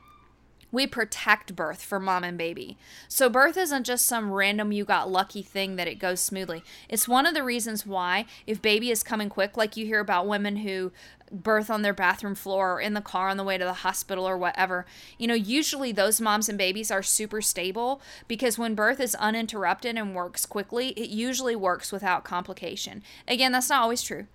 we 0.78 0.86
protect 0.86 1.56
birth 1.56 1.82
for 1.82 2.00
mom 2.00 2.24
and 2.24 2.38
baby. 2.38 2.78
So, 3.08 3.30
birth 3.30 3.58
isn't 3.58 3.84
just 3.84 4.06
some 4.06 4.32
random 4.32 4.72
you 4.72 4.86
got 4.86 5.10
lucky 5.10 5.42
thing 5.42 5.76
that 5.76 5.88
it 5.88 5.96
goes 5.96 6.20
smoothly. 6.20 6.64
It's 6.88 7.08
one 7.08 7.26
of 7.26 7.34
the 7.34 7.44
reasons 7.44 7.84
why, 7.84 8.28
if 8.46 8.62
baby 8.62 8.92
is 8.92 9.02
coming 9.02 9.28
quick, 9.28 9.58
like 9.58 9.76
you 9.76 9.88
hear 9.88 10.00
about 10.00 10.28
women 10.28 10.58
who 10.58 10.92
birth 11.32 11.72
on 11.72 11.82
their 11.82 11.96
bathroom 11.96 12.36
floor 12.36 12.74
or 12.74 12.80
in 12.80 12.94
the 12.94 13.02
car 13.02 13.28
on 13.28 13.38
the 13.38 13.44
way 13.44 13.58
to 13.58 13.66
the 13.66 13.74
hospital 13.74 14.30
or 14.30 14.38
whatever, 14.38 14.86
you 15.18 15.26
know, 15.26 15.34
usually 15.34 15.92
those 15.92 16.22
moms 16.22 16.48
and 16.48 16.60
babies 16.60 16.92
are 16.92 17.02
super 17.02 17.42
stable 17.42 18.00
because 18.28 18.60
when 18.60 18.76
birth 18.76 19.00
is 19.00 19.16
uninterrupted 19.16 19.98
and 19.98 20.14
works 20.14 20.46
quickly, 20.46 20.90
it 20.90 21.10
usually 21.10 21.56
works 21.56 21.92
without 21.92 22.24
complication. 22.24 23.02
Again, 23.28 23.52
that's 23.52 23.70
not 23.70 23.82
always 23.82 24.04
true. 24.04 24.28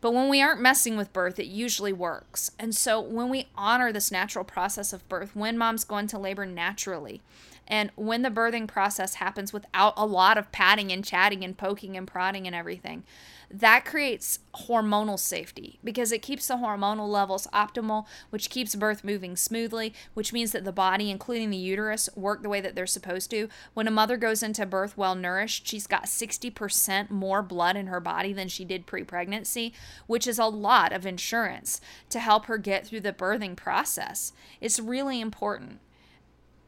But 0.00 0.12
when 0.12 0.28
we 0.28 0.40
aren't 0.40 0.60
messing 0.60 0.96
with 0.96 1.12
birth, 1.12 1.38
it 1.38 1.46
usually 1.46 1.92
works. 1.92 2.52
And 2.58 2.74
so 2.74 3.00
when 3.00 3.28
we 3.28 3.48
honor 3.56 3.92
this 3.92 4.12
natural 4.12 4.44
process 4.44 4.92
of 4.92 5.08
birth, 5.08 5.34
when 5.34 5.58
mom's 5.58 5.84
going 5.84 6.06
to 6.08 6.18
labor 6.18 6.46
naturally, 6.46 7.20
and 7.66 7.90
when 7.96 8.22
the 8.22 8.30
birthing 8.30 8.68
process 8.68 9.14
happens 9.14 9.52
without 9.52 9.94
a 9.96 10.06
lot 10.06 10.38
of 10.38 10.52
patting 10.52 10.90
and 10.92 11.04
chatting 11.04 11.44
and 11.44 11.56
poking 11.56 11.96
and 11.96 12.06
prodding 12.06 12.46
and 12.46 12.54
everything, 12.54 13.02
that 13.50 13.86
creates 13.86 14.40
hormonal 14.68 15.18
safety 15.18 15.78
because 15.82 16.12
it 16.12 16.20
keeps 16.20 16.48
the 16.48 16.54
hormonal 16.54 17.08
levels 17.08 17.46
optimal, 17.52 18.06
which 18.28 18.50
keeps 18.50 18.74
birth 18.74 19.02
moving 19.02 19.36
smoothly, 19.36 19.94
which 20.12 20.32
means 20.34 20.52
that 20.52 20.64
the 20.64 20.72
body, 20.72 21.10
including 21.10 21.48
the 21.48 21.56
uterus, 21.56 22.10
work 22.14 22.42
the 22.42 22.48
way 22.48 22.60
that 22.60 22.74
they're 22.74 22.86
supposed 22.86 23.30
to. 23.30 23.48
When 23.72 23.88
a 23.88 23.92
mother 23.92 24.18
goes 24.18 24.42
into 24.42 24.66
birth 24.66 24.98
well 24.98 25.14
nourished, 25.14 25.66
she's 25.66 25.86
got 25.86 26.04
60% 26.04 27.10
more 27.10 27.42
blood 27.42 27.76
in 27.76 27.86
her 27.86 28.00
body 28.00 28.34
than 28.34 28.48
she 28.48 28.64
did 28.66 28.86
pre 28.86 29.02
pregnancy, 29.02 29.72
which 30.06 30.26
is 30.26 30.38
a 30.38 30.46
lot 30.46 30.92
of 30.92 31.06
insurance 31.06 31.80
to 32.10 32.20
help 32.20 32.46
her 32.46 32.58
get 32.58 32.86
through 32.86 33.00
the 33.00 33.12
birthing 33.12 33.56
process. 33.56 34.32
It's 34.60 34.78
really 34.78 35.20
important. 35.20 35.80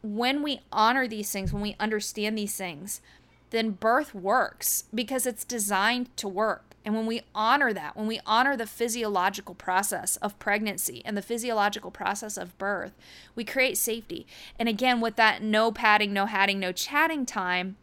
When 0.02 0.42
we 0.42 0.60
honor 0.72 1.06
these 1.06 1.30
things, 1.30 1.52
when 1.52 1.62
we 1.62 1.76
understand 1.78 2.38
these 2.38 2.56
things, 2.56 3.02
then 3.50 3.72
birth 3.72 4.14
works 4.14 4.84
because 4.94 5.26
it's 5.26 5.44
designed 5.44 6.16
to 6.16 6.28
work. 6.28 6.69
And 6.84 6.94
when 6.94 7.06
we 7.06 7.22
honor 7.34 7.72
that, 7.74 7.96
when 7.96 8.06
we 8.06 8.20
honor 8.24 8.56
the 8.56 8.66
physiological 8.66 9.54
process 9.54 10.16
of 10.16 10.38
pregnancy 10.38 11.02
and 11.04 11.16
the 11.16 11.22
physiological 11.22 11.90
process 11.90 12.36
of 12.36 12.56
birth, 12.56 12.92
we 13.34 13.44
create 13.44 13.76
safety. 13.76 14.26
And 14.58 14.68
again, 14.68 15.00
with 15.00 15.16
that 15.16 15.42
no 15.42 15.72
padding, 15.72 16.12
no 16.12 16.26
hatting, 16.26 16.58
no 16.58 16.72
chatting 16.72 17.26
time, 17.26 17.76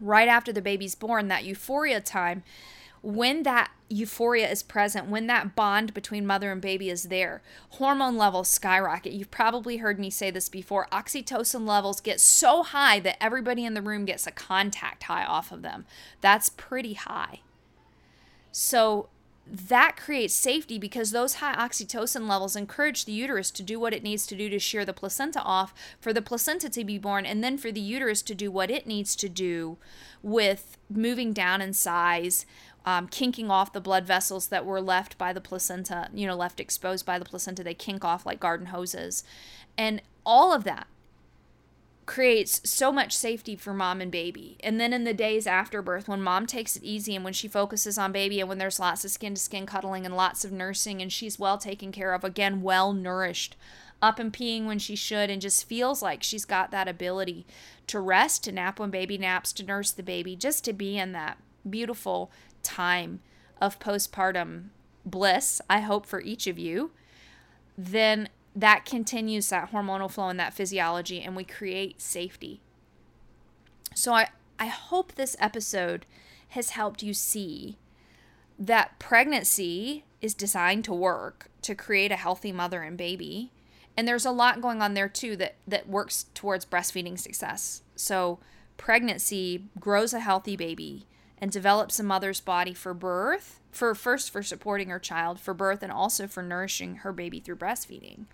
right 0.00 0.28
after 0.28 0.52
the 0.52 0.62
baby's 0.62 0.96
born, 0.96 1.28
that 1.28 1.44
euphoria 1.44 2.00
time, 2.00 2.42
when 3.02 3.42
that 3.44 3.70
euphoria 3.88 4.50
is 4.50 4.62
present, 4.62 5.08
when 5.08 5.26
that 5.26 5.54
bond 5.54 5.94
between 5.94 6.26
mother 6.26 6.50
and 6.50 6.60
baby 6.60 6.88
is 6.88 7.04
there, 7.04 7.42
hormone 7.70 8.16
levels 8.16 8.48
skyrocket. 8.48 9.12
You've 9.12 9.30
probably 9.30 9.76
heard 9.76 10.00
me 10.00 10.10
say 10.10 10.30
this 10.30 10.48
before. 10.48 10.88
Oxytocin 10.90 11.66
levels 11.68 12.00
get 12.00 12.18
so 12.18 12.62
high 12.62 12.98
that 13.00 13.22
everybody 13.22 13.64
in 13.64 13.74
the 13.74 13.82
room 13.82 14.06
gets 14.06 14.26
a 14.26 14.32
contact 14.32 15.04
high 15.04 15.24
off 15.24 15.52
of 15.52 15.62
them. 15.62 15.84
That's 16.20 16.48
pretty 16.48 16.94
high. 16.94 17.40
So 18.56 19.08
that 19.46 19.96
creates 19.96 20.32
safety 20.32 20.78
because 20.78 21.10
those 21.10 21.34
high 21.34 21.56
oxytocin 21.56 22.28
levels 22.28 22.54
encourage 22.54 23.04
the 23.04 23.10
uterus 23.10 23.50
to 23.50 23.64
do 23.64 23.80
what 23.80 23.92
it 23.92 24.04
needs 24.04 24.28
to 24.28 24.36
do 24.36 24.48
to 24.48 24.60
shear 24.60 24.84
the 24.84 24.92
placenta 24.92 25.42
off, 25.42 25.74
for 26.00 26.12
the 26.12 26.22
placenta 26.22 26.70
to 26.70 26.84
be 26.84 26.96
born, 26.96 27.26
and 27.26 27.42
then 27.42 27.58
for 27.58 27.72
the 27.72 27.80
uterus 27.80 28.22
to 28.22 28.34
do 28.34 28.52
what 28.52 28.70
it 28.70 28.86
needs 28.86 29.16
to 29.16 29.28
do 29.28 29.76
with 30.22 30.78
moving 30.88 31.32
down 31.32 31.60
in 31.60 31.72
size, 31.72 32.46
um, 32.86 33.08
kinking 33.08 33.50
off 33.50 33.72
the 33.72 33.80
blood 33.80 34.06
vessels 34.06 34.46
that 34.46 34.64
were 34.64 34.80
left 34.80 35.18
by 35.18 35.32
the 35.32 35.40
placenta, 35.40 36.08
you 36.14 36.24
know, 36.24 36.36
left 36.36 36.60
exposed 36.60 37.04
by 37.04 37.18
the 37.18 37.24
placenta. 37.24 37.64
They 37.64 37.74
kink 37.74 38.04
off 38.04 38.24
like 38.24 38.38
garden 38.38 38.66
hoses. 38.66 39.24
And 39.76 40.00
all 40.24 40.52
of 40.52 40.62
that 40.62 40.86
creates 42.06 42.60
so 42.68 42.92
much 42.92 43.16
safety 43.16 43.56
for 43.56 43.72
mom 43.72 44.00
and 44.00 44.10
baby. 44.10 44.56
And 44.60 44.78
then 44.80 44.92
in 44.92 45.04
the 45.04 45.14
days 45.14 45.46
after 45.46 45.80
birth, 45.80 46.06
when 46.06 46.22
mom 46.22 46.46
takes 46.46 46.76
it 46.76 46.82
easy 46.82 47.14
and 47.14 47.24
when 47.24 47.32
she 47.32 47.48
focuses 47.48 47.96
on 47.96 48.12
baby 48.12 48.40
and 48.40 48.48
when 48.48 48.58
there's 48.58 48.80
lots 48.80 49.04
of 49.04 49.10
skin 49.10 49.34
to 49.34 49.40
skin 49.40 49.66
cuddling 49.66 50.04
and 50.04 50.16
lots 50.16 50.44
of 50.44 50.52
nursing 50.52 51.00
and 51.00 51.12
she's 51.12 51.38
well 51.38 51.58
taken 51.58 51.92
care 51.92 52.12
of, 52.12 52.22
again, 52.24 52.62
well 52.62 52.92
nourished, 52.92 53.56
up 54.02 54.18
and 54.18 54.32
peeing 54.32 54.66
when 54.66 54.78
she 54.78 54.96
should, 54.96 55.30
and 55.30 55.40
just 55.40 55.66
feels 55.66 56.02
like 56.02 56.22
she's 56.22 56.44
got 56.44 56.70
that 56.70 56.88
ability 56.88 57.46
to 57.86 57.98
rest, 58.00 58.44
to 58.44 58.52
nap 58.52 58.78
when 58.78 58.90
baby 58.90 59.16
naps, 59.16 59.52
to 59.54 59.64
nurse 59.64 59.90
the 59.90 60.02
baby, 60.02 60.36
just 60.36 60.64
to 60.64 60.72
be 60.72 60.98
in 60.98 61.12
that 61.12 61.38
beautiful 61.68 62.30
time 62.62 63.20
of 63.60 63.78
postpartum 63.78 64.64
bliss, 65.06 65.60
I 65.70 65.80
hope 65.80 66.06
for 66.06 66.20
each 66.20 66.46
of 66.46 66.58
you, 66.58 66.90
then 67.78 68.28
that 68.54 68.84
continues 68.84 69.48
that 69.48 69.72
hormonal 69.72 70.10
flow 70.10 70.28
and 70.28 70.38
that 70.38 70.54
physiology, 70.54 71.20
and 71.20 71.34
we 71.34 71.44
create 71.44 72.00
safety. 72.00 72.60
So 73.94 74.12
I, 74.12 74.28
I 74.58 74.66
hope 74.66 75.12
this 75.12 75.36
episode 75.40 76.06
has 76.50 76.70
helped 76.70 77.02
you 77.02 77.14
see 77.14 77.78
that 78.58 78.98
pregnancy 78.98 80.04
is 80.20 80.34
designed 80.34 80.84
to 80.84 80.94
work 80.94 81.48
to 81.62 81.74
create 81.74 82.12
a 82.12 82.16
healthy 82.16 82.52
mother 82.52 82.82
and 82.82 82.96
baby. 82.96 83.50
And 83.96 84.06
there's 84.06 84.26
a 84.26 84.30
lot 84.30 84.60
going 84.60 84.80
on 84.80 84.94
there 84.94 85.08
too 85.08 85.36
that, 85.36 85.56
that 85.66 85.88
works 85.88 86.26
towards 86.34 86.64
breastfeeding 86.64 87.18
success. 87.18 87.82
So 87.96 88.38
pregnancy 88.76 89.64
grows 89.78 90.12
a 90.12 90.20
healthy 90.20 90.56
baby 90.56 91.06
and 91.38 91.50
develops 91.50 91.98
a 91.98 92.02
mother's 92.02 92.40
body 92.40 92.74
for 92.74 92.94
birth, 92.94 93.60
for 93.70 93.94
first 93.94 94.30
for 94.30 94.42
supporting 94.42 94.88
her 94.88 94.98
child 94.98 95.40
for 95.40 95.54
birth 95.54 95.82
and 95.82 95.92
also 95.92 96.26
for 96.26 96.42
nourishing 96.42 96.96
her 96.96 97.12
baby 97.12 97.40
through 97.40 97.56
breastfeeding. 97.56 98.24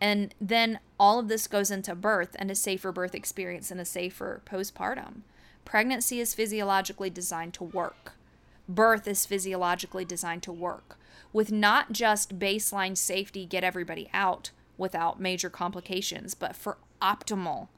And 0.00 0.34
then 0.40 0.80
all 0.98 1.18
of 1.18 1.28
this 1.28 1.46
goes 1.46 1.70
into 1.70 1.94
birth 1.94 2.36
and 2.38 2.50
a 2.50 2.54
safer 2.54 2.92
birth 2.92 3.14
experience 3.14 3.70
and 3.70 3.80
a 3.80 3.84
safer 3.84 4.40
postpartum. 4.46 5.22
Pregnancy 5.64 6.20
is 6.20 6.34
physiologically 6.34 7.10
designed 7.10 7.54
to 7.54 7.64
work. 7.64 8.12
Birth 8.68 9.06
is 9.06 9.26
physiologically 9.26 10.04
designed 10.04 10.42
to 10.44 10.52
work 10.52 10.96
with 11.32 11.52
not 11.52 11.92
just 11.92 12.38
baseline 12.38 12.96
safety, 12.96 13.46
get 13.46 13.64
everybody 13.64 14.08
out 14.12 14.50
without 14.76 15.20
major 15.20 15.50
complications, 15.50 16.34
but 16.34 16.56
for 16.56 16.78
optimal 17.00 17.68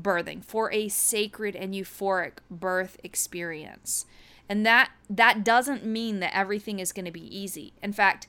birthing, 0.00 0.44
for 0.44 0.72
a 0.72 0.88
sacred 0.88 1.54
and 1.56 1.74
euphoric 1.74 2.38
birth 2.50 2.98
experience. 3.02 4.06
And 4.48 4.64
that 4.66 4.90
that 5.08 5.44
doesn't 5.44 5.86
mean 5.86 6.20
that 6.20 6.36
everything 6.36 6.78
is 6.78 6.92
going 6.92 7.06
to 7.06 7.10
be 7.10 7.36
easy. 7.36 7.72
In 7.82 7.92
fact, 7.92 8.26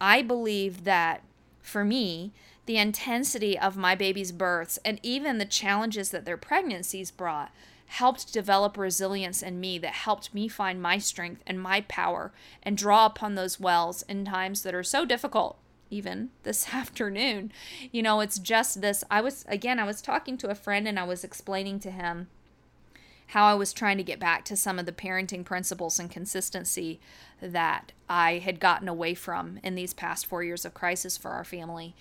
I 0.00 0.22
believe 0.22 0.84
that 0.84 1.22
for 1.60 1.84
me, 1.84 2.32
the 2.66 2.76
intensity 2.76 3.58
of 3.58 3.76
my 3.76 3.94
baby's 3.94 4.32
births 4.32 4.78
and 4.84 5.00
even 5.02 5.38
the 5.38 5.44
challenges 5.44 6.10
that 6.10 6.24
their 6.24 6.36
pregnancies 6.36 7.10
brought 7.10 7.52
helped 7.86 8.32
develop 8.32 8.76
resilience 8.76 9.42
in 9.42 9.60
me 9.60 9.78
that 9.78 9.92
helped 9.92 10.34
me 10.34 10.48
find 10.48 10.82
my 10.82 10.98
strength 10.98 11.42
and 11.46 11.60
my 11.60 11.80
power 11.82 12.32
and 12.62 12.76
draw 12.76 13.06
upon 13.06 13.34
those 13.34 13.60
wells 13.60 14.02
in 14.08 14.24
times 14.24 14.62
that 14.62 14.74
are 14.74 14.82
so 14.82 15.04
difficult 15.04 15.56
even 15.90 16.30
this 16.42 16.74
afternoon. 16.74 17.52
You 17.92 18.02
know 18.02 18.20
it's 18.20 18.38
just 18.38 18.80
this 18.80 19.04
i 19.10 19.20
was 19.20 19.44
again 19.48 19.78
i 19.78 19.84
was 19.84 20.02
talking 20.02 20.36
to 20.38 20.50
a 20.50 20.54
friend 20.54 20.86
and 20.88 20.98
i 20.98 21.04
was 21.04 21.24
explaining 21.24 21.80
to 21.80 21.90
him 21.90 22.28
how 23.28 23.46
I 23.46 23.54
was 23.54 23.72
trying 23.72 23.96
to 23.96 24.04
get 24.04 24.20
back 24.20 24.44
to 24.46 24.56
some 24.56 24.78
of 24.78 24.86
the 24.86 24.92
parenting 24.92 25.44
principles 25.44 25.98
and 25.98 26.10
consistency 26.10 27.00
that 27.40 27.92
I 28.08 28.38
had 28.38 28.60
gotten 28.60 28.88
away 28.88 29.14
from 29.14 29.58
in 29.62 29.74
these 29.74 29.92
past 29.92 30.26
four 30.26 30.44
years 30.44 30.64
of 30.64 30.74
crisis 30.74 31.16
for 31.16 31.32
our 31.32 31.44
family. 31.44 31.94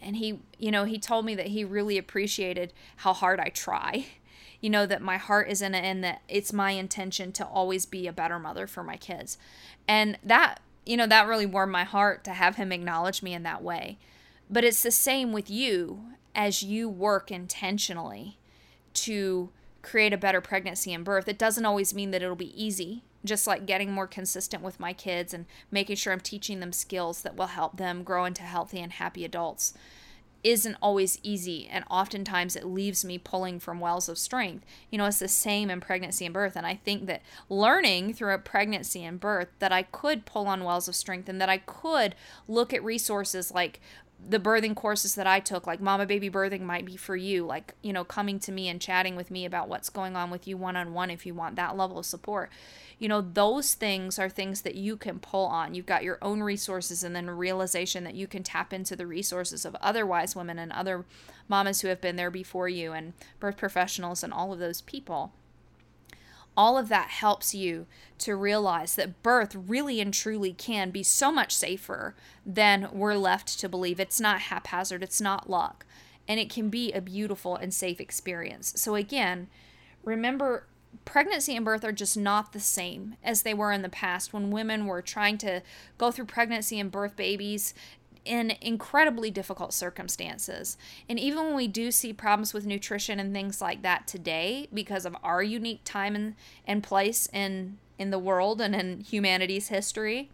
And 0.00 0.16
he 0.16 0.40
you 0.58 0.70
know 0.70 0.84
he 0.84 0.98
told 0.98 1.24
me 1.24 1.34
that 1.36 1.48
he 1.48 1.64
really 1.64 1.98
appreciated 1.98 2.72
how 2.96 3.12
hard 3.12 3.40
i 3.40 3.48
try. 3.48 4.06
You 4.60 4.70
know 4.70 4.86
that 4.86 5.02
my 5.02 5.16
heart 5.16 5.50
is 5.50 5.60
in 5.60 5.74
it 5.74 5.82
and 5.82 6.04
that 6.04 6.22
it's 6.28 6.52
my 6.52 6.70
intention 6.70 7.32
to 7.32 7.44
always 7.44 7.84
be 7.84 8.06
a 8.06 8.12
better 8.12 8.38
mother 8.38 8.68
for 8.68 8.84
my 8.84 8.96
kids. 8.96 9.36
And 9.88 10.20
that 10.22 10.60
you 10.84 10.96
know 10.96 11.06
that 11.06 11.26
really 11.26 11.46
warmed 11.46 11.72
my 11.72 11.84
heart 11.84 12.24
to 12.24 12.32
have 12.32 12.56
him 12.56 12.72
acknowledge 12.72 13.22
me 13.22 13.34
in 13.34 13.42
that 13.44 13.62
way. 13.62 13.98
But 14.50 14.64
it's 14.64 14.82
the 14.82 14.90
same 14.90 15.32
with 15.32 15.48
you 15.50 16.04
as 16.34 16.62
you 16.62 16.88
work 16.88 17.30
intentionally 17.30 18.38
to 18.94 19.50
create 19.82 20.12
a 20.12 20.18
better 20.18 20.40
pregnancy 20.40 20.92
and 20.92 21.04
birth. 21.04 21.28
It 21.28 21.38
doesn't 21.38 21.64
always 21.64 21.94
mean 21.94 22.10
that 22.10 22.22
it'll 22.22 22.36
be 22.36 22.62
easy 22.62 23.02
just 23.24 23.46
like 23.46 23.66
getting 23.66 23.92
more 23.92 24.06
consistent 24.06 24.62
with 24.62 24.80
my 24.80 24.92
kids 24.92 25.32
and 25.32 25.46
making 25.70 25.96
sure 25.96 26.12
I'm 26.12 26.20
teaching 26.20 26.60
them 26.60 26.72
skills 26.72 27.22
that 27.22 27.36
will 27.36 27.46
help 27.46 27.76
them 27.76 28.02
grow 28.02 28.24
into 28.24 28.42
healthy 28.42 28.80
and 28.80 28.92
happy 28.92 29.24
adults 29.24 29.74
isn't 30.44 30.76
always 30.82 31.18
easy 31.22 31.68
and 31.70 31.84
oftentimes 31.90 32.56
it 32.56 32.64
leaves 32.64 33.04
me 33.04 33.18
pulling 33.18 33.60
from 33.60 33.80
wells 33.80 34.08
of 34.08 34.18
strength. 34.18 34.64
You 34.90 34.98
know 34.98 35.06
it's 35.06 35.18
the 35.18 35.28
same 35.28 35.70
in 35.70 35.80
pregnancy 35.80 36.24
and 36.24 36.34
birth 36.34 36.56
and 36.56 36.66
i 36.66 36.74
think 36.74 37.06
that 37.06 37.22
learning 37.48 38.14
through 38.14 38.34
a 38.34 38.38
pregnancy 38.38 39.04
and 39.04 39.18
birth 39.20 39.48
that 39.58 39.72
i 39.72 39.82
could 39.82 40.26
pull 40.26 40.46
on 40.46 40.64
wells 40.64 40.88
of 40.88 40.94
strength 40.94 41.28
and 41.28 41.40
that 41.40 41.48
i 41.48 41.58
could 41.58 42.14
look 42.48 42.72
at 42.72 42.84
resources 42.84 43.52
like 43.52 43.80
the 44.28 44.38
birthing 44.38 44.74
courses 44.74 45.14
that 45.16 45.26
I 45.26 45.40
took, 45.40 45.66
like 45.66 45.80
Mama 45.80 46.06
Baby 46.06 46.30
Birthing, 46.30 46.60
might 46.60 46.84
be 46.84 46.96
for 46.96 47.16
you. 47.16 47.44
Like, 47.44 47.74
you 47.82 47.92
know, 47.92 48.04
coming 48.04 48.38
to 48.40 48.52
me 48.52 48.68
and 48.68 48.80
chatting 48.80 49.16
with 49.16 49.30
me 49.30 49.44
about 49.44 49.68
what's 49.68 49.88
going 49.88 50.16
on 50.16 50.30
with 50.30 50.46
you 50.46 50.56
one 50.56 50.76
on 50.76 50.94
one 50.94 51.10
if 51.10 51.26
you 51.26 51.34
want 51.34 51.56
that 51.56 51.76
level 51.76 51.98
of 51.98 52.06
support. 52.06 52.50
You 52.98 53.08
know, 53.08 53.20
those 53.20 53.74
things 53.74 54.18
are 54.18 54.28
things 54.28 54.62
that 54.62 54.76
you 54.76 54.96
can 54.96 55.18
pull 55.18 55.46
on. 55.46 55.74
You've 55.74 55.86
got 55.86 56.04
your 56.04 56.18
own 56.22 56.42
resources 56.42 57.02
and 57.02 57.16
then 57.16 57.28
realization 57.28 58.04
that 58.04 58.14
you 58.14 58.28
can 58.28 58.42
tap 58.44 58.72
into 58.72 58.94
the 58.94 59.06
resources 59.06 59.64
of 59.64 59.74
other 59.80 60.06
wise 60.06 60.36
women 60.36 60.58
and 60.58 60.70
other 60.72 61.04
mamas 61.48 61.80
who 61.80 61.88
have 61.88 62.00
been 62.00 62.16
there 62.16 62.30
before 62.30 62.68
you 62.68 62.92
and 62.92 63.14
birth 63.40 63.56
professionals 63.56 64.22
and 64.22 64.32
all 64.32 64.52
of 64.52 64.60
those 64.60 64.80
people 64.80 65.32
all 66.56 66.76
of 66.76 66.88
that 66.88 67.08
helps 67.08 67.54
you 67.54 67.86
to 68.18 68.36
realize 68.36 68.94
that 68.94 69.22
birth 69.22 69.54
really 69.54 70.00
and 70.00 70.12
truly 70.12 70.52
can 70.52 70.90
be 70.90 71.02
so 71.02 71.32
much 71.32 71.54
safer 71.54 72.14
than 72.44 72.88
we're 72.92 73.14
left 73.14 73.58
to 73.60 73.68
believe. 73.68 73.98
It's 73.98 74.20
not 74.20 74.42
haphazard, 74.42 75.02
it's 75.02 75.20
not 75.20 75.48
luck, 75.48 75.86
and 76.28 76.38
it 76.38 76.50
can 76.50 76.68
be 76.68 76.92
a 76.92 77.00
beautiful 77.00 77.56
and 77.56 77.72
safe 77.72 78.00
experience. 78.00 78.74
So, 78.76 78.94
again, 78.94 79.48
remember 80.04 80.66
pregnancy 81.04 81.56
and 81.56 81.64
birth 81.64 81.84
are 81.84 81.92
just 81.92 82.16
not 82.16 82.52
the 82.52 82.60
same 82.60 83.16
as 83.24 83.42
they 83.42 83.54
were 83.54 83.72
in 83.72 83.82
the 83.82 83.88
past 83.88 84.32
when 84.32 84.50
women 84.50 84.86
were 84.86 85.02
trying 85.02 85.38
to 85.38 85.62
go 85.98 86.10
through 86.10 86.26
pregnancy 86.26 86.78
and 86.78 86.90
birth 86.90 87.16
babies 87.16 87.74
in 88.24 88.52
incredibly 88.60 89.30
difficult 89.30 89.72
circumstances. 89.72 90.76
And 91.08 91.18
even 91.18 91.44
when 91.44 91.54
we 91.54 91.68
do 91.68 91.90
see 91.90 92.12
problems 92.12 92.54
with 92.54 92.66
nutrition 92.66 93.18
and 93.18 93.32
things 93.32 93.60
like 93.60 93.82
that 93.82 94.06
today, 94.06 94.68
because 94.72 95.04
of 95.04 95.16
our 95.22 95.42
unique 95.42 95.80
time 95.84 96.14
and, 96.14 96.34
and 96.66 96.82
place 96.82 97.28
in, 97.32 97.78
in 97.98 98.10
the 98.10 98.18
world 98.18 98.60
and 98.60 98.74
in 98.74 99.00
humanity's 99.00 99.68
history, 99.68 100.30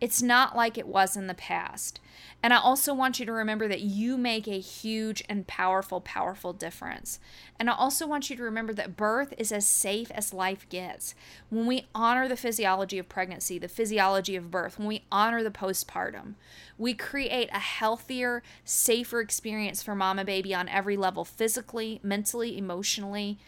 it's 0.00 0.22
not 0.22 0.56
like 0.56 0.78
it 0.78 0.86
was 0.86 1.16
in 1.16 1.26
the 1.26 1.34
past. 1.34 2.00
And 2.40 2.52
I 2.52 2.58
also 2.58 2.94
want 2.94 3.18
you 3.18 3.26
to 3.26 3.32
remember 3.32 3.66
that 3.66 3.80
you 3.80 4.16
make 4.16 4.46
a 4.46 4.60
huge 4.60 5.24
and 5.28 5.46
powerful, 5.46 6.00
powerful 6.00 6.52
difference. 6.52 7.18
And 7.58 7.68
I 7.68 7.74
also 7.74 8.06
want 8.06 8.30
you 8.30 8.36
to 8.36 8.42
remember 8.44 8.72
that 8.74 8.96
birth 8.96 9.34
is 9.36 9.50
as 9.50 9.66
safe 9.66 10.10
as 10.12 10.32
life 10.32 10.68
gets. 10.68 11.16
When 11.50 11.66
we 11.66 11.88
honor 11.96 12.28
the 12.28 12.36
physiology 12.36 12.98
of 12.98 13.08
pregnancy, 13.08 13.58
the 13.58 13.66
physiology 13.66 14.36
of 14.36 14.52
birth, 14.52 14.78
when 14.78 14.86
we 14.86 15.02
honor 15.10 15.42
the 15.42 15.50
postpartum, 15.50 16.34
we 16.76 16.94
create 16.94 17.48
a 17.52 17.58
healthier, 17.58 18.44
safer 18.64 19.20
experience 19.20 19.82
for 19.82 19.96
mama 19.96 20.24
baby 20.24 20.54
on 20.54 20.68
every 20.68 20.96
level 20.96 21.24
physically, 21.24 21.98
mentally, 22.04 22.56
emotionally. 22.56 23.38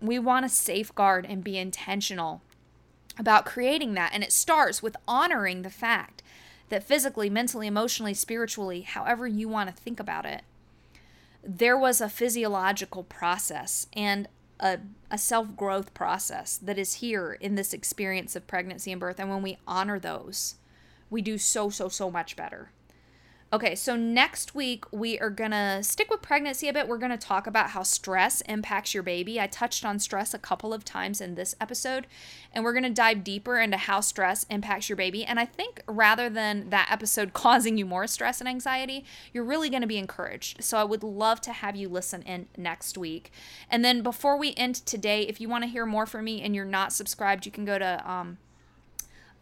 We 0.00 0.18
want 0.18 0.46
to 0.46 0.48
safeguard 0.48 1.26
and 1.26 1.44
be 1.44 1.58
intentional 1.58 2.40
about 3.18 3.46
creating 3.46 3.94
that. 3.94 4.12
And 4.12 4.22
it 4.22 4.32
starts 4.32 4.82
with 4.82 4.96
honoring 5.06 5.62
the 5.62 5.70
fact 5.70 6.22
that 6.68 6.84
physically, 6.84 7.30
mentally, 7.30 7.66
emotionally, 7.66 8.14
spiritually, 8.14 8.82
however 8.82 9.26
you 9.26 9.48
want 9.48 9.68
to 9.68 9.82
think 9.82 10.00
about 10.00 10.26
it, 10.26 10.42
there 11.42 11.76
was 11.76 12.00
a 12.00 12.08
physiological 12.08 13.02
process 13.04 13.86
and 13.92 14.28
a, 14.60 14.78
a 15.10 15.18
self 15.18 15.56
growth 15.56 15.92
process 15.94 16.56
that 16.56 16.78
is 16.78 16.94
here 16.94 17.36
in 17.40 17.54
this 17.54 17.72
experience 17.72 18.34
of 18.34 18.46
pregnancy 18.46 18.92
and 18.92 19.00
birth. 19.00 19.20
And 19.20 19.28
when 19.28 19.42
we 19.42 19.58
honor 19.66 19.98
those, 19.98 20.54
we 21.10 21.22
do 21.22 21.38
so, 21.38 21.68
so, 21.70 21.88
so 21.88 22.10
much 22.10 22.36
better. 22.36 22.70
Okay, 23.54 23.76
so 23.76 23.94
next 23.94 24.56
week 24.56 24.84
we 24.90 25.16
are 25.20 25.30
gonna 25.30 25.80
stick 25.84 26.10
with 26.10 26.22
pregnancy 26.22 26.66
a 26.66 26.72
bit. 26.72 26.88
We're 26.88 26.98
gonna 26.98 27.16
talk 27.16 27.46
about 27.46 27.70
how 27.70 27.84
stress 27.84 28.40
impacts 28.40 28.94
your 28.94 29.04
baby. 29.04 29.40
I 29.40 29.46
touched 29.46 29.84
on 29.84 30.00
stress 30.00 30.34
a 30.34 30.40
couple 30.40 30.74
of 30.74 30.84
times 30.84 31.20
in 31.20 31.36
this 31.36 31.54
episode, 31.60 32.08
and 32.52 32.64
we're 32.64 32.72
gonna 32.72 32.90
dive 32.90 33.22
deeper 33.22 33.60
into 33.60 33.76
how 33.76 34.00
stress 34.00 34.44
impacts 34.50 34.88
your 34.88 34.96
baby. 34.96 35.24
And 35.24 35.38
I 35.38 35.44
think 35.44 35.82
rather 35.86 36.28
than 36.28 36.70
that 36.70 36.88
episode 36.90 37.32
causing 37.32 37.78
you 37.78 37.86
more 37.86 38.08
stress 38.08 38.40
and 38.40 38.48
anxiety, 38.48 39.04
you're 39.32 39.44
really 39.44 39.70
gonna 39.70 39.86
be 39.86 39.98
encouraged. 39.98 40.64
So 40.64 40.76
I 40.76 40.82
would 40.82 41.04
love 41.04 41.40
to 41.42 41.52
have 41.52 41.76
you 41.76 41.88
listen 41.88 42.22
in 42.22 42.48
next 42.56 42.98
week. 42.98 43.30
And 43.70 43.84
then 43.84 44.02
before 44.02 44.36
we 44.36 44.54
end 44.56 44.84
today, 44.84 45.28
if 45.28 45.40
you 45.40 45.48
wanna 45.48 45.68
hear 45.68 45.86
more 45.86 46.06
from 46.06 46.24
me 46.24 46.42
and 46.42 46.56
you're 46.56 46.64
not 46.64 46.92
subscribed, 46.92 47.46
you 47.46 47.52
can 47.52 47.64
go 47.64 47.78
to 47.78 48.10
um, 48.10 48.38